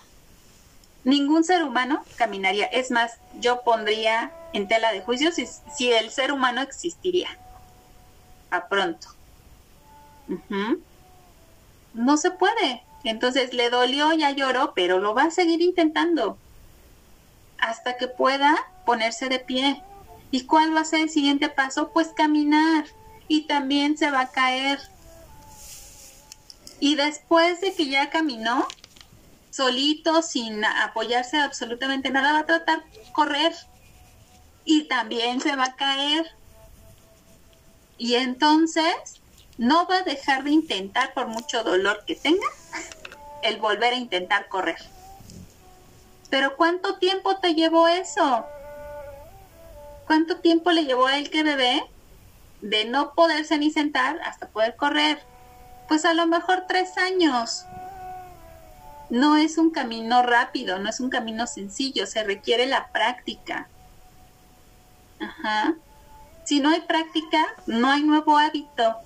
ningún 1.05 1.43
ser 1.43 1.65
humano 1.65 2.05
caminaría. 2.17 2.67
Es 2.67 2.91
más, 2.91 3.19
yo 3.41 3.63
pondría 3.63 4.33
en 4.53 4.69
tela 4.69 4.93
de 4.93 5.01
juicio 5.01 5.31
si, 5.33 5.93
el 5.93 6.11
ser 6.11 6.33
humano 6.33 6.63
existiría. 6.63 7.29
A 8.51 8.69
pronto. 8.69 9.09
No 11.95 12.17
se 12.17 12.31
puede. 12.31 12.83
Entonces 13.03 13.55
le 13.55 13.71
dolió, 13.71 14.13
ya 14.13 14.31
lloró, 14.31 14.73
pero 14.75 14.99
lo 14.99 15.15
va 15.15 15.25
a 15.25 15.31
seguir 15.31 15.63
intentando 15.63 16.39
hasta 17.61 17.97
que 17.97 18.09
pueda 18.09 18.57
ponerse 18.85 19.29
de 19.29 19.39
pie. 19.39 19.83
¿Y 20.31 20.47
cuál 20.47 20.75
va 20.75 20.81
a 20.81 20.85
ser 20.85 21.01
el 21.01 21.11
siguiente 21.11 21.49
paso? 21.49 21.91
Pues 21.93 22.09
caminar. 22.09 22.85
Y 23.29 23.47
también 23.47 23.97
se 23.97 24.11
va 24.11 24.21
a 24.21 24.31
caer. 24.31 24.81
Y 26.79 26.95
después 26.95 27.61
de 27.61 27.75
que 27.75 27.87
ya 27.87 28.11
caminó, 28.11 28.67
solito, 29.51 30.23
sin 30.23 30.65
apoyarse 30.65 31.39
absolutamente 31.39 32.11
nada, 32.11 32.33
va 32.33 32.39
a 32.41 32.47
tratar 32.47 32.85
correr. 33.13 33.55
Y 34.65 34.85
también 34.85 35.41
se 35.41 35.57
va 35.57 35.65
a 35.65 35.77
caer. 35.77 36.27
Y 37.99 38.15
entonces 38.15 39.21
no 39.59 39.87
va 39.87 39.99
a 39.99 40.03
dejar 40.03 40.45
de 40.45 40.51
intentar, 40.53 41.13
por 41.13 41.27
mucho 41.27 41.63
dolor 41.63 42.05
que 42.07 42.17
tenga, 42.17 42.47
el 43.43 43.59
volver 43.59 43.93
a 43.93 43.97
intentar 43.97 44.49
correr. 44.49 44.79
Pero 46.31 46.57
¿cuánto 46.57 46.97
tiempo 46.97 47.37
te 47.37 47.55
llevó 47.55 47.89
eso? 47.89 48.47
¿Cuánto 50.07 50.39
tiempo 50.39 50.71
le 50.71 50.85
llevó 50.85 51.07
a 51.07 51.19
él 51.19 51.31
que 51.31 51.43
bebé 51.43 51.85
de 52.61 52.85
no 52.85 53.15
poderse 53.15 53.59
ni 53.59 53.71
sentar 53.71 54.21
hasta 54.23 54.49
poder 54.49 54.77
correr? 54.77 55.23
Pues 55.89 56.05
a 56.05 56.15
lo 56.15 56.27
mejor 56.27 56.65
tres 56.69 56.97
años. 56.97 57.65
No 59.09 59.37
es 59.37 59.59
un 59.59 59.71
camino 59.71 60.23
rápido, 60.23 60.79
no 60.79 60.89
es 60.89 61.01
un 61.01 61.11
camino 61.11 61.49
sencillo, 61.49 62.07
se 62.07 62.23
requiere 62.23 62.67
la 62.67 62.93
práctica. 62.93 63.69
Ajá. 65.19 65.75
Si 66.45 66.61
no 66.61 66.71
hay 66.71 66.81
práctica, 66.83 67.45
no 67.67 67.91
hay 67.91 68.03
nuevo 68.03 68.39
hábito. 68.39 68.97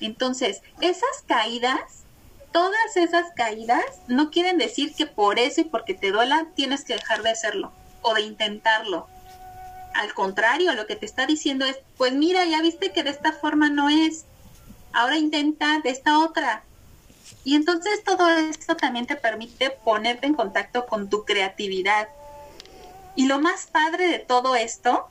Entonces, 0.00 0.62
esas 0.80 1.22
caídas, 1.26 2.04
todas 2.52 2.96
esas 2.96 3.32
caídas, 3.34 3.84
no 4.08 4.30
quieren 4.30 4.58
decir 4.58 4.94
que 4.94 5.06
por 5.06 5.38
eso 5.38 5.60
y 5.60 5.64
porque 5.64 5.94
te 5.94 6.10
duela 6.10 6.46
tienes 6.54 6.84
que 6.84 6.94
dejar 6.94 7.22
de 7.22 7.30
hacerlo 7.30 7.72
o 8.02 8.14
de 8.14 8.22
intentarlo. 8.22 9.08
Al 9.94 10.14
contrario, 10.14 10.74
lo 10.74 10.86
que 10.86 10.96
te 10.96 11.06
está 11.06 11.26
diciendo 11.26 11.64
es, 11.64 11.78
pues 11.96 12.12
mira, 12.12 12.44
ya 12.44 12.62
viste 12.62 12.92
que 12.92 13.02
de 13.02 13.10
esta 13.10 13.32
forma 13.32 13.70
no 13.70 13.88
es. 13.88 14.24
Ahora 14.92 15.16
intenta 15.16 15.80
de 15.80 15.90
esta 15.90 16.18
otra. 16.18 16.62
Y 17.44 17.54
entonces 17.54 18.02
todo 18.04 18.28
esto 18.28 18.76
también 18.76 19.06
te 19.06 19.16
permite 19.16 19.70
ponerte 19.70 20.26
en 20.26 20.34
contacto 20.34 20.86
con 20.86 21.08
tu 21.08 21.24
creatividad. 21.24 22.08
Y 23.16 23.26
lo 23.26 23.40
más 23.40 23.66
padre 23.66 24.08
de 24.08 24.18
todo 24.18 24.54
esto 24.54 25.08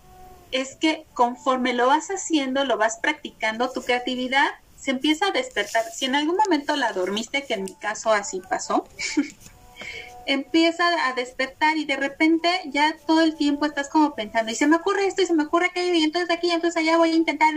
es 0.51 0.75
que 0.75 1.05
conforme 1.13 1.73
lo 1.73 1.87
vas 1.87 2.07
haciendo, 2.09 2.63
lo 2.65 2.77
vas 2.77 2.97
practicando, 2.97 3.71
tu 3.71 3.81
creatividad 3.81 4.49
se 4.79 4.91
empieza 4.91 5.27
a 5.27 5.31
despertar. 5.31 5.83
Si 5.93 6.05
en 6.05 6.15
algún 6.15 6.37
momento 6.37 6.75
la 6.75 6.93
dormiste, 6.93 7.45
que 7.45 7.55
en 7.55 7.63
mi 7.63 7.75
caso 7.75 8.11
así 8.11 8.41
pasó, 8.49 8.87
empieza 10.25 11.07
a 11.07 11.13
despertar 11.13 11.77
y 11.77 11.85
de 11.85 11.97
repente 11.97 12.49
ya 12.65 12.95
todo 13.05 13.21
el 13.21 13.35
tiempo 13.35 13.65
estás 13.65 13.89
como 13.89 14.15
pensando, 14.15 14.51
y 14.51 14.55
se 14.55 14.67
me 14.67 14.77
ocurre 14.77 15.07
esto 15.07 15.21
y 15.21 15.25
se 15.25 15.33
me 15.33 15.43
ocurre 15.43 15.67
aquello, 15.67 15.93
y 15.93 16.03
entonces 16.03 16.29
aquí, 16.29 16.47
y 16.47 16.51
entonces 16.51 16.81
allá 16.81 16.97
voy 16.97 17.11
a 17.11 17.15
intentar. 17.15 17.53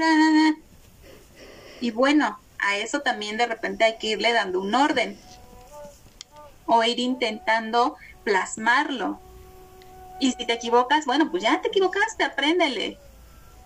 Y 1.80 1.90
bueno, 1.90 2.38
a 2.58 2.76
eso 2.76 3.00
también 3.00 3.36
de 3.36 3.46
repente 3.46 3.84
hay 3.84 3.98
que 3.98 4.08
irle 4.08 4.32
dando 4.32 4.60
un 4.60 4.74
orden 4.74 5.18
o 6.66 6.82
ir 6.84 6.98
intentando 6.98 7.96
plasmarlo. 8.24 9.20
Y 10.20 10.32
si 10.32 10.46
te 10.46 10.52
equivocas, 10.52 11.04
bueno, 11.04 11.30
pues 11.30 11.42
ya 11.42 11.60
te 11.60 11.68
equivocaste, 11.68 12.22
apréndele. 12.24 12.98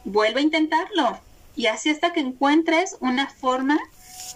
Vuelve 0.05 0.41
a 0.41 0.45
intentarlo. 0.45 1.21
Y 1.57 1.67
así 1.67 1.91
hasta 1.91 2.13
que 2.13 2.21
encuentres 2.21 2.97
una 3.01 3.29
forma 3.29 3.79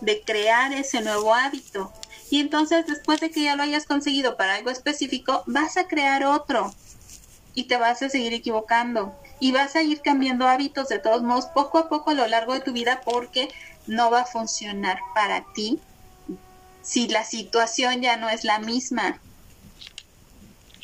de 0.00 0.22
crear 0.22 0.72
ese 0.72 1.02
nuevo 1.02 1.34
hábito. 1.34 1.92
Y 2.30 2.40
entonces 2.40 2.86
después 2.86 3.20
de 3.20 3.30
que 3.30 3.42
ya 3.42 3.56
lo 3.56 3.62
hayas 3.62 3.84
conseguido 3.84 4.36
para 4.36 4.54
algo 4.54 4.70
específico, 4.70 5.44
vas 5.46 5.76
a 5.76 5.86
crear 5.86 6.24
otro. 6.24 6.72
Y 7.54 7.64
te 7.64 7.76
vas 7.76 8.02
a 8.02 8.08
seguir 8.08 8.32
equivocando. 8.32 9.14
Y 9.38 9.52
vas 9.52 9.76
a 9.76 9.82
ir 9.82 10.00
cambiando 10.00 10.48
hábitos 10.48 10.88
de 10.88 10.98
todos 10.98 11.22
modos 11.22 11.46
poco 11.46 11.78
a 11.78 11.88
poco 11.88 12.10
a 12.10 12.14
lo 12.14 12.26
largo 12.26 12.54
de 12.54 12.60
tu 12.60 12.72
vida 12.72 13.00
porque 13.04 13.48
no 13.86 14.10
va 14.10 14.22
a 14.22 14.26
funcionar 14.26 14.98
para 15.14 15.44
ti 15.54 15.80
si 16.82 17.08
la 17.08 17.24
situación 17.24 18.00
ya 18.00 18.16
no 18.16 18.28
es 18.28 18.44
la 18.44 18.58
misma. 18.58 19.20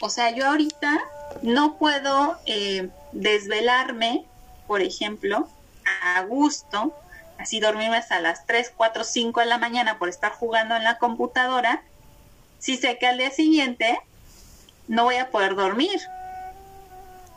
O 0.00 0.10
sea, 0.10 0.30
yo 0.30 0.46
ahorita 0.46 1.00
no 1.42 1.78
puedo 1.78 2.38
eh, 2.46 2.90
desvelarme, 3.12 4.24
por 4.66 4.82
ejemplo, 4.82 5.48
a 5.86 6.22
gusto, 6.22 6.94
así 7.38 7.60
dormirme 7.60 7.96
hasta 7.96 8.20
las 8.20 8.46
3, 8.46 8.72
4, 8.76 9.04
5 9.04 9.40
de 9.40 9.46
la 9.46 9.58
mañana 9.58 9.98
por 9.98 10.08
estar 10.08 10.32
jugando 10.32 10.76
en 10.76 10.84
la 10.84 10.98
computadora, 10.98 11.82
si 12.58 12.76
sé 12.76 12.98
que 12.98 13.06
al 13.06 13.18
día 13.18 13.30
siguiente 13.30 13.98
no 14.88 15.04
voy 15.04 15.16
a 15.16 15.30
poder 15.30 15.54
dormir. 15.54 16.00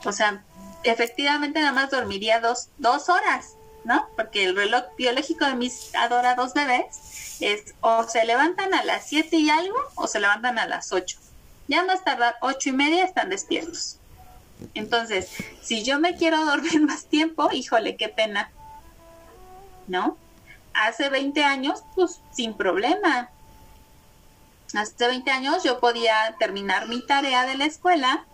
O 0.05 0.11
sea, 0.11 0.43
efectivamente 0.83 1.59
nada 1.59 1.73
más 1.73 1.89
dormiría 1.89 2.39
dos, 2.39 2.69
dos 2.77 3.09
horas. 3.09 3.55
¿no? 3.83 4.07
Porque 4.15 4.43
el 4.43 4.55
reloj 4.55 4.83
biológico 4.97 5.45
de 5.45 5.55
mis 5.55 5.93
adorados 5.95 6.53
bebés 6.53 7.37
es 7.39 7.73
o 7.81 8.03
se 8.03 8.25
levantan 8.25 8.73
a 8.73 8.83
las 8.83 9.07
7 9.07 9.35
y 9.37 9.49
algo 9.49 9.77
o 9.95 10.07
se 10.07 10.19
levantan 10.19 10.59
a 10.59 10.67
las 10.67 10.91
8. 10.91 11.17
Ya 11.67 11.83
más 11.83 12.03
tardar 12.03 12.35
8 12.41 12.69
y 12.69 12.71
media 12.73 13.05
están 13.05 13.29
despiertos. 13.29 13.98
Entonces, 14.73 15.29
si 15.61 15.83
yo 15.83 15.99
me 15.99 16.15
quiero 16.15 16.45
dormir 16.45 16.81
más 16.81 17.05
tiempo, 17.05 17.49
híjole, 17.51 17.95
qué 17.95 18.09
pena. 18.09 18.51
¿No? 19.87 20.17
Hace 20.73 21.09
20 21.09 21.43
años, 21.43 21.83
pues 21.95 22.21
sin 22.31 22.53
problema. 22.53 23.29
Hace 24.75 25.07
20 25.07 25.31
años 25.31 25.63
yo 25.63 25.79
podía 25.79 26.35
terminar 26.37 26.87
mi 26.87 27.05
tarea 27.05 27.45
de 27.45 27.57
la 27.57 27.65
escuela 27.65 28.25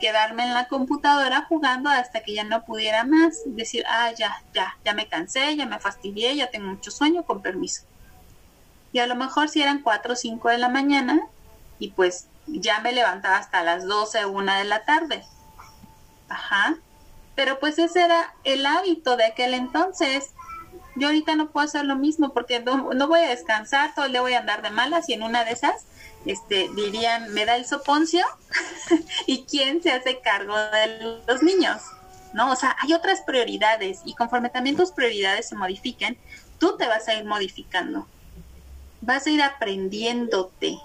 quedarme 0.00 0.42
en 0.44 0.54
la 0.54 0.66
computadora 0.66 1.46
jugando 1.48 1.90
hasta 1.90 2.22
que 2.22 2.34
ya 2.34 2.42
no 2.42 2.64
pudiera 2.64 3.04
más, 3.04 3.42
decir, 3.44 3.84
ah, 3.86 4.10
ya, 4.18 4.42
ya, 4.52 4.76
ya 4.84 4.94
me 4.94 5.06
cansé, 5.06 5.54
ya 5.54 5.66
me 5.66 5.78
fastidié, 5.78 6.34
ya 6.34 6.50
tengo 6.50 6.68
mucho 6.68 6.90
sueño, 6.90 7.22
con 7.22 7.42
permiso. 7.42 7.82
Y 8.92 8.98
a 8.98 9.06
lo 9.06 9.14
mejor 9.14 9.48
si 9.48 9.62
eran 9.62 9.82
4 9.82 10.14
o 10.14 10.16
5 10.16 10.48
de 10.48 10.58
la 10.58 10.68
mañana 10.68 11.20
y 11.78 11.90
pues 11.90 12.26
ya 12.48 12.80
me 12.80 12.92
levantaba 12.92 13.36
hasta 13.36 13.62
las 13.62 13.86
12 13.86 14.24
o 14.24 14.30
1 14.32 14.54
de 14.54 14.64
la 14.64 14.84
tarde. 14.84 15.24
Ajá. 16.30 16.76
Pero 17.34 17.60
pues 17.60 17.78
ese 17.78 18.02
era 18.02 18.34
el 18.44 18.64
hábito 18.64 19.16
de 19.16 19.26
aquel 19.26 19.52
entonces. 19.52 20.30
Yo 20.96 21.08
ahorita 21.08 21.36
no 21.36 21.50
puedo 21.50 21.66
hacer 21.66 21.84
lo 21.84 21.96
mismo 21.96 22.32
porque 22.32 22.60
no, 22.60 22.94
no 22.94 23.08
voy 23.08 23.20
a 23.20 23.28
descansar, 23.28 23.94
todo 23.94 24.08
día 24.08 24.22
voy 24.22 24.32
a 24.32 24.40
andar 24.40 24.62
de 24.62 24.70
malas 24.70 25.08
y 25.08 25.12
en 25.12 25.22
una 25.22 25.44
de 25.44 25.52
esas 25.52 25.84
este, 26.26 26.68
dirían, 26.74 27.32
me 27.32 27.46
da 27.46 27.56
el 27.56 27.64
soponcio 27.64 28.24
y 29.26 29.44
quién 29.44 29.82
se 29.82 29.92
hace 29.92 30.20
cargo 30.20 30.56
de 30.56 31.22
los 31.26 31.42
niños, 31.42 31.82
¿no? 32.32 32.52
O 32.52 32.56
sea, 32.56 32.76
hay 32.80 32.92
otras 32.92 33.22
prioridades 33.22 34.00
y 34.04 34.14
conforme 34.14 34.50
también 34.50 34.76
tus 34.76 34.90
prioridades 34.90 35.48
se 35.48 35.56
modifiquen, 35.56 36.18
tú 36.58 36.76
te 36.76 36.86
vas 36.86 37.08
a 37.08 37.14
ir 37.14 37.24
modificando, 37.24 38.06
vas 39.00 39.26
a 39.26 39.30
ir 39.30 39.42
aprendiéndote, 39.42 40.78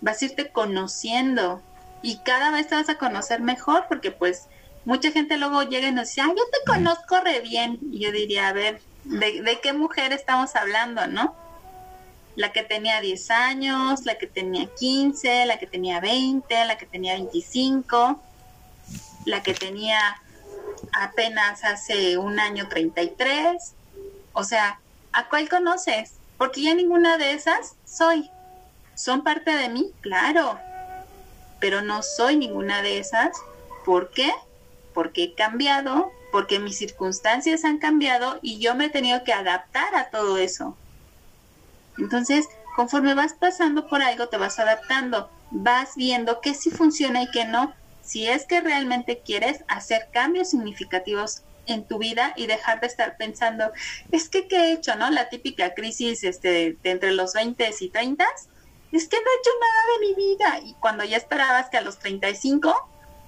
vas 0.00 0.20
a 0.20 0.24
irte 0.24 0.50
conociendo 0.50 1.62
y 2.02 2.18
cada 2.18 2.50
vez 2.50 2.68
te 2.68 2.74
vas 2.74 2.88
a 2.88 2.98
conocer 2.98 3.40
mejor 3.40 3.86
porque 3.88 4.10
pues 4.10 4.48
mucha 4.84 5.10
gente 5.12 5.36
luego 5.36 5.62
llega 5.62 5.88
y 5.88 5.92
nos 5.92 6.08
dice, 6.08 6.22
ah, 6.22 6.28
yo 6.28 6.42
te 6.50 6.70
conozco 6.70 7.20
re 7.20 7.40
bien. 7.40 7.78
Y 7.92 8.00
yo 8.00 8.12
diría, 8.12 8.48
a 8.48 8.52
ver, 8.52 8.80
¿de, 9.04 9.42
de 9.42 9.60
qué 9.60 9.72
mujer 9.72 10.12
estamos 10.12 10.56
hablando, 10.56 11.06
no? 11.06 11.36
la 12.34 12.52
que 12.52 12.62
tenía 12.62 13.00
10 13.00 13.30
años, 13.30 14.04
la 14.04 14.16
que 14.16 14.26
tenía 14.26 14.66
15, 14.66 15.46
la 15.46 15.58
que 15.58 15.66
tenía 15.66 16.00
20, 16.00 16.64
la 16.64 16.78
que 16.78 16.86
tenía 16.86 17.14
25, 17.14 18.20
la 19.26 19.42
que 19.42 19.54
tenía 19.54 19.98
apenas 20.92 21.64
hace 21.64 22.16
un 22.16 22.40
año 22.40 22.68
33. 22.68 23.74
O 24.32 24.44
sea, 24.44 24.80
¿a 25.12 25.28
cuál 25.28 25.48
conoces? 25.48 26.14
Porque 26.38 26.62
ya 26.62 26.74
ninguna 26.74 27.18
de 27.18 27.32
esas 27.32 27.74
soy. 27.84 28.30
¿Son 28.94 29.22
parte 29.22 29.54
de 29.54 29.68
mí? 29.68 29.92
Claro. 30.00 30.58
Pero 31.62 31.80
no 31.80 32.02
soy 32.02 32.36
ninguna 32.36 32.82
de 32.82 32.98
esas. 32.98 33.30
¿Por 33.86 34.10
qué? 34.10 34.30
Porque 34.92 35.22
he 35.22 35.34
cambiado, 35.34 36.10
porque 36.32 36.58
mis 36.58 36.76
circunstancias 36.76 37.64
han 37.64 37.78
cambiado 37.78 38.40
y 38.42 38.58
yo 38.58 38.74
me 38.74 38.86
he 38.86 38.90
tenido 38.90 39.22
que 39.22 39.32
adaptar 39.32 39.94
a 39.94 40.10
todo 40.10 40.38
eso. 40.38 40.76
Entonces, 41.98 42.48
conforme 42.74 43.14
vas 43.14 43.34
pasando 43.34 43.88
por 43.88 44.02
algo, 44.02 44.28
te 44.28 44.38
vas 44.38 44.58
adaptando, 44.58 45.30
vas 45.52 45.90
viendo 45.94 46.40
qué 46.40 46.52
sí 46.52 46.70
funciona 46.70 47.22
y 47.22 47.30
qué 47.30 47.44
no, 47.44 47.72
si 48.02 48.26
es 48.26 48.44
que 48.46 48.60
realmente 48.60 49.22
quieres 49.24 49.62
hacer 49.68 50.08
cambios 50.12 50.50
significativos 50.50 51.42
en 51.66 51.84
tu 51.84 51.98
vida 51.98 52.32
y 52.36 52.46
dejar 52.46 52.80
de 52.80 52.88
estar 52.88 53.16
pensando, 53.16 53.70
es 54.10 54.28
que 54.28 54.48
qué 54.48 54.56
he 54.56 54.72
hecho, 54.72 54.96
¿no? 54.96 55.10
La 55.10 55.28
típica 55.28 55.74
crisis 55.74 56.24
este, 56.24 56.76
de 56.82 56.90
entre 56.90 57.12
los 57.12 57.34
20 57.34 57.70
y 57.78 57.88
30, 57.88 58.26
es 58.92 59.08
que 59.08 59.16
no 59.16 59.22
he 59.22 59.40
hecho 59.40 59.50
nada 59.60 59.82
de 59.92 60.06
mi 60.06 60.14
vida. 60.14 60.58
Y 60.64 60.74
cuando 60.74 61.04
ya 61.04 61.16
esperabas 61.16 61.68
que 61.70 61.78
a 61.78 61.82
los 61.82 61.98
35 61.98 62.74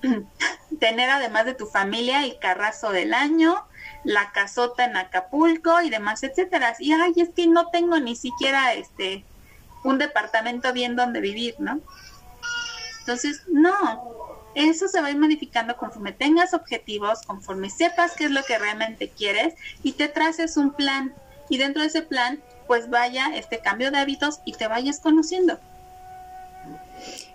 tener 0.81 1.11
además 1.11 1.46
de 1.46 1.55
tu 1.55 1.66
familia 1.66 2.24
el 2.24 2.38
carrazo 2.38 2.90
del 2.90 3.14
año, 3.14 3.66
la 4.05 4.33
casota 4.33 4.85
en 4.85 4.96
Acapulco 4.96 5.81
y 5.81 5.90
demás, 5.90 6.22
etcétera. 6.22 6.74
Y 6.79 6.92
ay, 6.92 7.14
es 7.16 7.31
que 7.31 7.46
no 7.46 7.68
tengo 7.70 7.98
ni 7.98 8.16
siquiera 8.16 8.74
este 8.74 9.24
un 9.83 9.98
departamento 9.98 10.72
bien 10.72 10.96
donde 10.96 11.20
vivir, 11.20 11.57
¿no? 11.59 11.81
Entonces, 13.00 13.42
no, 13.48 14.03
eso 14.55 14.88
se 14.88 15.00
va 15.00 15.09
a 15.09 15.11
ir 15.11 15.18
modificando 15.18 15.77
conforme 15.77 16.12
tengas 16.12 16.55
objetivos, 16.55 17.20
conforme 17.27 17.68
sepas 17.68 18.12
qué 18.16 18.24
es 18.24 18.31
lo 18.31 18.42
que 18.44 18.59
realmente 18.59 19.11
quieres 19.11 19.55
y 19.83 19.92
te 19.92 20.09
traces 20.09 20.57
un 20.57 20.72
plan. 20.72 21.14
Y 21.50 21.59
dentro 21.59 21.83
de 21.83 21.88
ese 21.88 22.00
plan, 22.00 22.42
pues 22.66 22.90
vaya 22.90 23.35
este 23.35 23.59
cambio 23.59 23.90
de 23.90 23.98
hábitos 23.98 24.40
y 24.44 24.53
te 24.53 24.68
vayas 24.68 25.00
conociendo. 25.00 25.59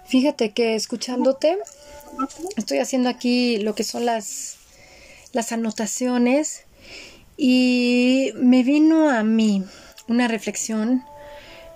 Fíjate 0.05 0.51
que 0.51 0.75
escuchándote, 0.75 1.57
estoy 2.57 2.79
haciendo 2.79 3.09
aquí 3.09 3.57
lo 3.57 3.75
que 3.75 3.83
son 3.83 4.05
las 4.05 4.57
las 5.31 5.51
anotaciones 5.51 6.63
y 7.37 8.31
me 8.35 8.63
vino 8.63 9.09
a 9.09 9.23
mí 9.23 9.63
una 10.07 10.27
reflexión 10.27 11.03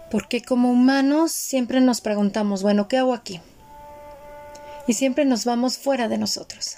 porque 0.10 0.42
como 0.42 0.72
humanos 0.72 1.32
siempre 1.32 1.82
nos 1.82 2.02
preguntamos, 2.02 2.62
bueno, 2.62 2.88
¿qué 2.88 2.98
hago 2.98 3.14
aquí? 3.14 3.42
Y 4.88 4.94
siempre 4.94 5.26
nos 5.26 5.46
vamos 5.46 5.78
fuera 5.78 6.08
de 6.08 6.18
nosotros. 6.18 6.78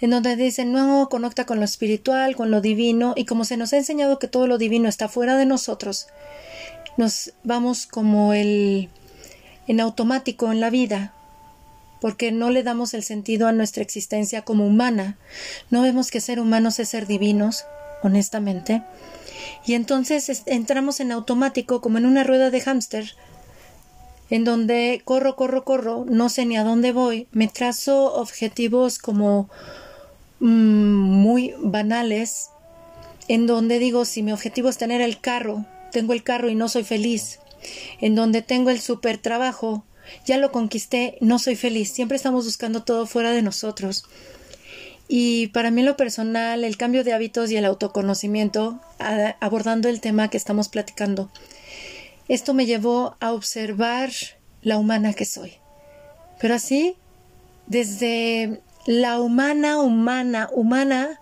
En 0.00 0.10
donde 0.10 0.36
dicen, 0.36 0.72
no, 0.72 1.08
conecta 1.08 1.46
con 1.46 1.58
lo 1.58 1.64
espiritual, 1.64 2.36
con 2.36 2.50
lo 2.50 2.60
divino, 2.60 3.14
y 3.16 3.24
como 3.24 3.44
se 3.44 3.56
nos 3.56 3.72
ha 3.72 3.76
enseñado 3.76 4.18
que 4.18 4.28
todo 4.28 4.46
lo 4.46 4.58
divino 4.58 4.88
está 4.88 5.08
fuera 5.08 5.36
de 5.36 5.46
nosotros, 5.46 6.08
nos 6.96 7.32
vamos 7.42 7.86
como 7.86 8.32
el 8.32 8.88
en 9.66 9.80
automático 9.80 10.52
en 10.52 10.60
la 10.60 10.70
vida, 10.70 11.14
porque 12.00 12.32
no 12.32 12.50
le 12.50 12.62
damos 12.62 12.92
el 12.92 13.02
sentido 13.02 13.48
a 13.48 13.52
nuestra 13.52 13.82
existencia 13.82 14.42
como 14.42 14.66
humana. 14.66 15.16
No 15.70 15.82
vemos 15.82 16.10
que 16.10 16.20
ser 16.20 16.38
humanos 16.38 16.78
es 16.78 16.90
ser 16.90 17.06
divinos, 17.06 17.64
honestamente. 18.02 18.82
Y 19.64 19.74
entonces 19.74 20.42
entramos 20.46 21.00
en 21.00 21.12
automático 21.12 21.80
como 21.80 21.96
en 21.98 22.04
una 22.06 22.22
rueda 22.22 22.50
de 22.50 22.60
hámster, 22.60 23.16
en 24.28 24.44
donde 24.44 25.00
corro, 25.04 25.36
corro, 25.36 25.64
corro, 25.64 26.04
no 26.08 26.28
sé 26.28 26.44
ni 26.44 26.56
a 26.56 26.64
dónde 26.64 26.92
voy, 26.92 27.28
me 27.32 27.48
trazo 27.48 28.14
objetivos 28.14 28.98
como 28.98 29.48
muy 30.40 31.54
banales, 31.58 32.50
en 33.28 33.46
donde 33.46 33.78
digo, 33.78 34.04
si 34.04 34.22
mi 34.22 34.32
objetivo 34.32 34.68
es 34.68 34.78
tener 34.78 35.00
el 35.00 35.20
carro, 35.20 35.64
tengo 35.92 36.12
el 36.12 36.22
carro 36.22 36.48
y 36.48 36.54
no 36.54 36.68
soy 36.68 36.84
feliz, 36.84 37.40
en 38.00 38.14
donde 38.14 38.42
tengo 38.42 38.70
el 38.70 38.80
super 38.80 39.18
trabajo, 39.18 39.84
ya 40.26 40.36
lo 40.36 40.52
conquisté, 40.52 41.16
no 41.20 41.38
soy 41.38 41.56
feliz, 41.56 41.90
siempre 41.90 42.16
estamos 42.16 42.44
buscando 42.44 42.82
todo 42.82 43.06
fuera 43.06 43.30
de 43.30 43.42
nosotros. 43.42 44.04
Y 45.08 45.48
para 45.48 45.70
mí 45.70 45.82
lo 45.82 45.96
personal, 45.96 46.64
el 46.64 46.76
cambio 46.76 47.04
de 47.04 47.12
hábitos 47.12 47.50
y 47.50 47.56
el 47.56 47.64
autoconocimiento, 47.64 48.80
abordando 49.40 49.88
el 49.88 50.00
tema 50.00 50.28
que 50.28 50.36
estamos 50.36 50.68
platicando, 50.68 51.30
esto 52.28 52.54
me 52.54 52.66
llevó 52.66 53.16
a 53.20 53.32
observar 53.32 54.10
la 54.62 54.78
humana 54.78 55.12
que 55.12 55.26
soy. 55.26 55.52
Pero 56.40 56.54
así, 56.54 56.96
desde 57.66 58.60
la 58.86 59.20
humana, 59.20 59.80
humana, 59.80 60.48
humana, 60.52 61.20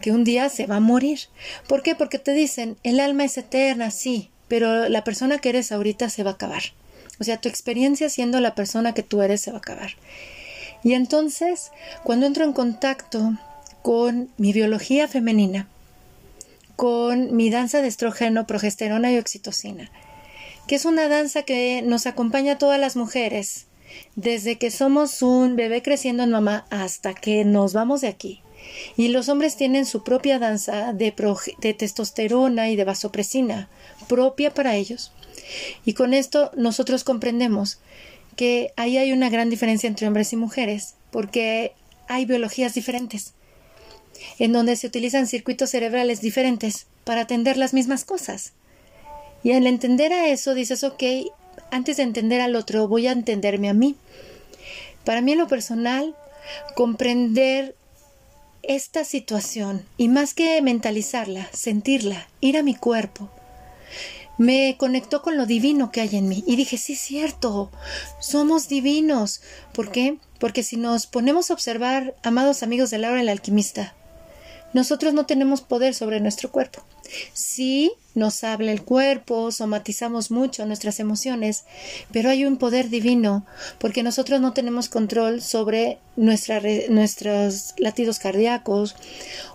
que 0.00 0.12
un 0.12 0.24
día 0.24 0.48
se 0.48 0.66
va 0.66 0.76
a 0.76 0.80
morir. 0.80 1.20
¿Por 1.68 1.82
qué? 1.82 1.94
Porque 1.94 2.18
te 2.18 2.32
dicen, 2.32 2.76
el 2.82 3.00
alma 3.00 3.24
es 3.24 3.38
eterna, 3.38 3.90
sí, 3.90 4.30
pero 4.48 4.88
la 4.88 5.04
persona 5.04 5.38
que 5.38 5.48
eres 5.48 5.72
ahorita 5.72 6.10
se 6.10 6.22
va 6.22 6.30
a 6.30 6.34
acabar. 6.34 6.62
O 7.18 7.24
sea, 7.24 7.38
tu 7.38 7.48
experiencia 7.48 8.08
siendo 8.08 8.40
la 8.40 8.54
persona 8.54 8.94
que 8.94 9.02
tú 9.02 9.22
eres 9.22 9.40
se 9.40 9.50
va 9.50 9.58
a 9.58 9.60
acabar. 9.60 9.92
Y 10.82 10.94
entonces, 10.94 11.72
cuando 12.04 12.26
entro 12.26 12.44
en 12.44 12.52
contacto 12.52 13.32
con 13.82 14.28
mi 14.36 14.52
biología 14.52 15.08
femenina, 15.08 15.68
con 16.76 17.34
mi 17.34 17.50
danza 17.50 17.80
de 17.80 17.88
estrógeno, 17.88 18.46
progesterona 18.46 19.10
y 19.10 19.18
oxitocina, 19.18 19.90
que 20.68 20.74
es 20.74 20.84
una 20.84 21.08
danza 21.08 21.42
que 21.42 21.82
nos 21.82 22.06
acompaña 22.06 22.54
a 22.54 22.58
todas 22.58 22.78
las 22.78 22.96
mujeres, 22.96 23.66
desde 24.14 24.56
que 24.56 24.70
somos 24.70 25.22
un 25.22 25.56
bebé 25.56 25.82
creciendo 25.82 26.22
en 26.22 26.30
mamá 26.30 26.66
hasta 26.70 27.14
que 27.14 27.44
nos 27.44 27.72
vamos 27.72 28.00
de 28.00 28.08
aquí. 28.08 28.42
Y 28.96 29.08
los 29.08 29.28
hombres 29.28 29.56
tienen 29.56 29.86
su 29.86 30.02
propia 30.02 30.38
danza 30.38 30.92
de, 30.92 31.12
testosterona 31.76 32.70
y 32.70 32.76
de 32.76 32.84
vasopresina, 32.84 33.68
propia 34.08 34.52
para 34.52 34.76
ellos. 34.76 35.12
Y 35.84 35.94
con 35.94 36.14
esto 36.14 36.50
nosotros 36.56 37.04
comprendemos 37.04 37.78
que 38.36 38.72
ahí 38.76 38.98
hay 38.98 39.12
una 39.12 39.30
gran 39.30 39.50
diferencia 39.50 39.86
entre 39.86 40.06
hombres 40.06 40.32
y 40.32 40.36
mujeres, 40.36 40.94
porque 41.10 41.72
hay 42.08 42.26
biologías 42.26 42.74
diferentes, 42.74 43.34
en 44.38 44.52
donde 44.52 44.76
se 44.76 44.86
utilizan 44.86 45.26
circuitos 45.26 45.70
cerebrales 45.70 46.20
diferentes 46.20 46.86
para 47.04 47.22
atender 47.22 47.56
las 47.56 47.72
mismas 47.72 48.04
cosas. 48.04 48.52
Y 49.42 49.52
al 49.52 49.66
entender 49.66 50.12
a 50.12 50.28
eso 50.28 50.54
dices, 50.54 50.82
ok, 50.84 51.02
antes 51.70 51.96
de 51.96 52.02
entender 52.02 52.40
al 52.40 52.56
otro, 52.56 52.88
voy 52.88 53.06
a 53.06 53.12
entenderme 53.12 53.68
a 53.68 53.74
mí. 53.74 53.96
Para 55.04 55.20
mí 55.20 55.32
en 55.32 55.38
lo 55.38 55.48
personal, 55.48 56.14
comprender 56.74 57.74
esta 58.62 59.04
situación 59.04 59.84
y 59.96 60.08
más 60.08 60.34
que 60.34 60.60
mentalizarla, 60.62 61.48
sentirla, 61.52 62.28
ir 62.40 62.56
a 62.56 62.62
mi 62.62 62.74
cuerpo, 62.74 63.30
me 64.38 64.76
conectó 64.78 65.22
con 65.22 65.36
lo 65.36 65.46
divino 65.46 65.90
que 65.90 66.00
hay 66.00 66.16
en 66.16 66.28
mí 66.28 66.44
y 66.46 66.56
dije, 66.56 66.76
sí, 66.76 66.94
cierto, 66.94 67.70
somos 68.20 68.68
divinos. 68.68 69.40
¿Por 69.72 69.90
qué? 69.90 70.18
Porque 70.38 70.62
si 70.62 70.76
nos 70.76 71.06
ponemos 71.06 71.50
a 71.50 71.54
observar, 71.54 72.14
amados 72.22 72.62
amigos 72.62 72.90
de 72.90 72.98
Laura 72.98 73.20
el 73.20 73.28
alquimista, 73.28 73.94
nosotros 74.74 75.14
no 75.14 75.24
tenemos 75.26 75.62
poder 75.62 75.94
sobre 75.94 76.20
nuestro 76.20 76.50
cuerpo. 76.50 76.82
Sí, 77.32 77.92
nos 78.16 78.42
habla 78.42 78.72
el 78.72 78.82
cuerpo, 78.82 79.52
somatizamos 79.52 80.30
mucho 80.30 80.66
nuestras 80.66 80.98
emociones, 80.98 81.64
pero 82.10 82.30
hay 82.30 82.44
un 82.46 82.56
poder 82.56 82.88
divino, 82.88 83.46
porque 83.78 84.02
nosotros 84.02 84.40
no 84.40 84.54
tenemos 84.54 84.88
control 84.88 85.42
sobre 85.42 85.98
nuestros 86.16 87.74
latidos 87.76 88.18
cardíacos 88.18 88.96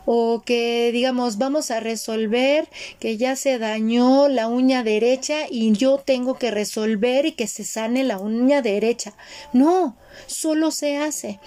o 0.06 0.44
que 0.46 0.92
digamos 0.92 1.40
vamos 1.40 1.72
a 1.72 1.80
resolver 1.80 2.68
que 3.00 3.18
ya 3.18 3.36
se 3.36 3.58
dañó 3.58 4.28
la 4.28 4.48
uña 4.48 4.84
derecha 4.84 5.48
y 5.50 5.72
yo 5.72 5.98
tengo 5.98 6.36
que 6.36 6.52
resolver 6.52 7.26
y 7.26 7.32
que 7.32 7.48
se 7.48 7.64
sane 7.64 8.04
la 8.04 8.20
uña 8.20 8.62
derecha. 8.62 9.14
No, 9.54 9.96
solo 10.28 10.72
se 10.72 10.98
hace. 10.98 11.40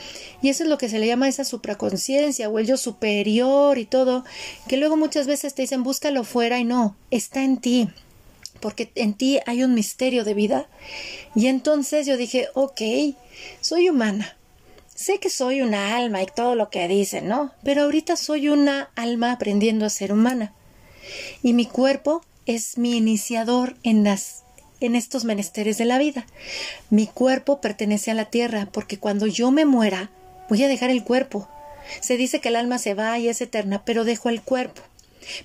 Y 0.42 0.48
eso 0.48 0.64
es 0.64 0.68
lo 0.68 0.78
que 0.78 0.88
se 0.88 0.98
le 0.98 1.06
llama 1.06 1.28
esa 1.28 1.44
supraconciencia 1.44 2.48
o 2.48 2.58
el 2.58 2.66
yo 2.66 2.76
superior 2.76 3.78
y 3.78 3.86
todo, 3.86 4.24
que 4.68 4.76
luego 4.76 4.96
muchas 4.96 5.26
veces 5.26 5.54
te 5.54 5.62
dicen 5.62 5.82
búscalo 5.82 6.24
fuera 6.24 6.58
y 6.58 6.64
no, 6.64 6.96
está 7.16 7.42
en 7.42 7.58
ti. 7.58 7.88
Porque 8.60 8.90
en 8.94 9.14
ti 9.14 9.40
hay 9.46 9.62
un 9.62 9.74
misterio 9.74 10.24
de 10.24 10.34
vida. 10.34 10.68
Y 11.34 11.46
entonces 11.46 12.06
yo 12.06 12.16
dije, 12.16 12.48
ok, 12.54 12.80
soy 13.60 13.88
humana. 13.88 14.36
Sé 14.94 15.18
que 15.18 15.28
soy 15.28 15.60
una 15.60 15.96
alma 15.96 16.22
y 16.22 16.26
todo 16.26 16.54
lo 16.54 16.70
que 16.70 16.86
dicen, 16.86 17.28
¿no? 17.28 17.52
Pero 17.64 17.82
ahorita 17.82 18.16
soy 18.16 18.48
una 18.48 18.90
alma 18.94 19.32
aprendiendo 19.32 19.84
a 19.84 19.90
ser 19.90 20.12
humana. 20.12 20.52
Y 21.42 21.52
mi 21.52 21.66
cuerpo 21.66 22.24
es 22.46 22.78
mi 22.78 22.96
iniciador 22.96 23.76
en 23.82 24.04
las 24.04 24.44
en 24.80 24.96
estos 24.96 25.24
menesteres 25.24 25.78
de 25.78 25.86
la 25.86 25.98
vida. 25.98 26.26
Mi 26.90 27.06
cuerpo 27.06 27.60
pertenece 27.60 28.10
a 28.10 28.14
la 28.14 28.26
tierra, 28.26 28.68
porque 28.70 28.98
cuando 28.98 29.26
yo 29.26 29.50
me 29.50 29.64
muera, 29.64 30.10
voy 30.48 30.62
a 30.62 30.68
dejar 30.68 30.90
el 30.90 31.04
cuerpo. 31.04 31.48
Se 32.00 32.16
dice 32.16 32.40
que 32.40 32.48
el 32.48 32.56
alma 32.56 32.78
se 32.78 32.94
va 32.94 33.18
y 33.18 33.28
es 33.28 33.40
eterna, 33.40 33.82
pero 33.84 34.04
dejo 34.04 34.28
el 34.28 34.42
cuerpo. 34.42 34.82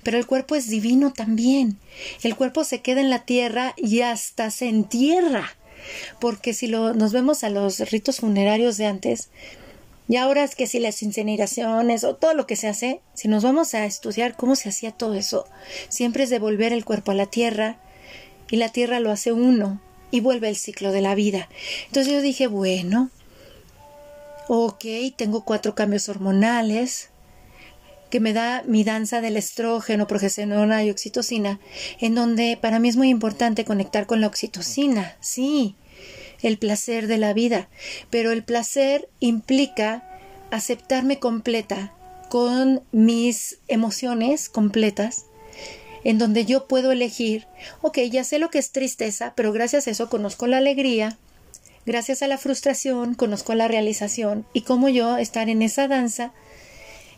Pero 0.02 0.18
el 0.18 0.26
cuerpo 0.26 0.54
es 0.54 0.68
divino 0.68 1.12
también. 1.12 1.78
El 2.22 2.36
cuerpo 2.36 2.64
se 2.64 2.80
queda 2.80 3.00
en 3.00 3.10
la 3.10 3.24
tierra 3.24 3.74
y 3.76 4.00
hasta 4.00 4.50
se 4.50 4.68
entierra. 4.68 5.56
Porque 6.20 6.52
si 6.54 6.66
lo, 6.66 6.94
nos 6.94 7.12
vemos 7.12 7.44
a 7.44 7.50
los 7.50 7.78
ritos 7.90 8.18
funerarios 8.18 8.76
de 8.76 8.86
antes, 8.86 9.30
y 10.08 10.16
ahora 10.16 10.42
es 10.42 10.56
que 10.56 10.66
si 10.66 10.80
las 10.80 11.02
incineraciones 11.02 12.02
o 12.02 12.16
todo 12.16 12.34
lo 12.34 12.46
que 12.46 12.56
se 12.56 12.66
hace, 12.66 13.00
si 13.14 13.28
nos 13.28 13.44
vamos 13.44 13.74
a 13.74 13.84
estudiar 13.84 14.36
cómo 14.36 14.56
se 14.56 14.68
hacía 14.68 14.90
todo 14.90 15.14
eso, 15.14 15.46
siempre 15.88 16.24
es 16.24 16.30
devolver 16.30 16.72
el 16.72 16.84
cuerpo 16.84 17.12
a 17.12 17.14
la 17.14 17.26
tierra, 17.26 17.78
y 18.50 18.56
la 18.56 18.70
tierra 18.70 18.98
lo 19.00 19.12
hace 19.12 19.32
uno 19.32 19.80
y 20.10 20.20
vuelve 20.20 20.48
el 20.48 20.56
ciclo 20.56 20.90
de 20.90 21.00
la 21.00 21.14
vida. 21.14 21.48
Entonces 21.86 22.12
yo 22.12 22.20
dije, 22.20 22.48
bueno, 22.48 23.10
ok, 24.48 24.84
tengo 25.14 25.44
cuatro 25.44 25.76
cambios 25.76 26.08
hormonales 26.08 27.09
que 28.10 28.20
me 28.20 28.32
da 28.32 28.62
mi 28.66 28.84
danza 28.84 29.20
del 29.20 29.36
estrógeno, 29.36 30.06
progesterona 30.06 30.84
y 30.84 30.90
oxitocina, 30.90 31.60
en 32.00 32.14
donde 32.14 32.58
para 32.60 32.78
mí 32.78 32.88
es 32.88 32.96
muy 32.96 33.08
importante 33.08 33.64
conectar 33.64 34.06
con 34.06 34.20
la 34.20 34.26
oxitocina, 34.26 35.16
sí, 35.20 35.76
el 36.42 36.58
placer 36.58 37.06
de 37.06 37.18
la 37.18 37.32
vida, 37.32 37.68
pero 38.10 38.32
el 38.32 38.42
placer 38.42 39.08
implica 39.20 40.04
aceptarme 40.50 41.18
completa 41.18 41.92
con 42.28 42.82
mis 42.92 43.58
emociones 43.68 44.48
completas 44.48 45.26
en 46.04 46.18
donde 46.18 46.46
yo 46.46 46.66
puedo 46.66 46.92
elegir, 46.92 47.46
ok, 47.82 47.98
ya 48.10 48.24
sé 48.24 48.38
lo 48.38 48.50
que 48.50 48.58
es 48.58 48.72
tristeza, 48.72 49.34
pero 49.36 49.52
gracias 49.52 49.86
a 49.86 49.90
eso 49.90 50.08
conozco 50.08 50.46
la 50.46 50.58
alegría, 50.58 51.18
gracias 51.86 52.22
a 52.22 52.28
la 52.28 52.38
frustración 52.38 53.14
conozco 53.14 53.54
la 53.54 53.68
realización 53.68 54.46
y 54.52 54.62
cómo 54.62 54.88
yo 54.88 55.18
estar 55.18 55.48
en 55.48 55.62
esa 55.62 55.88
danza 55.88 56.32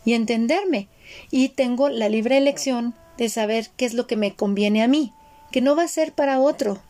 y 0.05 0.13
entenderme. 0.13 0.87
Y 1.31 1.49
tengo 1.49 1.89
la 1.89 2.09
libre 2.09 2.37
elección 2.37 2.95
de 3.17 3.29
saber 3.29 3.69
qué 3.77 3.85
es 3.85 3.93
lo 3.93 4.07
que 4.07 4.15
me 4.15 4.35
conviene 4.35 4.83
a 4.83 4.87
mí, 4.87 5.13
que 5.51 5.61
no 5.61 5.75
va 5.75 5.83
a 5.83 5.87
ser 5.87 6.13
para 6.13 6.39
otro. 6.39 6.81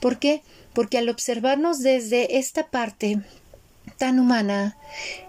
¿Por 0.00 0.18
qué? 0.18 0.42
Porque 0.72 0.98
al 0.98 1.08
observarnos 1.08 1.80
desde 1.80 2.38
esta 2.38 2.66
parte 2.68 3.20
tan 3.98 4.18
humana, 4.18 4.76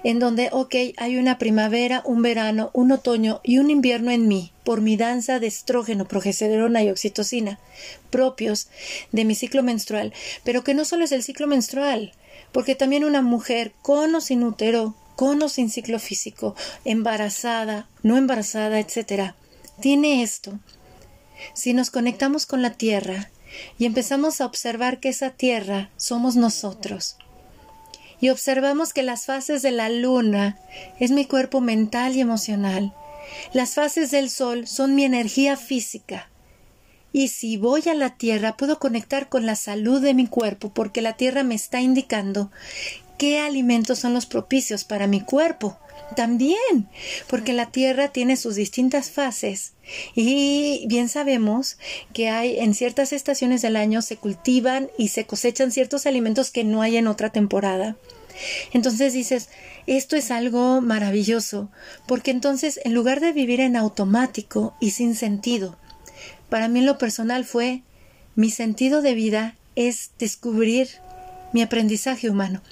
en 0.04 0.20
donde, 0.20 0.50
ok, 0.52 0.76
hay 0.98 1.18
una 1.18 1.38
primavera, 1.38 2.02
un 2.06 2.22
verano, 2.22 2.70
un 2.74 2.92
otoño 2.92 3.42
y 3.44 3.58
un 3.58 3.70
invierno 3.70 4.12
en 4.12 4.28
mí, 4.28 4.52
por 4.64 4.82
mi 4.82 4.98
danza 4.98 5.40
de 5.40 5.48
estrógeno, 5.48 6.08
progesterona 6.08 6.84
y 6.84 6.90
oxitocina, 6.90 7.60
propios 8.10 8.70
de 9.12 9.26
mi 9.26 9.36
ciclo 9.36 9.64
menstrual, 9.64 10.14
pero 10.44 10.64
que 10.64 10.74
no 10.74 10.86
solo 10.86 11.04
es 11.04 11.12
el 11.12 11.24
ciclo 11.24 11.48
menstrual, 11.48 12.14
porque 12.52 12.76
también 12.76 13.04
una 13.04 13.22
mujer 13.22 13.74
con 13.82 14.16
o 14.16 14.22
sin 14.22 14.44
útero, 14.44 14.96
con 15.22 15.48
sin 15.52 15.70
ciclo 15.70 16.00
físico, 16.00 16.56
embarazada, 16.84 17.88
no 18.02 18.18
embarazada, 18.18 18.80
etcétera, 18.80 19.36
tiene 19.80 20.24
esto. 20.24 20.60
Si 21.54 21.76
nos 21.76 21.92
conectamos 21.92 22.48
con 22.48 22.64
la 22.64 22.72
tierra 22.72 23.30
y 23.78 23.86
empezamos 23.86 24.42
a 24.42 24.48
observar 24.48 25.00
que 25.00 25.10
esa 25.10 25.30
tierra 25.30 25.92
somos 25.96 26.38
nosotros, 26.38 27.18
y 28.20 28.30
observamos 28.30 28.94
que 28.94 29.04
las 29.04 29.28
fases 29.28 29.62
de 29.62 29.70
la 29.70 29.90
luna 29.90 30.58
es 31.00 31.12
mi 31.12 31.26
cuerpo 31.26 31.62
mental 31.62 32.16
y 32.16 32.22
emocional. 32.22 32.92
Las 33.54 33.76
fases 33.76 34.10
del 34.10 34.28
sol 34.28 34.66
son 34.66 34.96
mi 34.96 35.04
energía 35.04 35.56
física. 35.56 36.32
Y 37.14 37.28
si 37.28 37.58
voy 37.58 37.84
a 37.88 37.94
la 37.94 38.16
tierra 38.16 38.58
puedo 38.58 38.80
conectar 38.80 39.30
con 39.30 39.46
la 39.46 39.56
salud 39.56 40.02
de 40.02 40.16
mi 40.16 40.26
cuerpo 40.26 40.74
porque 40.74 41.02
la 41.02 41.14
tierra 41.14 41.44
me 41.44 41.56
está 41.56 41.80
indicando 41.80 42.50
qué 43.22 43.40
alimentos 43.40 44.00
son 44.00 44.16
los 44.16 44.26
propicios 44.26 44.84
para 44.84 45.06
mi 45.06 45.22
cuerpo. 45.22 45.78
También, 46.16 46.90
porque 47.28 47.54
la 47.54 47.68
tierra 47.68 48.08
tiene 48.08 48.36
sus 48.36 48.56
distintas 48.56 49.12
fases 49.12 49.74
y 50.16 50.86
bien 50.88 51.08
sabemos 51.08 51.78
que 52.14 52.30
hay 52.30 52.58
en 52.58 52.74
ciertas 52.74 53.14
estaciones 53.14 53.62
del 53.62 53.76
año 53.76 54.02
se 54.02 54.18
cultivan 54.18 54.90
y 54.98 55.10
se 55.10 55.26
cosechan 55.28 55.72
ciertos 55.72 56.08
alimentos 56.08 56.50
que 56.50 56.64
no 56.64 56.82
hay 56.82 56.98
en 56.98 57.06
otra 57.06 57.30
temporada. 57.30 57.96
Entonces 58.74 59.14
dices, 59.14 59.50
esto 59.86 60.16
es 60.16 60.32
algo 60.32 60.82
maravilloso, 60.82 61.70
porque 62.08 62.32
entonces 62.32 62.80
en 62.86 62.96
lugar 62.96 63.20
de 63.20 63.34
vivir 63.34 63.62
en 63.62 63.76
automático 63.76 64.74
y 64.80 64.92
sin 64.92 65.14
sentido, 65.14 65.78
para 66.50 66.68
mí 66.68 66.82
lo 66.82 66.98
personal 66.98 67.46
fue 67.46 67.84
mi 68.34 68.50
sentido 68.50 69.04
de 69.04 69.14
vida 69.14 69.58
es 69.76 70.10
descubrir 70.18 70.90
mi 71.54 71.62
aprendizaje 71.62 72.28
humano. 72.28 72.64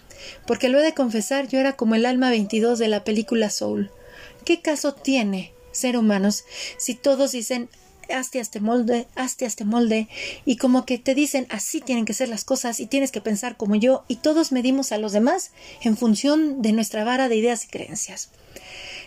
Porque 0.45 0.69
lo 0.69 0.79
he 0.79 0.83
de 0.83 0.93
confesar, 0.93 1.47
yo 1.47 1.59
era 1.59 1.73
como 1.75 1.95
el 1.95 2.05
alma 2.05 2.29
22 2.29 2.79
de 2.79 2.87
la 2.87 3.03
película 3.03 3.49
Soul. 3.49 3.91
¿Qué 4.45 4.61
caso 4.61 4.93
tiene 4.93 5.53
ser 5.71 5.97
humanos 5.97 6.45
si 6.77 6.95
todos 6.95 7.31
dicen 7.31 7.69
hazte 8.13 8.39
a 8.39 8.41
este 8.41 8.59
molde, 8.59 9.07
hazte 9.15 9.45
a 9.45 9.47
este 9.47 9.65
molde, 9.65 10.07
y 10.45 10.57
como 10.57 10.85
que 10.85 10.97
te 10.97 11.15
dicen 11.15 11.47
así 11.49 11.81
tienen 11.81 12.05
que 12.05 12.13
ser 12.13 12.29
las 12.29 12.43
cosas 12.43 12.79
y 12.79 12.87
tienes 12.87 13.11
que 13.11 13.21
pensar 13.21 13.57
como 13.57 13.75
yo, 13.75 14.03
y 14.07 14.17
todos 14.17 14.51
medimos 14.51 14.91
a 14.91 14.97
los 14.97 15.11
demás 15.11 15.51
en 15.81 15.97
función 15.97 16.61
de 16.61 16.71
nuestra 16.71 17.03
vara 17.03 17.29
de 17.29 17.35
ideas 17.35 17.65
y 17.65 17.67
creencias. 17.67 18.29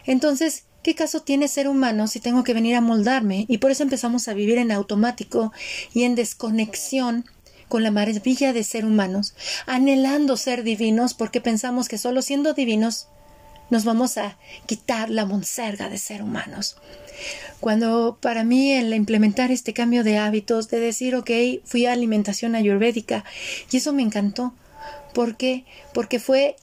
Entonces, 0.07 0.65
¿qué 0.83 0.95
caso 0.95 1.23
tiene 1.23 1.49
ser 1.49 1.69
humano 1.69 2.07
si 2.07 2.21
tengo 2.21 2.45
que 2.45 2.55
venir 2.55 2.75
a 2.75 2.81
moldarme? 2.81 3.45
Y 3.49 3.59
por 3.59 3.71
eso 3.71 3.83
empezamos 3.83 4.29
a 4.29 4.35
vivir 4.35 4.59
en 4.59 4.73
automático 4.73 5.53
y 5.95 6.05
en 6.05 6.15
desconexión 6.15 7.25
con 7.73 7.83
la 7.83 7.91
maravilla 7.91 8.53
de 8.53 8.65
ser 8.65 8.85
humanos, 8.85 9.33
anhelando 9.65 10.37
ser 10.37 10.63
divinos 10.63 11.15
porque 11.15 11.41
pensamos 11.41 11.89
que 11.89 11.97
solo 11.97 12.21
siendo 12.21 12.53
divinos 12.53 13.09
nos 13.71 13.87
vamos 13.87 14.19
a 14.19 14.37
quitar 14.67 15.09
la 15.09 15.25
monserga 15.25 15.89
de 15.89 15.97
ser 15.97 16.23
humanos. 16.23 16.77
Cuando 17.61 18.19
para 18.21 18.45
mí 18.45 18.73
el 18.73 18.93
implementar 18.93 19.51
este 19.51 19.73
cambio 19.73 20.05
de 20.05 20.19
hábitos, 20.19 20.69
de 20.69 20.81
decir, 20.81 21.17
ok, 21.17 21.31
fui 21.65 21.87
a 21.87 21.95
alimentación 21.95 22.57
ayurvédica, 22.57 23.25
y 23.71 23.79
eso 23.79 23.95
me 23.95 24.03
encantó. 24.03 24.53
¿Por 25.15 25.39
qué? 25.39 25.65
Porque 25.95 26.21
fue 26.21 26.57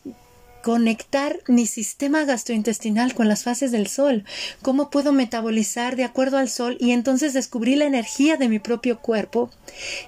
conectar 0.63 1.39
mi 1.47 1.65
sistema 1.65 2.25
gastrointestinal 2.25 3.13
con 3.13 3.27
las 3.27 3.43
fases 3.43 3.71
del 3.71 3.87
sol, 3.87 4.25
cómo 4.61 4.89
puedo 4.89 5.11
metabolizar 5.11 5.95
de 5.95 6.03
acuerdo 6.03 6.37
al 6.37 6.49
sol 6.49 6.77
y 6.79 6.91
entonces 6.91 7.33
descubrí 7.33 7.75
la 7.75 7.85
energía 7.85 8.37
de 8.37 8.49
mi 8.49 8.59
propio 8.59 8.99
cuerpo 8.99 9.49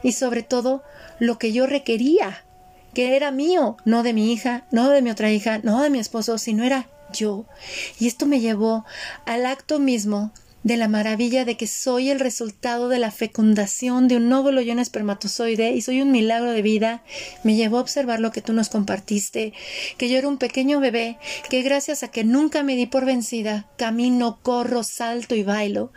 y 0.03 0.13
sobre 0.13 0.43
todo 0.43 0.83
lo 1.19 1.37
que 1.37 1.53
yo 1.53 1.67
requería 1.67 2.43
que 2.93 3.15
era 3.15 3.31
mío, 3.31 3.77
no 3.85 4.03
de 4.03 4.13
mi 4.13 4.33
hija, 4.33 4.65
no 4.71 4.89
de 4.89 5.01
mi 5.01 5.11
otra 5.11 5.31
hija, 5.31 5.59
no 5.63 5.81
de 5.81 5.89
mi 5.89 5.99
esposo, 5.99 6.37
sino 6.37 6.63
era 6.63 6.89
yo. 7.13 7.45
Y 7.99 8.07
esto 8.07 8.25
me 8.25 8.39
llevó 8.39 8.85
al 9.25 9.45
acto 9.45 9.79
mismo 9.79 10.31
de 10.63 10.77
la 10.77 10.87
maravilla 10.87 11.45
de 11.45 11.57
que 11.57 11.67
soy 11.67 12.09
el 12.09 12.19
resultado 12.19 12.89
de 12.89 12.99
la 12.99 13.11
fecundación 13.11 14.07
de 14.07 14.17
un 14.17 14.31
óvulo 14.31 14.61
y 14.61 14.71
un 14.71 14.79
espermatozoide 14.79 15.71
y 15.71 15.81
soy 15.81 16.01
un 16.01 16.11
milagro 16.11 16.51
de 16.51 16.61
vida, 16.61 17.03
me 17.43 17.55
llevó 17.55 17.77
a 17.77 17.81
observar 17.81 18.19
lo 18.19 18.31
que 18.31 18.41
tú 18.41 18.53
nos 18.53 18.69
compartiste, 18.69 19.53
que 19.97 20.09
yo 20.09 20.17
era 20.17 20.27
un 20.27 20.37
pequeño 20.37 20.79
bebé, 20.79 21.17
que 21.49 21.61
gracias 21.61 22.03
a 22.03 22.09
que 22.09 22.23
nunca 22.23 22.63
me 22.63 22.75
di 22.75 22.85
por 22.85 23.05
vencida, 23.05 23.67
camino, 23.77 24.39
corro, 24.41 24.83
salto 24.83 25.35
y 25.35 25.43
bailo, 25.43 25.91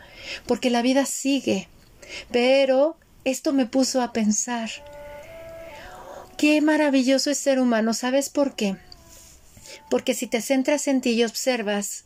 porque 0.47 0.69
la 0.69 0.81
vida 0.81 1.05
sigue. 1.05 1.67
Pero 2.31 2.97
esto 3.23 3.53
me 3.53 3.65
puso 3.65 4.01
a 4.01 4.13
pensar, 4.13 4.69
Qué 6.37 6.59
maravilloso 6.61 7.31
es 7.31 7.37
ser 7.37 7.59
humano. 7.59 7.93
¿Sabes 7.93 8.29
por 8.29 8.55
qué? 8.55 8.75
Porque 9.89 10.13
si 10.13 10.27
te 10.27 10.41
centras 10.41 10.87
en 10.87 10.99
ti 10.99 11.11
y 11.11 11.23
observas 11.23 12.04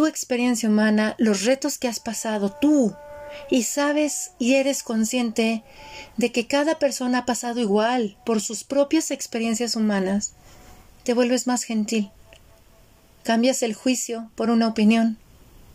tu 0.00 0.06
experiencia 0.06 0.66
humana, 0.66 1.14
los 1.18 1.44
retos 1.44 1.76
que 1.76 1.86
has 1.86 2.00
pasado 2.00 2.56
tú, 2.58 2.94
y 3.50 3.64
sabes 3.64 4.30
y 4.38 4.54
eres 4.54 4.82
consciente 4.82 5.62
de 6.16 6.32
que 6.32 6.46
cada 6.46 6.78
persona 6.78 7.18
ha 7.18 7.26
pasado 7.26 7.60
igual 7.60 8.16
por 8.24 8.40
sus 8.40 8.64
propias 8.64 9.10
experiencias 9.10 9.76
humanas, 9.76 10.32
te 11.04 11.12
vuelves 11.12 11.46
más 11.46 11.64
gentil. 11.64 12.10
Cambias 13.24 13.62
el 13.62 13.74
juicio 13.74 14.30
por 14.36 14.48
una 14.48 14.68
opinión. 14.68 15.18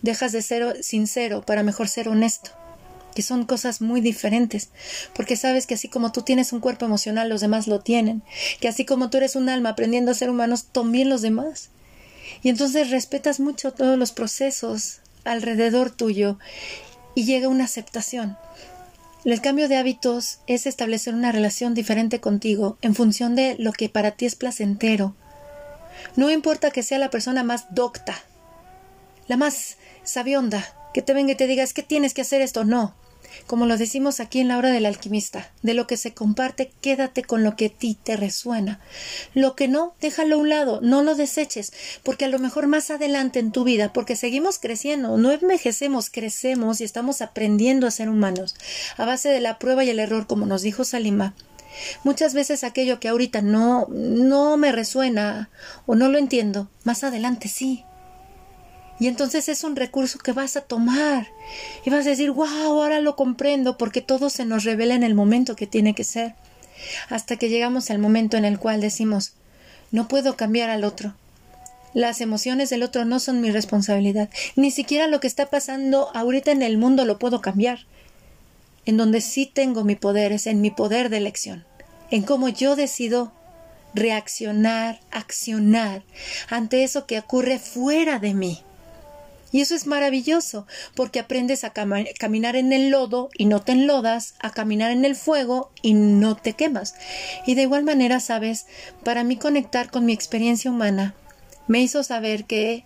Dejas 0.01 0.31
de 0.31 0.41
ser 0.41 0.83
sincero 0.83 1.43
para 1.43 1.61
mejor 1.61 1.87
ser 1.87 2.09
honesto, 2.09 2.49
que 3.13 3.21
son 3.21 3.45
cosas 3.45 3.79
muy 3.79 4.01
diferentes, 4.01 4.69
porque 5.13 5.35
sabes 5.35 5.67
que 5.67 5.75
así 5.75 5.87
como 5.87 6.11
tú 6.11 6.23
tienes 6.23 6.51
un 6.51 6.61
cuerpo 6.61 6.85
emocional, 6.85 7.29
los 7.29 7.41
demás 7.41 7.67
lo 7.67 7.81
tienen, 7.81 8.23
que 8.59 8.69
así 8.69 8.85
como 8.85 9.11
tú 9.11 9.17
eres 9.17 9.35
un 9.35 9.49
alma 9.49 9.69
aprendiendo 9.69 10.09
a 10.09 10.15
ser 10.15 10.31
humanos, 10.31 10.65
también 10.71 11.09
los 11.09 11.21
demás. 11.21 11.69
Y 12.43 12.49
entonces 12.49 12.91
respetas 12.91 13.39
mucho 13.39 13.73
todos 13.73 13.97
los 13.97 14.11
procesos 14.11 14.99
alrededor 15.23 15.91
tuyo 15.91 16.37
y 17.15 17.25
llega 17.25 17.47
una 17.47 17.65
aceptación. 17.65 18.37
El 19.25 19.41
cambio 19.41 19.67
de 19.67 19.77
hábitos 19.77 20.39
es 20.45 20.67
establecer 20.67 21.15
una 21.15 21.31
relación 21.31 21.73
diferente 21.73 22.19
contigo 22.21 22.77
en 22.81 22.93
función 22.93 23.35
de 23.35 23.55
lo 23.57 23.71
que 23.71 23.89
para 23.89 24.11
ti 24.11 24.27
es 24.27 24.35
placentero. 24.35 25.15
No 26.15 26.29
importa 26.29 26.69
que 26.69 26.83
sea 26.83 26.99
la 26.99 27.09
persona 27.09 27.43
más 27.43 27.73
docta, 27.73 28.15
la 29.27 29.37
más 29.37 29.77
sabionda, 30.03 30.63
que 30.93 31.01
te 31.01 31.13
venga 31.13 31.31
y 31.31 31.35
te 31.35 31.47
diga 31.47 31.63
es 31.63 31.73
que 31.73 31.81
tienes 31.81 32.13
que 32.13 32.21
hacer 32.21 32.41
esto. 32.41 32.65
No. 32.65 32.93
Como 33.47 33.65
lo 33.65 33.77
decimos 33.77 34.19
aquí 34.19 34.39
en 34.39 34.47
la 34.47 34.57
hora 34.57 34.71
del 34.71 34.85
alquimista, 34.85 35.51
de 35.61 35.73
lo 35.73 35.87
que 35.87 35.97
se 35.97 36.13
comparte, 36.13 36.71
quédate 36.81 37.23
con 37.23 37.43
lo 37.43 37.55
que 37.55 37.67
a 37.67 37.69
ti 37.69 37.97
te 38.01 38.17
resuena. 38.17 38.79
Lo 39.33 39.55
que 39.55 39.67
no, 39.67 39.93
déjalo 40.01 40.35
a 40.35 40.39
un 40.39 40.49
lado, 40.49 40.79
no 40.81 41.03
lo 41.03 41.15
deseches, 41.15 41.73
porque 42.03 42.25
a 42.25 42.29
lo 42.29 42.39
mejor 42.39 42.67
más 42.67 42.89
adelante 42.91 43.39
en 43.39 43.51
tu 43.51 43.63
vida, 43.63 43.93
porque 43.93 44.15
seguimos 44.15 44.59
creciendo, 44.59 45.17
no 45.17 45.31
envejecemos, 45.31 46.09
crecemos 46.09 46.81
y 46.81 46.83
estamos 46.83 47.21
aprendiendo 47.21 47.87
a 47.87 47.91
ser 47.91 48.09
humanos, 48.09 48.55
a 48.97 49.05
base 49.05 49.29
de 49.29 49.41
la 49.41 49.59
prueba 49.59 49.83
y 49.83 49.89
el 49.89 49.99
error, 49.99 50.27
como 50.27 50.45
nos 50.45 50.61
dijo 50.61 50.83
Salima. 50.83 51.35
Muchas 52.03 52.33
veces 52.33 52.63
aquello 52.63 52.99
que 52.99 53.09
ahorita 53.09 53.41
no, 53.41 53.87
no 53.89 54.57
me 54.57 54.71
resuena 54.71 55.49
o 55.85 55.95
no 55.95 56.09
lo 56.09 56.17
entiendo, 56.17 56.69
más 56.83 57.03
adelante 57.03 57.47
sí. 57.47 57.83
Y 58.99 59.07
entonces 59.07 59.49
es 59.49 59.63
un 59.63 59.75
recurso 59.75 60.19
que 60.19 60.31
vas 60.31 60.55
a 60.55 60.61
tomar 60.61 61.27
y 61.83 61.89
vas 61.89 62.05
a 62.05 62.09
decir, 62.09 62.31
wow, 62.31 62.47
ahora 62.47 63.01
lo 63.01 63.15
comprendo 63.15 63.77
porque 63.77 64.01
todo 64.01 64.29
se 64.29 64.45
nos 64.45 64.63
revela 64.63 64.95
en 64.95 65.03
el 65.03 65.15
momento 65.15 65.55
que 65.55 65.67
tiene 65.67 65.93
que 65.93 66.05
ser. 66.05 66.35
Hasta 67.09 67.35
que 67.35 67.49
llegamos 67.49 67.89
al 67.89 67.99
momento 67.99 68.37
en 68.37 68.45
el 68.45 68.57
cual 68.57 68.79
decimos, 68.79 69.33
no 69.91 70.07
puedo 70.07 70.37
cambiar 70.37 70.69
al 70.69 70.83
otro. 70.83 71.13
Las 71.93 72.19
emociones 72.19 72.69
del 72.69 72.83
otro 72.83 73.05
no 73.05 73.19
son 73.19 73.41
mi 73.41 73.51
responsabilidad. 73.51 74.29
Ni 74.55 74.71
siquiera 74.71 75.07
lo 75.07 75.19
que 75.19 75.27
está 75.27 75.49
pasando 75.49 76.09
ahorita 76.13 76.51
en 76.51 76.61
el 76.61 76.77
mundo 76.77 77.05
lo 77.05 77.19
puedo 77.19 77.41
cambiar. 77.41 77.85
En 78.85 78.97
donde 78.97 79.21
sí 79.21 79.45
tengo 79.45 79.83
mi 79.83 79.95
poder 79.95 80.31
es 80.31 80.47
en 80.47 80.61
mi 80.61 80.71
poder 80.71 81.09
de 81.09 81.17
elección, 81.17 81.65
en 82.11 82.23
cómo 82.23 82.49
yo 82.49 82.75
decido 82.75 83.31
reaccionar, 83.93 84.99
accionar 85.11 86.03
ante 86.49 86.83
eso 86.83 87.07
que 87.07 87.17
ocurre 87.17 87.59
fuera 87.59 88.19
de 88.19 88.33
mí. 88.33 88.61
Y 89.51 89.61
eso 89.61 89.75
es 89.75 89.87
maravilloso, 89.87 90.67
porque 90.95 91.19
aprendes 91.19 91.63
a 91.63 91.71
caminar 91.71 92.55
en 92.55 92.73
el 92.73 92.89
lodo 92.89 93.29
y 93.37 93.45
no 93.45 93.61
te 93.61 93.71
enlodas, 93.71 94.33
a 94.39 94.51
caminar 94.51 94.91
en 94.91 95.05
el 95.05 95.15
fuego 95.15 95.71
y 95.81 95.93
no 95.93 96.35
te 96.35 96.53
quemas. 96.53 96.95
Y 97.45 97.55
de 97.55 97.61
igual 97.61 97.83
manera, 97.83 98.19
sabes, 98.19 98.65
para 99.03 99.23
mí 99.23 99.37
conectar 99.37 99.91
con 99.91 100.05
mi 100.05 100.13
experiencia 100.13 100.71
humana 100.71 101.15
me 101.67 101.81
hizo 101.81 102.03
saber 102.03 102.45
que 102.45 102.83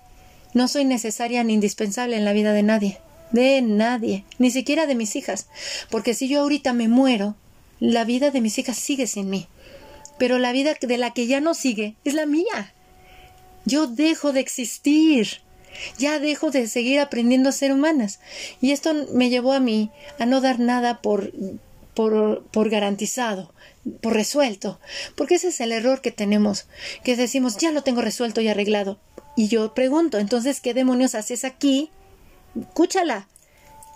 no 0.54 0.68
soy 0.68 0.86
necesaria 0.86 1.44
ni 1.44 1.54
indispensable 1.54 2.18
en 2.18 2.26
la 2.26 2.34
vida 2.34 2.54
de 2.54 2.64
nadie, 2.64 3.00
de 3.32 3.62
nadie, 3.62 4.26
ni 4.38 4.52
siquiera 4.52 4.86
de 4.86 4.96
mis 4.96 5.16
hijas, 5.16 5.48
porque 5.90 6.14
si 6.14 6.28
yo 6.28 6.42
ahorita 6.42 6.74
me 6.74 6.88
muero, 6.88 7.36
la 7.80 8.04
vida 8.04 8.32
de 8.32 8.42
mis 8.42 8.58
hijas 8.58 8.78
sigue 8.78 9.08
sin 9.08 9.30
mí, 9.30 9.48
pero 10.18 10.40
la 10.40 10.52
vida 10.52 10.76
de 10.80 10.98
la 10.98 11.14
que 11.14 11.28
ya 11.28 11.40
no 11.40 11.54
sigue 11.54 11.96
es 12.04 12.14
la 12.14 12.26
mía. 12.26 12.74
Yo 13.66 13.88
dejo 13.88 14.34
de 14.34 14.40
existir. 14.40 15.42
Ya 15.98 16.20
dejo 16.20 16.52
de 16.52 16.68
seguir 16.68 17.00
aprendiendo 17.00 17.50
a 17.50 17.54
ser 17.54 17.72
humanas. 17.72 18.20
Y 18.62 18.72
esto 18.72 18.94
me 19.14 19.30
llevó 19.30 19.54
a 19.54 19.60
mí 19.60 19.92
a 20.20 20.26
no 20.26 20.42
dar 20.42 20.60
nada 20.60 21.02
por, 21.02 21.32
por, 21.94 22.44
por 22.52 22.70
garantizado, 22.70 23.54
por 24.02 24.14
resuelto. 24.14 24.80
Porque 25.16 25.36
ese 25.36 25.50
es 25.50 25.60
el 25.62 25.72
error 25.72 26.02
que 26.02 26.12
tenemos, 26.12 26.68
que 27.04 27.16
decimos, 27.16 27.58
ya 27.58 27.72
lo 27.72 27.84
tengo 27.84 28.02
resuelto 28.02 28.42
y 28.42 28.48
arreglado. 28.48 29.00
Y 29.36 29.48
yo 29.48 29.74
pregunto, 29.74 30.18
entonces, 30.18 30.62
¿qué 30.62 30.74
demonios 30.74 31.16
haces 31.16 31.46
aquí? 31.46 31.92
Escúchala. 32.60 33.28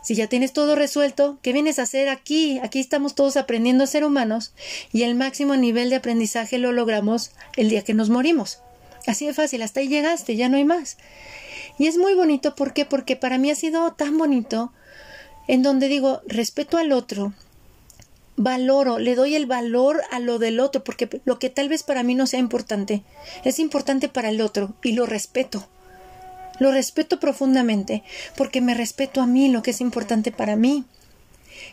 Si 0.03 0.15
ya 0.15 0.27
tienes 0.27 0.51
todo 0.51 0.75
resuelto, 0.75 1.39
¿qué 1.41 1.53
vienes 1.53 1.79
a 1.79 1.83
hacer 1.83 2.09
aquí? 2.09 2.59
Aquí 2.61 2.79
estamos 2.81 3.15
todos 3.15 3.37
aprendiendo 3.37 3.85
a 3.85 3.87
ser 3.87 4.03
humanos 4.03 4.53
y 4.91 5.03
el 5.03 5.15
máximo 5.15 5.55
nivel 5.55 5.89
de 5.89 5.95
aprendizaje 5.95 6.57
lo 6.57 6.73
logramos 6.73 7.31
el 7.55 7.69
día 7.69 7.83
que 7.83 7.93
nos 7.93 8.09
morimos. 8.09 8.59
Así 9.07 9.25
de 9.25 9.33
fácil, 9.33 9.61
hasta 9.61 9.79
ahí 9.79 9.87
llegaste, 9.87 10.35
ya 10.35 10.49
no 10.49 10.57
hay 10.57 10.65
más. 10.65 10.97
Y 11.79 11.87
es 11.87 11.97
muy 11.97 12.13
bonito, 12.13 12.55
¿por 12.55 12.73
qué? 12.73 12.85
Porque 12.85 13.15
para 13.15 13.37
mí 13.37 13.49
ha 13.49 13.55
sido 13.55 13.93
tan 13.93 14.17
bonito 14.17 14.71
en 15.47 15.63
donde 15.63 15.87
digo, 15.87 16.21
respeto 16.27 16.77
al 16.77 16.91
otro, 16.91 17.33
valoro, 18.35 18.99
le 18.99 19.15
doy 19.15 19.35
el 19.35 19.45
valor 19.45 20.01
a 20.11 20.19
lo 20.19 20.39
del 20.39 20.59
otro, 20.59 20.83
porque 20.83 21.09
lo 21.25 21.39
que 21.39 21.49
tal 21.49 21.69
vez 21.69 21.83
para 21.83 22.03
mí 22.03 22.15
no 22.15 22.27
sea 22.27 22.39
importante, 22.39 23.03
es 23.43 23.59
importante 23.59 24.09
para 24.09 24.29
el 24.29 24.41
otro 24.41 24.73
y 24.83 24.93
lo 24.93 25.05
respeto. 25.05 25.67
Lo 26.59 26.71
respeto 26.71 27.19
profundamente, 27.19 28.03
porque 28.37 28.61
me 28.61 28.75
respeto 28.75 29.21
a 29.21 29.27
mí, 29.27 29.49
lo 29.49 29.63
que 29.63 29.71
es 29.71 29.81
importante 29.81 30.31
para 30.31 30.55
mí. 30.55 30.85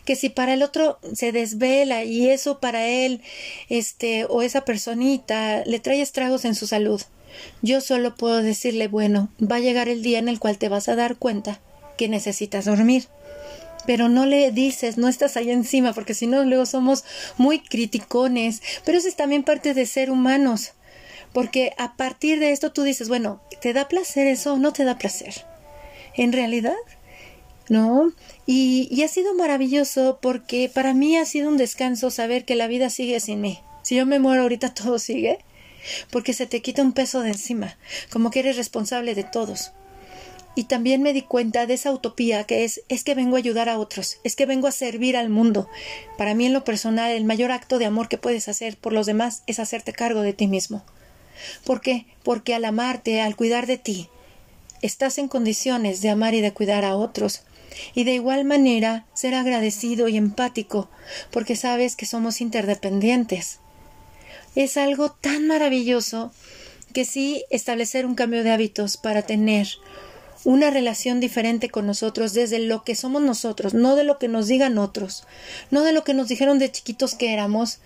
Que 0.05 0.15
si 0.15 0.29
para 0.29 0.53
el 0.53 0.63
otro 0.63 0.99
se 1.13 1.31
desvela 1.31 2.03
y 2.03 2.29
eso 2.29 2.59
para 2.59 2.87
él, 2.87 3.21
este, 3.69 4.25
o 4.25 4.41
esa 4.41 4.65
personita, 4.65 5.63
le 5.65 5.79
trae 5.79 6.01
estragos 6.01 6.45
en 6.45 6.55
su 6.55 6.65
salud, 6.65 7.01
yo 7.61 7.81
solo 7.81 8.15
puedo 8.15 8.41
decirle, 8.41 8.87
bueno, 8.87 9.29
va 9.39 9.57
a 9.57 9.59
llegar 9.59 9.89
el 9.89 10.01
día 10.01 10.19
en 10.19 10.29
el 10.29 10.39
cual 10.39 10.57
te 10.57 10.69
vas 10.69 10.89
a 10.89 10.95
dar 10.95 11.17
cuenta 11.17 11.59
que 11.97 12.07
necesitas 12.07 12.65
dormir. 12.65 13.07
Pero 13.85 14.09
no 14.09 14.25
le 14.25 14.51
dices, 14.51 14.97
no 14.97 15.07
estás 15.07 15.37
ahí 15.37 15.49
encima, 15.49 15.93
porque 15.93 16.13
si 16.13 16.27
no, 16.27 16.43
luego 16.43 16.65
somos 16.65 17.03
muy 17.37 17.59
criticones. 17.59 18.61
Pero 18.85 18.97
eso 18.97 19.07
es 19.07 19.15
también 19.15 19.43
parte 19.43 19.73
de 19.73 19.85
ser 19.85 20.11
humanos. 20.11 20.73
Porque 21.33 21.73
a 21.77 21.95
partir 21.95 22.39
de 22.39 22.51
esto 22.51 22.71
tú 22.71 22.83
dices, 22.83 23.07
bueno, 23.07 23.41
¿te 23.61 23.73
da 23.73 23.87
placer 23.87 24.27
eso 24.27 24.53
o 24.53 24.57
no 24.57 24.73
te 24.73 24.83
da 24.83 24.97
placer? 24.97 25.33
En 26.15 26.33
realidad, 26.33 26.75
¿no? 27.69 28.11
Y, 28.45 28.87
y 28.91 29.03
ha 29.03 29.07
sido 29.07 29.33
maravilloso 29.33 30.19
porque 30.21 30.69
para 30.71 30.93
mí 30.93 31.17
ha 31.17 31.25
sido 31.25 31.47
un 31.47 31.57
descanso 31.57 32.11
saber 32.11 32.45
que 32.45 32.55
la 32.55 32.67
vida 32.67 32.89
sigue 32.89 33.19
sin 33.19 33.41
mí. 33.41 33.59
Si 33.81 33.95
yo 33.95 34.05
me 34.05 34.19
muero 34.19 34.43
ahorita, 34.43 34.73
todo 34.73 34.99
sigue 34.99 35.39
porque 36.09 36.33
se 36.33 36.45
te 36.45 36.61
quita 36.61 36.81
un 36.81 36.93
peso 36.93 37.21
de 37.21 37.29
encima, 37.29 37.77
como 38.11 38.31
que 38.31 38.39
eres 38.39 38.57
responsable 38.57 39.15
de 39.15 39.23
todos. 39.23 39.71
Y 40.53 40.65
también 40.65 41.01
me 41.01 41.13
di 41.13 41.21
cuenta 41.21 41.65
de 41.65 41.75
esa 41.75 41.91
utopía 41.91 42.43
que 42.43 42.65
es 42.65 42.81
es 42.89 43.03
que 43.03 43.15
vengo 43.15 43.35
a 43.35 43.39
ayudar 43.39 43.69
a 43.69 43.79
otros, 43.79 44.17
es 44.23 44.35
que 44.35 44.45
vengo 44.45 44.67
a 44.67 44.71
servir 44.71 45.15
al 45.15 45.29
mundo. 45.29 45.69
Para 46.17 46.33
mí 46.33 46.45
en 46.45 46.53
lo 46.53 46.65
personal 46.65 47.11
el 47.11 47.23
mayor 47.23 47.51
acto 47.51 47.79
de 47.79 47.85
amor 47.85 48.09
que 48.09 48.17
puedes 48.17 48.49
hacer 48.49 48.75
por 48.77 48.91
los 48.91 49.05
demás 49.05 49.43
es 49.47 49.59
hacerte 49.59 49.93
cargo 49.93 50.21
de 50.21 50.33
ti 50.33 50.47
mismo. 50.47 50.83
¿Por 51.63 51.81
qué? 51.81 52.05
Porque 52.23 52.53
al 52.53 52.65
amarte, 52.65 53.21
al 53.21 53.35
cuidar 53.35 53.65
de 53.65 53.77
ti, 53.77 54.09
estás 54.81 55.17
en 55.17 55.29
condiciones 55.29 56.01
de 56.01 56.09
amar 56.09 56.33
y 56.33 56.41
de 56.41 56.51
cuidar 56.51 56.83
a 56.83 56.95
otros. 56.95 57.43
Y 57.95 58.03
de 58.03 58.13
igual 58.13 58.43
manera 58.43 59.05
ser 59.13 59.33
agradecido 59.33 60.09
y 60.09 60.17
empático, 60.17 60.89
porque 61.31 61.55
sabes 61.55 61.95
que 61.95 62.05
somos 62.05 62.41
interdependientes 62.41 63.59
es 64.55 64.77
algo 64.77 65.11
tan 65.11 65.47
maravilloso 65.47 66.31
que 66.93 67.05
sí 67.05 67.45
establecer 67.49 68.05
un 68.05 68.15
cambio 68.15 68.43
de 68.43 68.51
hábitos 68.51 68.97
para 68.97 69.21
tener 69.21 69.67
una 70.43 70.71
relación 70.71 71.19
diferente 71.19 71.69
con 71.69 71.85
nosotros 71.85 72.33
desde 72.33 72.59
lo 72.59 72.83
que 72.83 72.95
somos 72.95 73.21
nosotros, 73.21 73.73
no 73.73 73.95
de 73.95 74.03
lo 74.03 74.17
que 74.17 74.27
nos 74.27 74.47
digan 74.47 74.77
otros, 74.77 75.25
no 75.69 75.83
de 75.83 75.93
lo 75.93 76.03
que 76.03 76.13
nos 76.13 76.27
dijeron 76.27 76.59
de 76.59 76.71
chiquitos 76.71 77.15
que 77.15 77.33
éramos, 77.33 77.79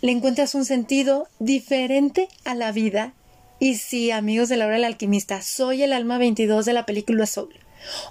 le 0.00 0.12
encuentras 0.12 0.54
un 0.54 0.64
sentido 0.64 1.28
diferente 1.38 2.28
a 2.44 2.54
la 2.54 2.72
vida. 2.72 3.12
Y 3.58 3.74
sí, 3.74 4.10
amigos 4.10 4.48
de 4.48 4.56
la 4.56 4.64
hora 4.64 4.76
del 4.76 4.84
alquimista, 4.84 5.42
soy 5.42 5.82
el 5.82 5.92
alma 5.92 6.16
22 6.16 6.64
de 6.64 6.72
la 6.72 6.86
película 6.86 7.26
Soul. 7.26 7.54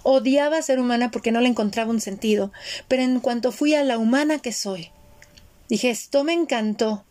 Odiaba 0.03 0.61
ser 0.61 0.79
humana 0.79 1.09
porque 1.09 1.31
no 1.31 1.41
le 1.41 1.49
encontraba 1.49 1.89
un 1.89 2.01
sentido, 2.01 2.51
pero 2.87 3.01
en 3.01 3.19
cuanto 3.19 3.51
fui 3.51 3.73
a 3.73 3.83
la 3.83 3.97
humana 3.97 4.39
que 4.39 4.51
soy, 4.51 4.89
dije, 5.67 5.89
esto 5.89 6.23
me 6.23 6.33
encantó, 6.33 7.03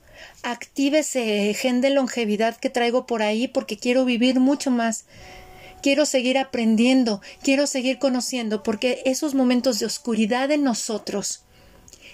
active 0.42 1.00
ese 1.00 1.54
gen 1.54 1.80
de 1.80 1.90
longevidad 1.90 2.56
que 2.56 2.70
traigo 2.70 3.06
por 3.06 3.22
ahí 3.22 3.48
porque 3.48 3.76
quiero 3.76 4.04
vivir 4.04 4.40
mucho 4.40 4.70
más. 4.70 5.04
Quiero 5.82 6.06
seguir 6.06 6.38
aprendiendo, 6.38 7.20
quiero 7.42 7.66
seguir 7.66 7.98
conociendo, 7.98 8.62
porque 8.62 9.02
esos 9.04 9.34
momentos 9.34 9.78
de 9.78 9.86
oscuridad 9.86 10.50
en 10.50 10.64
nosotros 10.64 11.44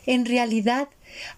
en 0.07 0.27
realidad 0.27 0.89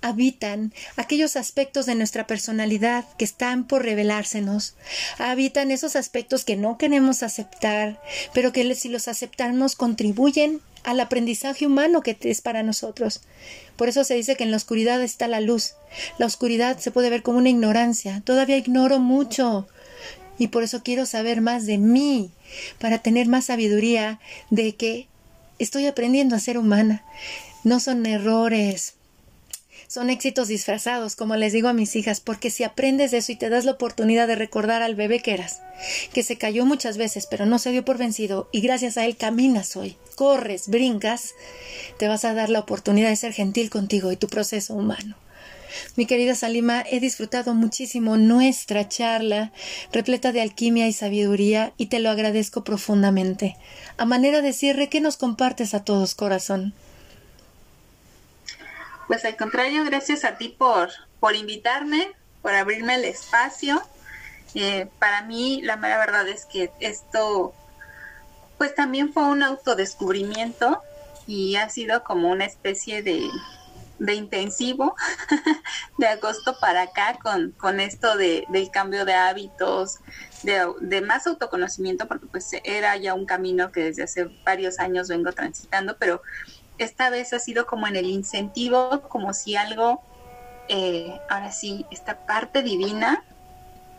habitan 0.00 0.72
aquellos 0.96 1.36
aspectos 1.36 1.86
de 1.86 1.94
nuestra 1.94 2.26
personalidad 2.26 3.04
que 3.18 3.24
están 3.24 3.66
por 3.66 3.84
revelársenos, 3.84 4.74
habitan 5.18 5.70
esos 5.70 5.96
aspectos 5.96 6.44
que 6.44 6.56
no 6.56 6.78
queremos 6.78 7.22
aceptar, 7.22 8.00
pero 8.32 8.52
que 8.52 8.74
si 8.74 8.88
los 8.88 9.08
aceptamos 9.08 9.76
contribuyen 9.76 10.60
al 10.84 11.00
aprendizaje 11.00 11.66
humano 11.66 12.00
que 12.00 12.16
es 12.20 12.40
para 12.40 12.62
nosotros. 12.62 13.20
Por 13.76 13.88
eso 13.88 14.04
se 14.04 14.14
dice 14.14 14.36
que 14.36 14.44
en 14.44 14.52
la 14.52 14.56
oscuridad 14.56 15.02
está 15.02 15.26
la 15.28 15.40
luz. 15.40 15.74
La 16.16 16.26
oscuridad 16.26 16.78
se 16.78 16.92
puede 16.92 17.10
ver 17.10 17.22
como 17.22 17.38
una 17.38 17.50
ignorancia. 17.50 18.22
Todavía 18.24 18.56
ignoro 18.56 19.00
mucho. 19.00 19.66
Y 20.38 20.48
por 20.48 20.62
eso 20.62 20.82
quiero 20.82 21.04
saber 21.04 21.40
más 21.40 21.66
de 21.66 21.78
mí, 21.78 22.30
para 22.78 22.98
tener 22.98 23.26
más 23.26 23.46
sabiduría 23.46 24.20
de 24.50 24.76
que 24.76 25.08
estoy 25.58 25.86
aprendiendo 25.86 26.36
a 26.36 26.40
ser 26.40 26.58
humana. 26.58 27.02
No 27.66 27.80
son 27.80 28.06
errores, 28.06 28.94
son 29.88 30.08
éxitos 30.08 30.46
disfrazados, 30.46 31.16
como 31.16 31.34
les 31.34 31.52
digo 31.52 31.66
a 31.66 31.72
mis 31.72 31.96
hijas, 31.96 32.20
porque 32.20 32.48
si 32.48 32.62
aprendes 32.62 33.10
de 33.10 33.16
eso 33.16 33.32
y 33.32 33.34
te 33.34 33.48
das 33.48 33.64
la 33.64 33.72
oportunidad 33.72 34.28
de 34.28 34.36
recordar 34.36 34.82
al 34.82 34.94
bebé 34.94 35.18
que 35.18 35.34
eras, 35.34 35.62
que 36.12 36.22
se 36.22 36.38
cayó 36.38 36.64
muchas 36.64 36.96
veces, 36.96 37.26
pero 37.26 37.44
no 37.44 37.58
se 37.58 37.72
dio 37.72 37.84
por 37.84 37.98
vencido, 37.98 38.48
y 38.52 38.60
gracias 38.60 38.96
a 38.96 39.04
él 39.04 39.16
caminas 39.16 39.74
hoy, 39.74 39.96
corres, 40.14 40.68
brincas, 40.68 41.34
te 41.98 42.06
vas 42.06 42.24
a 42.24 42.34
dar 42.34 42.50
la 42.50 42.60
oportunidad 42.60 43.08
de 43.08 43.16
ser 43.16 43.32
gentil 43.32 43.68
contigo 43.68 44.12
y 44.12 44.16
tu 44.16 44.28
proceso 44.28 44.72
humano. 44.72 45.16
Mi 45.96 46.06
querida 46.06 46.36
Salima, 46.36 46.84
he 46.88 47.00
disfrutado 47.00 47.52
muchísimo 47.52 48.16
nuestra 48.16 48.88
charla, 48.88 49.50
repleta 49.90 50.30
de 50.30 50.40
alquimia 50.40 50.86
y 50.86 50.92
sabiduría, 50.92 51.72
y 51.78 51.86
te 51.86 51.98
lo 51.98 52.10
agradezco 52.10 52.62
profundamente. 52.62 53.56
A 53.96 54.04
manera 54.04 54.40
de 54.40 54.52
cierre, 54.52 54.88
¿qué 54.88 55.00
nos 55.00 55.16
compartes 55.16 55.74
a 55.74 55.82
todos, 55.82 56.14
corazón? 56.14 56.72
Pues 59.06 59.24
al 59.24 59.36
contrario, 59.36 59.84
gracias 59.84 60.24
a 60.24 60.36
ti 60.36 60.48
por, 60.48 60.90
por 61.20 61.36
invitarme, 61.36 62.12
por 62.42 62.54
abrirme 62.54 62.96
el 62.96 63.04
espacio. 63.04 63.80
Eh, 64.54 64.88
para 64.98 65.22
mí, 65.22 65.60
la 65.62 65.76
mera 65.76 65.98
verdad 65.98 66.26
es 66.28 66.44
que 66.46 66.70
esto, 66.80 67.54
pues 68.58 68.74
también 68.74 69.12
fue 69.12 69.24
un 69.24 69.42
autodescubrimiento 69.42 70.82
y 71.26 71.56
ha 71.56 71.68
sido 71.68 72.02
como 72.02 72.30
una 72.30 72.46
especie 72.46 73.02
de, 73.02 73.28
de 73.98 74.14
intensivo 74.14 74.94
de 75.98 76.06
agosto 76.06 76.58
para 76.60 76.82
acá 76.82 77.18
con, 77.22 77.52
con 77.52 77.80
esto 77.80 78.16
de, 78.16 78.44
del 78.48 78.70
cambio 78.70 79.04
de 79.04 79.14
hábitos, 79.14 79.98
de, 80.42 80.72
de, 80.80 81.00
más 81.00 81.26
autoconocimiento, 81.26 82.06
porque 82.06 82.26
pues 82.26 82.50
era 82.64 82.96
ya 82.96 83.14
un 83.14 83.26
camino 83.26 83.72
que 83.72 83.84
desde 83.84 84.02
hace 84.02 84.24
varios 84.44 84.78
años 84.78 85.08
vengo 85.08 85.32
transitando, 85.32 85.96
pero 85.98 86.22
esta 86.78 87.10
vez 87.10 87.32
ha 87.32 87.38
sido 87.38 87.66
como 87.66 87.86
en 87.86 87.96
el 87.96 88.06
incentivo, 88.06 89.02
como 89.08 89.32
si 89.32 89.56
algo, 89.56 90.02
eh, 90.68 91.20
ahora 91.28 91.52
sí, 91.52 91.86
esta 91.90 92.26
parte 92.26 92.62
divina, 92.62 93.24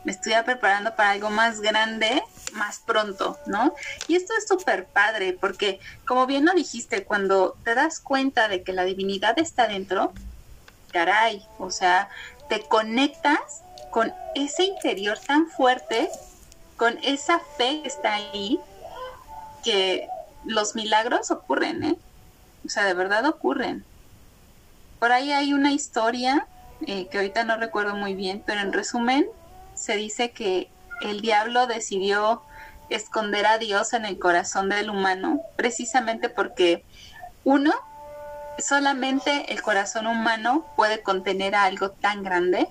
me 0.04 0.14
estuviera 0.14 0.46
preparando 0.46 0.96
para 0.96 1.12
algo 1.12 1.30
más 1.30 1.60
grande, 1.60 2.24
más 2.54 2.80
pronto, 2.80 3.38
¿no? 3.46 3.74
Y 4.08 4.16
esto 4.16 4.34
es 4.38 4.48
súper 4.48 4.86
padre, 4.86 5.34
porque 5.34 5.82
como 6.06 6.26
bien 6.26 6.46
lo 6.46 6.54
dijiste, 6.54 7.04
cuando 7.04 7.58
te 7.66 7.76
das 7.76 8.00
cuenta 8.00 8.48
de 8.48 8.64
que 8.64 8.72
la 8.72 8.86
divinidad 8.86 9.38
está 9.38 9.68
dentro, 9.68 10.14
caray, 10.94 11.46
o 11.60 11.72
sea, 11.72 12.10
te 12.48 12.62
conectas 12.62 13.64
con 13.92 14.14
ese 14.34 14.64
interior 14.64 15.20
tan 15.20 15.48
fuerte, 15.48 16.10
con 16.78 16.98
esa 17.04 17.40
fe 17.58 17.82
que 17.82 17.88
está 17.90 18.14
ahí, 18.14 18.60
que 19.64 20.08
los 20.46 20.76
milagros 20.76 21.32
ocurren, 21.32 21.84
¿eh? 21.84 21.98
O 22.68 22.70
sea, 22.70 22.84
de 22.84 22.94
verdad 22.94 23.26
ocurren. 23.26 23.86
Por 25.00 25.14
ahí 25.14 25.32
hay 25.32 25.54
una 25.54 25.72
historia 25.72 26.48
eh, 26.86 27.08
que 27.08 27.18
ahorita 27.18 27.46
no 27.46 27.56
recuerdo 27.56 27.96
muy 27.96 28.14
bien, 28.14 28.44
pero 28.46 28.60
en 28.60 28.74
resumen 28.74 29.26
se 29.74 29.96
dice 29.96 30.32
que 30.32 30.70
el 31.02 31.22
diablo 31.22 31.66
decidió 31.66 32.42
esconder 32.90 33.46
a 33.46 33.58
Dios 33.58 33.94
en 33.94 34.04
el 34.04 34.20
corazón 34.20 34.68
del 34.68 34.90
humano 34.90 35.40
precisamente 35.56 36.28
porque 36.28 36.84
uno, 37.46 37.72
solamente 38.60 39.54
el 39.54 39.62
corazón 39.62 40.06
humano 40.06 40.66
puede 40.76 41.02
contener 41.02 41.56
a 41.56 41.64
algo 41.64 41.92
tan 41.92 42.22
grande 42.22 42.68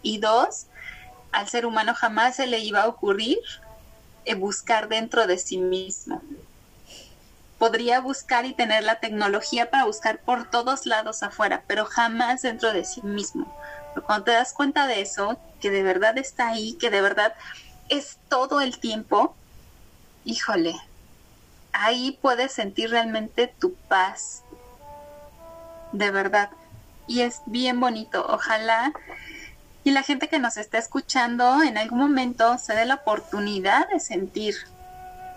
y 0.00 0.18
dos, 0.18 0.66
al 1.32 1.48
ser 1.48 1.66
humano 1.66 1.92
jamás 1.92 2.36
se 2.36 2.46
le 2.46 2.60
iba 2.60 2.82
a 2.82 2.88
ocurrir 2.88 3.38
eh, 4.26 4.34
buscar 4.34 4.88
dentro 4.88 5.26
de 5.26 5.38
sí 5.38 5.58
mismo 5.58 6.22
podría 7.64 7.98
buscar 7.98 8.44
y 8.44 8.52
tener 8.52 8.84
la 8.84 9.00
tecnología 9.00 9.70
para 9.70 9.86
buscar 9.86 10.18
por 10.18 10.50
todos 10.50 10.84
lados 10.84 11.22
afuera, 11.22 11.62
pero 11.66 11.86
jamás 11.86 12.42
dentro 12.42 12.74
de 12.74 12.84
sí 12.84 13.00
mismo. 13.00 13.50
Pero 13.94 14.04
cuando 14.04 14.26
te 14.26 14.32
das 14.32 14.52
cuenta 14.52 14.86
de 14.86 15.00
eso, 15.00 15.38
que 15.62 15.70
de 15.70 15.82
verdad 15.82 16.18
está 16.18 16.48
ahí, 16.48 16.74
que 16.74 16.90
de 16.90 17.00
verdad 17.00 17.32
es 17.88 18.18
todo 18.28 18.60
el 18.60 18.78
tiempo, 18.78 19.34
híjole, 20.26 20.74
ahí 21.72 22.18
puedes 22.20 22.52
sentir 22.52 22.90
realmente 22.90 23.46
tu 23.46 23.72
paz. 23.72 24.42
De 25.92 26.10
verdad. 26.10 26.50
Y 27.06 27.22
es 27.22 27.40
bien 27.46 27.80
bonito. 27.80 28.26
Ojalá 28.28 28.92
y 29.84 29.92
la 29.92 30.02
gente 30.02 30.28
que 30.28 30.38
nos 30.38 30.58
está 30.58 30.76
escuchando 30.76 31.62
en 31.62 31.78
algún 31.78 32.00
momento 32.00 32.58
se 32.58 32.74
dé 32.74 32.84
la 32.84 32.96
oportunidad 32.96 33.88
de 33.88 34.00
sentir 34.00 34.54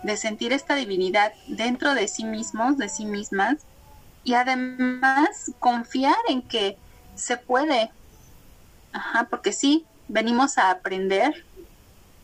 de 0.04 0.18
sentir 0.18 0.54
esta 0.54 0.76
divinidad 0.76 1.34
dentro 1.48 1.94
de 1.94 2.08
sí 2.08 2.24
mismos, 2.24 2.78
de 2.78 2.90
sí 2.90 3.06
mismas, 3.06 3.58
y 4.24 4.34
además 4.34 5.52
confiar 5.60 6.18
en 6.28 6.42
que 6.42 6.78
se 7.16 7.38
puede. 7.38 7.92
Ajá, 8.94 9.28
porque 9.30 9.54
sí, 9.54 9.86
venimos 10.08 10.58
a 10.58 10.72
aprender. 10.72 11.46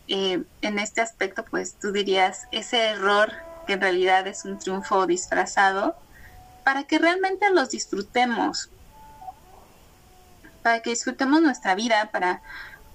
Eh, 0.07 0.43
en 0.61 0.79
este 0.79 0.99
aspecto, 0.99 1.45
pues 1.45 1.75
tú 1.79 1.93
dirías, 1.93 2.47
ese 2.51 2.89
error 2.89 3.31
que 3.65 3.73
en 3.73 3.81
realidad 3.81 4.27
es 4.27 4.43
un 4.43 4.59
triunfo 4.59 5.05
disfrazado, 5.07 5.95
para 6.63 6.83
que 6.83 6.99
realmente 6.99 7.49
los 7.51 7.69
disfrutemos, 7.69 8.69
para 10.61 10.81
que 10.81 10.91
disfrutemos 10.91 11.41
nuestra 11.41 11.75
vida, 11.75 12.09
para 12.11 12.41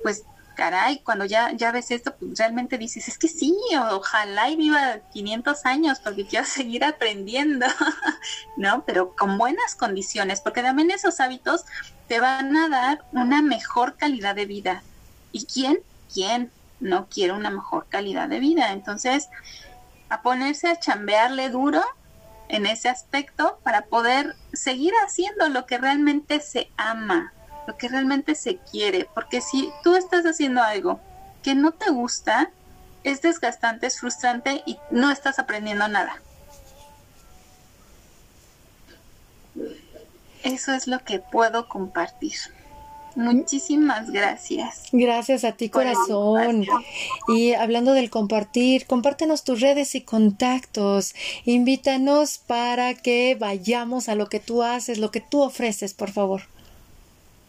pues 0.02 0.24
caray, 0.58 0.98
cuando 1.04 1.24
ya, 1.24 1.52
ya 1.52 1.70
ves 1.70 1.92
esto, 1.92 2.16
pues 2.16 2.36
realmente 2.36 2.78
dices, 2.78 3.06
es 3.06 3.16
que 3.16 3.28
sí, 3.28 3.56
ojalá 3.92 4.50
y 4.50 4.56
viva 4.56 4.98
500 5.12 5.64
años 5.66 6.00
porque 6.00 6.26
quiero 6.26 6.44
seguir 6.58 6.84
aprendiendo, 6.84 7.64
¿no? 8.56 8.84
Pero 8.84 9.14
con 9.14 9.38
buenas 9.38 9.76
condiciones, 9.76 10.40
porque 10.40 10.62
también 10.62 10.90
esos 10.90 11.20
hábitos 11.20 11.64
te 12.08 12.18
van 12.18 12.56
a 12.56 12.68
dar 12.68 13.04
una 13.12 13.40
mejor 13.40 13.96
calidad 13.96 14.34
de 14.34 14.46
vida. 14.46 14.82
¿Y 15.30 15.46
quién? 15.46 15.78
¿Quién 16.12 16.50
no 16.80 17.06
quiere 17.06 17.34
una 17.34 17.50
mejor 17.50 17.86
calidad 17.88 18.28
de 18.28 18.40
vida? 18.40 18.72
Entonces, 18.72 19.28
a 20.08 20.22
ponerse 20.22 20.66
a 20.66 20.80
chambearle 20.80 21.50
duro 21.50 21.84
en 22.48 22.66
ese 22.66 22.88
aspecto 22.88 23.60
para 23.62 23.82
poder 23.82 24.34
seguir 24.52 24.92
haciendo 25.04 25.48
lo 25.50 25.66
que 25.66 25.78
realmente 25.78 26.40
se 26.40 26.72
ama, 26.76 27.32
lo 27.68 27.76
que 27.76 27.88
realmente 27.88 28.34
se 28.34 28.56
quiere, 28.56 29.06
porque 29.14 29.42
si 29.42 29.70
tú 29.84 29.94
estás 29.94 30.24
haciendo 30.24 30.62
algo 30.62 31.00
que 31.42 31.54
no 31.54 31.72
te 31.72 31.90
gusta, 31.90 32.50
es 33.04 33.20
desgastante, 33.20 33.86
es 33.86 34.00
frustrante 34.00 34.62
y 34.64 34.78
no 34.90 35.10
estás 35.10 35.38
aprendiendo 35.38 35.86
nada. 35.86 36.16
Eso 40.42 40.72
es 40.72 40.86
lo 40.86 41.04
que 41.04 41.18
puedo 41.18 41.68
compartir. 41.68 42.32
Muchísimas 43.16 44.10
gracias. 44.12 44.84
Gracias 44.90 45.44
a 45.44 45.52
ti, 45.52 45.68
corazón. 45.68 46.64
Y 47.26 47.52
hablando 47.52 47.92
del 47.92 48.08
compartir, 48.08 48.86
compártenos 48.86 49.44
tus 49.44 49.60
redes 49.60 49.94
y 49.94 50.00
contactos. 50.00 51.14
Invítanos 51.44 52.38
para 52.38 52.94
que 52.94 53.36
vayamos 53.38 54.08
a 54.08 54.14
lo 54.14 54.30
que 54.30 54.40
tú 54.40 54.62
haces, 54.62 54.96
lo 54.96 55.10
que 55.10 55.20
tú 55.20 55.42
ofreces, 55.42 55.92
por 55.92 56.10
favor. 56.12 56.44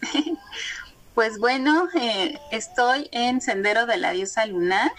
Pues 1.20 1.38
bueno, 1.38 1.89
eh, 1.95 2.39
estoy 2.50 3.10
en 3.12 3.41
Sendero 3.41 3.86
de 3.86 3.97
la 3.97 4.12
Diosa 4.12 4.45
Lunar. 4.45 4.89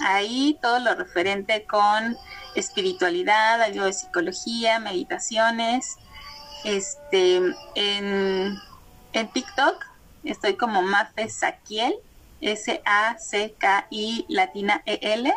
Ahí 0.00 0.58
todo 0.60 0.80
lo 0.80 0.96
referente 0.96 1.64
con 1.64 2.16
espiritualidad, 2.56 3.62
algo 3.62 3.84
de 3.84 3.92
psicología, 3.92 4.80
meditaciones. 4.80 5.96
Este, 6.64 7.40
en, 7.76 8.58
TikTok 9.12 9.86
estoy 10.24 10.56
como 10.56 10.82
Mafe 10.82 11.28
Saquiel, 11.28 11.94
S-A-C-K-I 12.40 14.26
latina 14.28 14.82
E-L. 14.86 15.32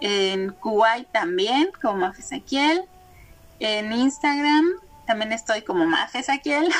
En 0.00 0.52
Kuwait 0.52 1.06
también 1.12 1.70
como 1.82 1.98
Mafe 1.98 2.22
Saquiel. 2.22 2.84
En 3.60 3.92
Instagram 3.92 4.64
también 5.08 5.32
estoy 5.32 5.62
como 5.62 5.86
Mafe 5.86 6.22
Saquiel. 6.22 6.70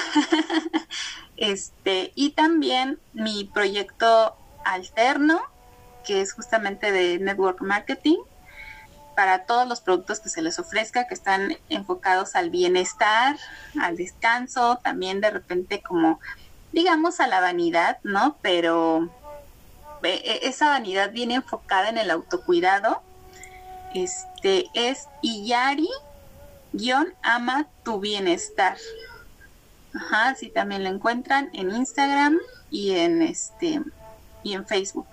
este, 1.39 2.13
y 2.15 2.33
también 2.33 3.01
mi 3.15 3.45
proyecto 3.45 4.37
alterno, 4.67 5.41
que 6.05 6.21
es 6.21 6.35
justamente 6.35 6.93
de 6.93 7.19
network 7.19 7.63
marketing, 7.63 8.19
para 9.17 9.47
todos 9.47 9.67
los 9.67 9.81
productos 9.81 10.21
que 10.21 10.29
se 10.29 10.43
les 10.43 10.59
ofrezca, 10.59 11.09
que 11.09 11.15
están 11.15 11.57
enfocados 11.71 12.37
al 12.37 12.51
bienestar, 12.51 13.39
al 13.81 13.97
descanso, 13.97 14.79
también 14.85 15.23
de 15.23 15.31
repente 15.31 15.81
como, 15.81 16.21
digamos, 16.73 17.21
a 17.21 17.29
la 17.29 17.41
vanidad, 17.41 17.97
¿no? 18.03 18.37
Pero 18.43 19.09
e, 20.03 20.41
esa 20.43 20.69
vanidad 20.69 21.13
viene 21.13 21.37
enfocada 21.37 21.89
en 21.89 21.97
el 21.97 22.11
autocuidado. 22.11 23.01
Este 23.95 24.67
es 24.75 25.09
Iyari 25.23 25.89
guion 26.79 27.13
ama 27.23 27.69
tu 27.85 28.01
bienestar. 28.01 28.79
Ajá, 29.95 30.35
sí 30.35 30.49
también 30.49 30.85
lo 30.85 30.91
encuentran 30.91 31.51
en 31.53 31.71
Instagram 31.71 32.39
y 32.71 32.93
en 32.93 33.23
este 33.23 33.81
y 34.43 34.55
en 34.55 34.67
Facebook. 34.67 35.09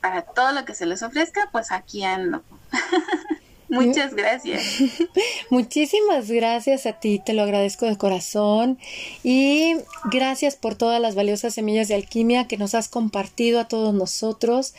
Para 0.00 0.22
todo 0.22 0.52
lo 0.52 0.64
que 0.64 0.74
se 0.74 0.86
les 0.86 1.02
ofrezca, 1.02 1.48
pues 1.52 1.70
aquí 1.70 2.04
ando. 2.04 2.42
Muchas 3.68 4.14
gracias. 4.14 4.62
Muchísimas 5.50 6.30
gracias 6.30 6.86
a 6.86 6.92
ti, 6.94 7.20
te 7.24 7.32
lo 7.32 7.42
agradezco 7.42 7.86
de 7.86 7.96
corazón 7.96 8.78
y 9.22 9.76
gracias 10.04 10.56
por 10.56 10.74
todas 10.76 11.00
las 11.00 11.14
valiosas 11.14 11.54
semillas 11.54 11.88
de 11.88 11.94
alquimia 11.94 12.46
que 12.46 12.56
nos 12.56 12.74
has 12.74 12.88
compartido 12.88 13.60
a 13.60 13.68
todos 13.68 13.94
nosotros, 13.94 14.74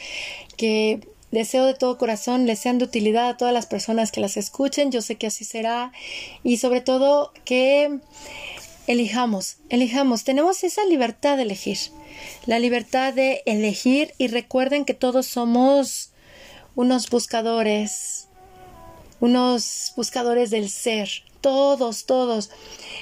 que 0.56 1.02
deseo 1.36 1.68
de 1.68 1.76
todo 1.76 2.00
corazón 2.00 2.48
les 2.48 2.58
sean 2.58 2.80
de 2.80 2.86
utilidad 2.86 3.30
a 3.30 3.38
todas 3.38 3.54
las 3.54 3.68
personas 3.68 4.12
que 4.12 4.22
las 4.22 4.38
escuchen, 4.38 4.92
yo 4.92 5.04
sé 5.04 5.18
que 5.18 5.28
así 5.28 5.46
será 5.46 5.92
y 6.44 6.58
sobre 6.58 6.82
todo 6.82 7.32
que 7.46 8.00
elijamos, 8.88 9.58
elijamos, 9.70 10.24
tenemos 10.24 10.64
esa 10.64 10.84
libertad 10.86 11.38
de 11.38 11.44
elegir, 11.44 11.78
la 12.48 12.58
libertad 12.58 13.14
de 13.14 13.44
elegir 13.46 14.14
y 14.18 14.28
recuerden 14.28 14.86
que 14.86 14.96
todos 14.96 15.28
somos 15.28 16.12
unos 16.76 17.10
buscadores, 17.10 18.28
unos 19.20 19.94
buscadores 19.96 20.50
del 20.50 20.70
ser, 20.70 21.10
todos, 21.42 22.06
todos. 22.06 22.50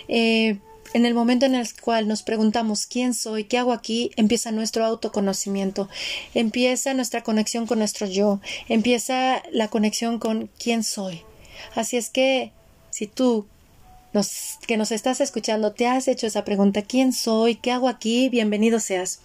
Eh, 0.07 0.59
en 0.93 1.05
el 1.05 1.13
momento 1.13 1.45
en 1.45 1.55
el 1.55 1.67
cual 1.81 2.07
nos 2.07 2.23
preguntamos 2.23 2.85
quién 2.85 3.13
soy, 3.13 3.45
qué 3.45 3.57
hago 3.57 3.73
aquí, 3.73 4.11
empieza 4.15 4.51
nuestro 4.51 4.85
autoconocimiento, 4.85 5.89
empieza 6.33 6.93
nuestra 6.93 7.23
conexión 7.23 7.65
con 7.65 7.79
nuestro 7.79 8.07
yo, 8.07 8.39
empieza 8.69 9.41
la 9.51 9.67
conexión 9.67 10.19
con 10.19 10.49
quién 10.59 10.83
soy. 10.83 11.21
Así 11.75 11.97
es 11.97 12.09
que 12.09 12.51
si 12.91 13.07
tú 13.07 13.47
que 14.67 14.77
nos 14.77 14.91
estás 14.91 15.21
escuchando, 15.21 15.71
te 15.73 15.87
has 15.87 16.07
hecho 16.07 16.27
esa 16.27 16.45
pregunta, 16.45 16.83
¿quién 16.83 17.13
soy? 17.13 17.55
¿Qué 17.55 17.71
hago 17.71 17.89
aquí? 17.89 18.29
Bienvenido 18.29 18.79
seas. 18.79 19.19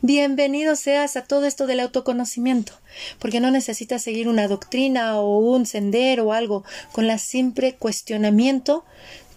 Bienvenido 0.00 0.74
seas 0.74 1.16
a 1.18 1.24
todo 1.24 1.44
esto 1.44 1.66
del 1.66 1.80
autoconocimiento, 1.80 2.72
porque 3.18 3.40
no 3.40 3.50
necesitas 3.50 4.00
seguir 4.00 4.28
una 4.28 4.48
doctrina 4.48 5.20
o 5.20 5.38
un 5.38 5.66
sendero 5.66 6.28
o 6.28 6.32
algo. 6.32 6.64
Con 6.92 7.06
la 7.06 7.18
simple 7.18 7.74
cuestionamiento, 7.74 8.86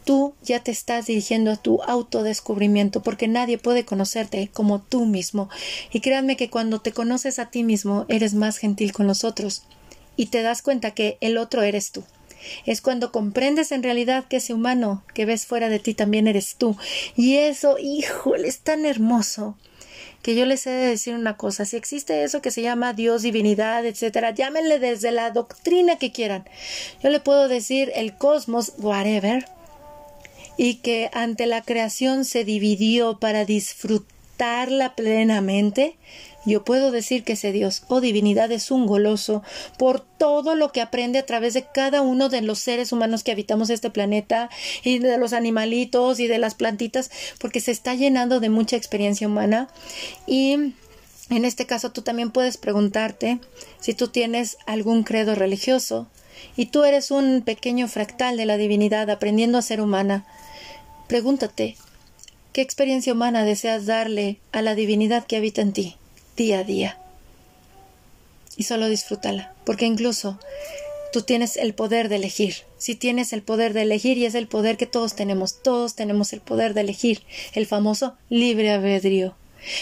tú 0.05 0.33
ya 0.43 0.63
te 0.63 0.71
estás 0.71 1.07
dirigiendo 1.07 1.51
a 1.51 1.57
tu 1.57 1.81
autodescubrimiento, 1.83 3.01
porque 3.01 3.27
nadie 3.27 3.57
puede 3.57 3.83
conocerte 3.83 4.49
como 4.53 4.79
tú 4.79 5.05
mismo. 5.05 5.49
Y 5.91 5.99
créanme 5.99 6.37
que 6.37 6.49
cuando 6.49 6.79
te 6.79 6.93
conoces 6.93 7.39
a 7.39 7.49
ti 7.49 7.63
mismo, 7.63 8.05
eres 8.07 8.33
más 8.33 8.57
gentil 8.57 8.93
con 8.93 9.07
los 9.07 9.23
otros 9.23 9.63
y 10.15 10.27
te 10.27 10.41
das 10.41 10.61
cuenta 10.61 10.91
que 10.91 11.17
el 11.21 11.37
otro 11.37 11.61
eres 11.63 11.91
tú. 11.91 12.03
Es 12.65 12.81
cuando 12.81 13.11
comprendes 13.11 13.71
en 13.71 13.83
realidad 13.83 14.25
que 14.29 14.37
ese 14.37 14.53
humano 14.53 15.03
que 15.13 15.25
ves 15.25 15.45
fuera 15.45 15.67
de 15.67 15.79
ti 15.79 15.93
también 15.93 16.27
eres 16.27 16.55
tú. 16.55 16.77
Y 17.15 17.37
eso, 17.37 17.77
híjole, 17.79 18.47
es 18.47 18.59
tan 18.59 18.85
hermoso 18.85 19.57
que 20.21 20.35
yo 20.35 20.45
les 20.45 20.65
he 20.65 20.71
de 20.71 20.87
decir 20.87 21.13
una 21.13 21.37
cosa, 21.37 21.65
si 21.65 21.77
existe 21.77 22.23
eso 22.23 22.41
que 22.41 22.49
se 22.49 22.63
llama 22.63 22.93
Dios, 22.93 23.21
divinidad, 23.21 23.85
etcétera, 23.85 24.31
llámenle 24.31 24.79
desde 24.79 25.11
la 25.11 25.29
doctrina 25.29 25.97
que 25.97 26.11
quieran. 26.11 26.49
Yo 27.03 27.09
le 27.09 27.19
puedo 27.19 27.47
decir 27.47 27.91
el 27.93 28.17
cosmos, 28.17 28.73
whatever, 28.79 29.45
y 30.57 30.75
que 30.75 31.09
ante 31.13 31.45
la 31.45 31.61
creación 31.61 32.25
se 32.25 32.43
dividió 32.43 33.19
para 33.19 33.45
disfrutarla 33.45 34.95
plenamente, 34.95 35.97
yo 36.45 36.63
puedo 36.63 36.91
decir 36.91 37.23
que 37.23 37.33
ese 37.33 37.51
Dios 37.51 37.83
o 37.87 37.95
oh 37.95 38.01
divinidad 38.01 38.51
es 38.51 38.69
un 38.69 38.85
goloso 38.85 39.41
por 39.79 39.99
todo 40.01 40.53
lo 40.53 40.71
que 40.71 40.81
aprende 40.81 41.17
a 41.17 41.25
través 41.25 41.55
de 41.55 41.65
cada 41.73 42.01
uno 42.01 42.29
de 42.29 42.41
los 42.41 42.59
seres 42.59 42.91
humanos 42.91 43.23
que 43.23 43.31
habitamos 43.31 43.69
este 43.71 43.89
planeta 43.89 44.49
y 44.83 44.99
de 44.99 45.17
los 45.17 45.33
animalitos 45.33 46.19
y 46.19 46.27
de 46.27 46.37
las 46.37 46.53
plantitas, 46.53 47.09
porque 47.39 47.61
se 47.61 47.71
está 47.71 47.95
llenando 47.95 48.39
de 48.39 48.49
mucha 48.49 48.75
experiencia 48.75 49.27
humana 49.27 49.69
y 50.27 50.73
en 51.31 51.45
este 51.45 51.65
caso 51.65 51.91
tú 51.91 52.03
también 52.03 52.29
puedes 52.29 52.57
preguntarte 52.57 53.39
si 53.79 53.95
tú 53.95 54.09
tienes 54.09 54.57
algún 54.67 55.03
credo 55.03 55.33
religioso 55.33 56.07
y 56.55 56.67
tú 56.67 56.83
eres 56.83 57.09
un 57.09 57.41
pequeño 57.41 57.87
fractal 57.87 58.37
de 58.37 58.45
la 58.45 58.57
divinidad 58.57 59.09
aprendiendo 59.09 59.57
a 59.57 59.63
ser 59.63 59.81
humana. 59.81 60.25
Pregúntate, 61.07 61.75
¿qué 62.51 62.61
experiencia 62.61 63.13
humana 63.13 63.43
deseas 63.43 63.85
darle 63.85 64.39
a 64.51 64.63
la 64.63 64.73
divinidad 64.73 65.27
que 65.27 65.37
habita 65.37 65.61
en 65.61 65.71
ti? 65.71 65.97
día 66.35 66.59
a 66.59 66.63
día. 66.63 66.97
Y 68.57 68.63
solo 68.63 68.89
disfrútala, 68.89 69.53
porque 69.65 69.85
incluso 69.85 70.39
tú 71.13 71.21
tienes 71.21 71.57
el 71.57 71.75
poder 71.75 72.09
de 72.09 72.15
elegir. 72.15 72.55
Si 72.77 72.95
tienes 72.95 73.33
el 73.33 73.43
poder 73.43 73.73
de 73.73 73.83
elegir 73.83 74.17
y 74.17 74.25
es 74.25 74.33
el 74.33 74.47
poder 74.47 74.77
que 74.77 74.87
todos 74.87 75.15
tenemos, 75.15 75.61
todos 75.61 75.95
tenemos 75.95 76.33
el 76.33 76.41
poder 76.41 76.73
de 76.73 76.81
elegir, 76.81 77.21
el 77.53 77.67
famoso 77.67 78.17
libre 78.29 78.71
albedrío. 78.71 79.35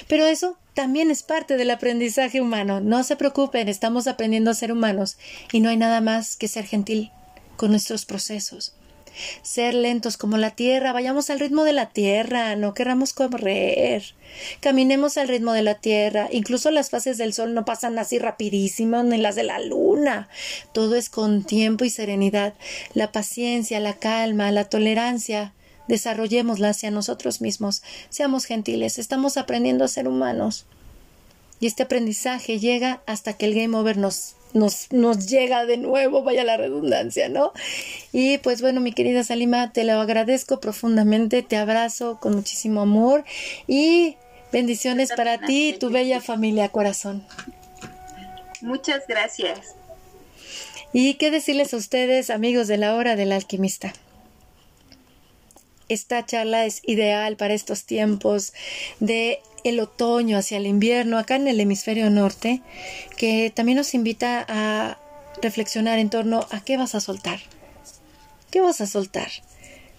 Pero 0.09 0.25
eso 0.25 0.57
también 0.73 1.09
es 1.09 1.23
parte 1.23 1.55
del 1.55 1.71
aprendizaje 1.71 2.41
humano. 2.41 2.81
No 2.81 3.03
se 3.03 3.15
preocupen, 3.15 3.69
estamos 3.69 4.07
aprendiendo 4.07 4.51
a 4.51 4.55
ser 4.55 4.71
humanos 4.71 5.17
y 5.51 5.61
no 5.61 5.69
hay 5.69 5.77
nada 5.77 6.01
más 6.01 6.35
que 6.35 6.49
ser 6.49 6.65
gentil 6.65 7.11
con 7.55 7.71
nuestros 7.71 8.05
procesos 8.05 8.73
ser 9.41 9.73
lentos 9.73 10.17
como 10.17 10.37
la 10.37 10.51
tierra, 10.51 10.93
vayamos 10.93 11.29
al 11.29 11.39
ritmo 11.39 11.63
de 11.63 11.73
la 11.73 11.89
tierra, 11.89 12.55
no 12.55 12.73
querramos 12.73 13.13
correr, 13.13 14.03
caminemos 14.59 15.17
al 15.17 15.27
ritmo 15.27 15.53
de 15.53 15.63
la 15.63 15.75
tierra, 15.75 16.27
incluso 16.31 16.71
las 16.71 16.89
fases 16.89 17.17
del 17.17 17.33
sol 17.33 17.53
no 17.53 17.65
pasan 17.65 17.97
así 17.99 18.19
rapidísimo 18.19 19.03
ni 19.03 19.17
las 19.17 19.35
de 19.35 19.43
la 19.43 19.59
luna, 19.59 20.29
todo 20.73 20.95
es 20.95 21.09
con 21.09 21.43
tiempo 21.43 21.85
y 21.85 21.89
serenidad, 21.89 22.53
la 22.93 23.11
paciencia, 23.11 23.79
la 23.79 23.93
calma, 23.93 24.51
la 24.51 24.65
tolerancia, 24.65 25.53
desarrollémosla 25.87 26.69
hacia 26.69 26.91
nosotros 26.91 27.41
mismos, 27.41 27.83
seamos 28.09 28.45
gentiles, 28.45 28.99
estamos 28.99 29.37
aprendiendo 29.37 29.83
a 29.83 29.89
ser 29.89 30.07
humanos. 30.07 30.65
Y 31.59 31.67
este 31.67 31.83
aprendizaje 31.83 32.59
llega 32.59 33.01
hasta 33.05 33.33
que 33.33 33.45
el 33.45 33.55
game 33.55 33.77
over 33.77 33.95
nos 33.95 34.35
nos, 34.53 34.91
nos 34.91 35.27
llega 35.27 35.65
de 35.65 35.77
nuevo, 35.77 36.23
vaya 36.23 36.43
la 36.43 36.57
redundancia, 36.57 37.29
¿no? 37.29 37.53
Y 38.11 38.37
pues 38.39 38.61
bueno, 38.61 38.81
mi 38.81 38.93
querida 38.93 39.23
Salima, 39.23 39.71
te 39.71 39.83
lo 39.83 39.93
agradezco 39.93 40.59
profundamente, 40.59 41.41
te 41.43 41.57
abrazo 41.57 42.19
con 42.19 42.35
muchísimo 42.35 42.81
amor 42.81 43.23
y 43.67 44.15
bendiciones 44.51 45.11
para 45.15 45.39
ti 45.39 45.69
y 45.69 45.73
tu 45.73 45.89
bella 45.89 46.21
familia, 46.21 46.69
corazón. 46.69 47.25
Muchas 48.61 49.07
gracias. 49.07 49.75
¿Y 50.93 51.15
qué 51.15 51.31
decirles 51.31 51.73
a 51.73 51.77
ustedes, 51.77 52.29
amigos 52.29 52.67
de 52.67 52.77
la 52.77 52.95
hora 52.95 53.15
del 53.15 53.31
alquimista? 53.31 53.93
Esta 55.89 56.25
charla 56.25 56.65
es 56.65 56.81
ideal 56.83 57.35
para 57.35 57.55
estos 57.55 57.85
tiempos 57.85 58.53
de 58.99 59.41
el 59.63 59.79
otoño 59.79 60.37
hacia 60.37 60.57
el 60.57 60.67
invierno 60.67 61.17
acá 61.17 61.35
en 61.35 61.47
el 61.47 61.59
hemisferio 61.59 62.09
norte, 62.09 62.61
que 63.17 63.51
también 63.53 63.77
nos 63.77 63.93
invita 63.93 64.45
a 64.47 64.97
reflexionar 65.41 65.99
en 65.99 66.09
torno 66.09 66.45
a 66.51 66.61
qué 66.61 66.77
vas 66.77 66.95
a 66.95 66.99
soltar. 66.99 67.39
¿Qué 68.51 68.61
vas 68.61 68.81
a 68.81 68.87
soltar? 68.87 69.29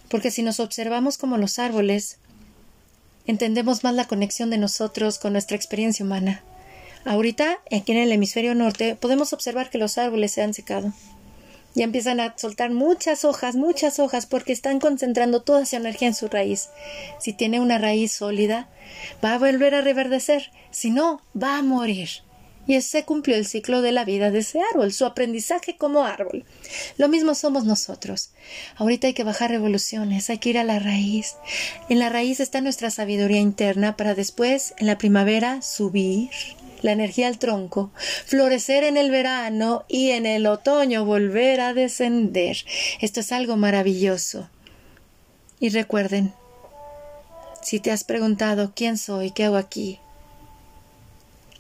Porque 0.09 0.31
si 0.31 0.43
nos 0.43 0.61
observamos 0.61 1.19
como 1.19 1.39
los 1.39 1.59
árboles, 1.59 2.19
entendemos 3.27 3.85
más 3.85 3.95
la 3.95 4.07
conexión 4.07 4.51
de 4.51 4.59
nosotros 4.59 5.19
con 5.19 5.33
nuestra 5.33 5.57
experiencia 5.57 6.05
humana. 6.05 6.43
Ahorita, 7.05 7.59
aquí 7.71 7.93
en 7.93 7.99
el 7.99 8.13
hemisferio 8.13 8.55
norte, 8.55 8.97
podemos 8.97 9.33
observar 9.33 9.71
que 9.71 9.79
los 9.79 9.99
árboles 9.99 10.33
se 10.33 10.43
han 10.43 10.55
secado 10.55 10.93
ya 11.75 11.85
empiezan 11.85 12.21
a 12.21 12.35
soltar 12.39 12.71
muchas 12.71 13.25
hojas, 13.25 13.57
muchas 13.57 13.99
hojas, 13.99 14.27
porque 14.27 14.53
están 14.53 14.79
concentrando 14.81 15.43
toda 15.43 15.67
su 15.67 15.77
energía 15.77 16.09
en 16.09 16.15
su 16.15 16.29
raíz. 16.29 16.69
Si 17.19 17.33
tiene 17.33 17.61
una 17.61 17.79
raíz 17.79 18.13
sólida, 18.13 18.69
va 19.25 19.35
a 19.35 19.39
volver 19.39 19.75
a 19.75 19.81
reverdecer, 19.81 20.51
si 20.71 20.91
no, 20.91 21.21
va 21.41 21.59
a 21.59 21.63
morir. 21.63 22.09
Y 22.67 22.77
ese 22.77 23.05
cumplió 23.05 23.37
el 23.37 23.45
ciclo 23.45 23.83
de 23.83 23.93
la 23.93 24.05
vida 24.05 24.31
de 24.31 24.39
ese 24.39 24.61
árbol, 24.73 24.93
su 24.93 25.05
aprendizaje 25.05 25.77
como 25.77 26.05
árbol. 26.05 26.45
Lo 26.97 27.09
mismo 27.09 27.35
somos 27.35 27.65
nosotros. 27.65 28.31
Ahorita 28.77 29.07
hay 29.07 29.13
que 29.13 29.25
bajar 29.25 29.51
revoluciones, 29.51 30.31
hay 30.31 30.39
que 30.39 30.51
ir 30.51 30.59
a 30.59 30.65
la 30.65 30.79
raíz. 30.79 31.37
En 31.91 31.99
la 31.99 32.09
raíz 32.09 32.41
está 32.41 32.63
nuestra 32.63 32.91
sabiduría 32.91 33.41
interna 33.41 33.97
para 33.97 34.15
después, 34.15 34.75
en 34.79 34.87
la 34.87 34.97
primavera, 34.97 35.61
subir, 35.61 36.31
la 36.85 36.93
energía 36.93 37.29
al 37.29 37.39
tronco, 37.39 37.91
florecer 38.27 38.85
en 38.85 38.99
el 38.99 39.11
verano 39.11 39.87
y 39.89 40.11
en 40.11 40.27
el 40.27 40.47
otoño 40.47 41.07
volver 41.07 41.63
a 41.63 41.73
descender. 41.73 42.59
Esto 43.01 43.21
es 43.21 43.33
algo 43.33 43.57
maravilloso. 43.57 44.51
Y 45.61 45.71
recuerden, 45.71 46.35
si 47.63 47.81
te 47.81 47.91
has 47.91 48.05
preguntado 48.05 48.73
quién 48.77 48.99
soy, 48.99 49.31
qué 49.31 49.45
hago 49.45 49.57
aquí, 49.57 49.99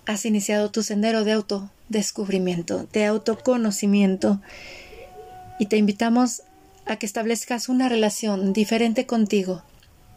has 0.05 0.27
iniciado 0.27 0.70
tu 0.70 0.83
sendero 0.83 1.25
de 1.25 1.33
auto 1.33 1.70
descubrimiento, 1.89 2.87
de 2.93 3.07
autoconocimiento. 3.07 4.43
Y 5.59 5.66
te 5.66 5.79
invitamos 5.79 6.43
a 6.85 6.97
que 6.97 7.07
establezcas 7.07 7.70
una 7.70 7.89
relación 7.89 8.53
diferente 8.53 9.07
contigo. 9.07 9.62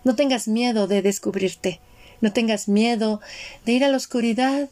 No 0.04 0.16
tengas 0.16 0.50
miedo 0.50 0.88
de 0.88 1.02
descubrirte, 1.02 1.80
no 2.20 2.34
tengas 2.34 2.68
miedo 2.68 3.22
de 3.66 3.72
ir 3.72 3.86
a 3.86 3.90
la 3.90 3.96
oscuridad 3.96 4.70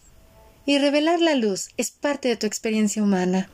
y 0.65 0.77
revelar 0.77 1.21
la 1.21 1.35
luz. 1.35 1.69
Es 1.77 1.91
parte 1.91 2.27
de 2.27 2.37
tu 2.37 2.47
experiencia 2.47 3.03
humana. 3.03 3.49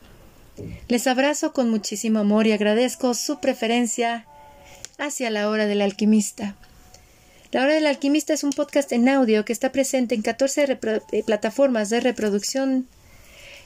Les 0.88 1.06
abrazo 1.06 1.52
con 1.52 1.70
muchísimo 1.70 2.18
amor 2.18 2.46
y 2.46 2.52
agradezco 2.52 3.14
su 3.14 3.40
preferencia 3.40 4.26
hacia 4.98 5.30
la 5.30 5.48
hora 5.48 5.66
del 5.66 5.82
alquimista. 5.82 6.56
La 7.50 7.62
hora 7.62 7.74
del 7.74 7.86
alquimista 7.86 8.32
es 8.32 8.44
un 8.44 8.50
podcast 8.50 8.92
en 8.92 9.08
audio 9.08 9.44
que 9.44 9.52
está 9.52 9.72
presente 9.72 10.14
en 10.14 10.22
14 10.22 10.78
eh, 11.12 11.22
plataformas 11.24 11.90
de 11.90 12.00
reproducción 12.00 12.86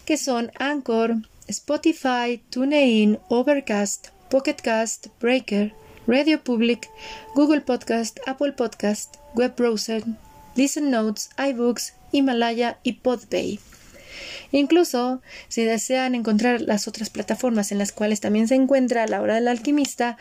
que 0.04 0.16
son 0.16 0.50
Anchor, 0.58 1.16
Spotify, 1.48 2.42
TuneIn, 2.50 3.18
Overcast, 3.28 4.08
Pocketcast, 4.30 5.08
Breaker, 5.20 5.72
Radio 6.06 6.42
Public, 6.42 6.88
Google 7.34 7.60
Podcast, 7.60 8.18
Apple 8.26 8.52
Podcast, 8.52 9.16
Web 9.34 9.54
Browser, 9.56 10.04
Listen 10.56 10.90
Notes, 10.90 11.30
iBooks, 11.38 11.94
Himalaya 12.12 12.78
y 12.82 12.94
Podbay. 12.94 13.60
Incluso, 14.52 15.20
si 15.48 15.64
desean 15.64 16.14
encontrar 16.14 16.62
las 16.62 16.88
otras 16.88 17.10
plataformas 17.10 17.72
en 17.72 17.78
las 17.78 17.92
cuales 17.92 18.20
también 18.20 18.48
se 18.48 18.54
encuentra 18.54 19.06
la 19.06 19.20
hora 19.20 19.34
del 19.34 19.48
alquimista, 19.48 20.16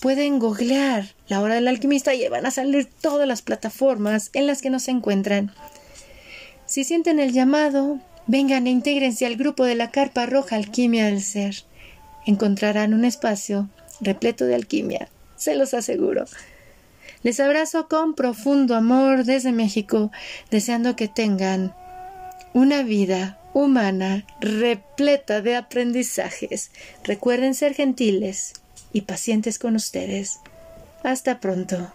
pueden 0.00 0.38
googlear 0.38 1.06
la 1.28 1.40
hora 1.40 1.54
del 1.56 1.68
alquimista 1.68 2.14
y 2.14 2.28
van 2.28 2.46
a 2.46 2.50
salir 2.50 2.88
todas 3.00 3.26
las 3.26 3.42
plataformas 3.42 4.30
en 4.34 4.46
las 4.46 4.62
que 4.62 4.70
nos 4.70 4.88
encuentran. 4.88 5.52
Si 6.66 6.84
sienten 6.84 7.18
el 7.18 7.32
llamado, 7.32 7.98
vengan 8.26 8.66
e 8.66 8.70
intégrense 8.70 9.26
al 9.26 9.36
grupo 9.36 9.64
de 9.64 9.74
la 9.74 9.90
Carpa 9.90 10.26
Roja 10.26 10.56
Alquimia 10.56 11.06
del 11.06 11.22
Ser. 11.22 11.54
Encontrarán 12.26 12.94
un 12.94 13.04
espacio 13.04 13.68
repleto 14.00 14.44
de 14.44 14.54
alquimia, 14.54 15.08
se 15.36 15.54
los 15.54 15.74
aseguro. 15.74 16.24
Les 17.22 17.38
abrazo 17.40 17.88
con 17.88 18.14
profundo 18.14 18.74
amor 18.74 19.24
desde 19.24 19.52
México, 19.52 20.10
deseando 20.50 20.96
que 20.96 21.08
tengan 21.08 21.74
una 22.52 22.82
vida 22.82 23.38
humana 23.54 24.24
repleta 24.40 25.40
de 25.40 25.56
aprendizajes. 25.56 26.70
Recuerden 27.04 27.54
ser 27.54 27.74
gentiles 27.74 28.54
y 28.92 29.02
pacientes 29.02 29.58
con 29.58 29.76
ustedes. 29.76 30.40
Hasta 31.02 31.40
pronto. 31.40 31.92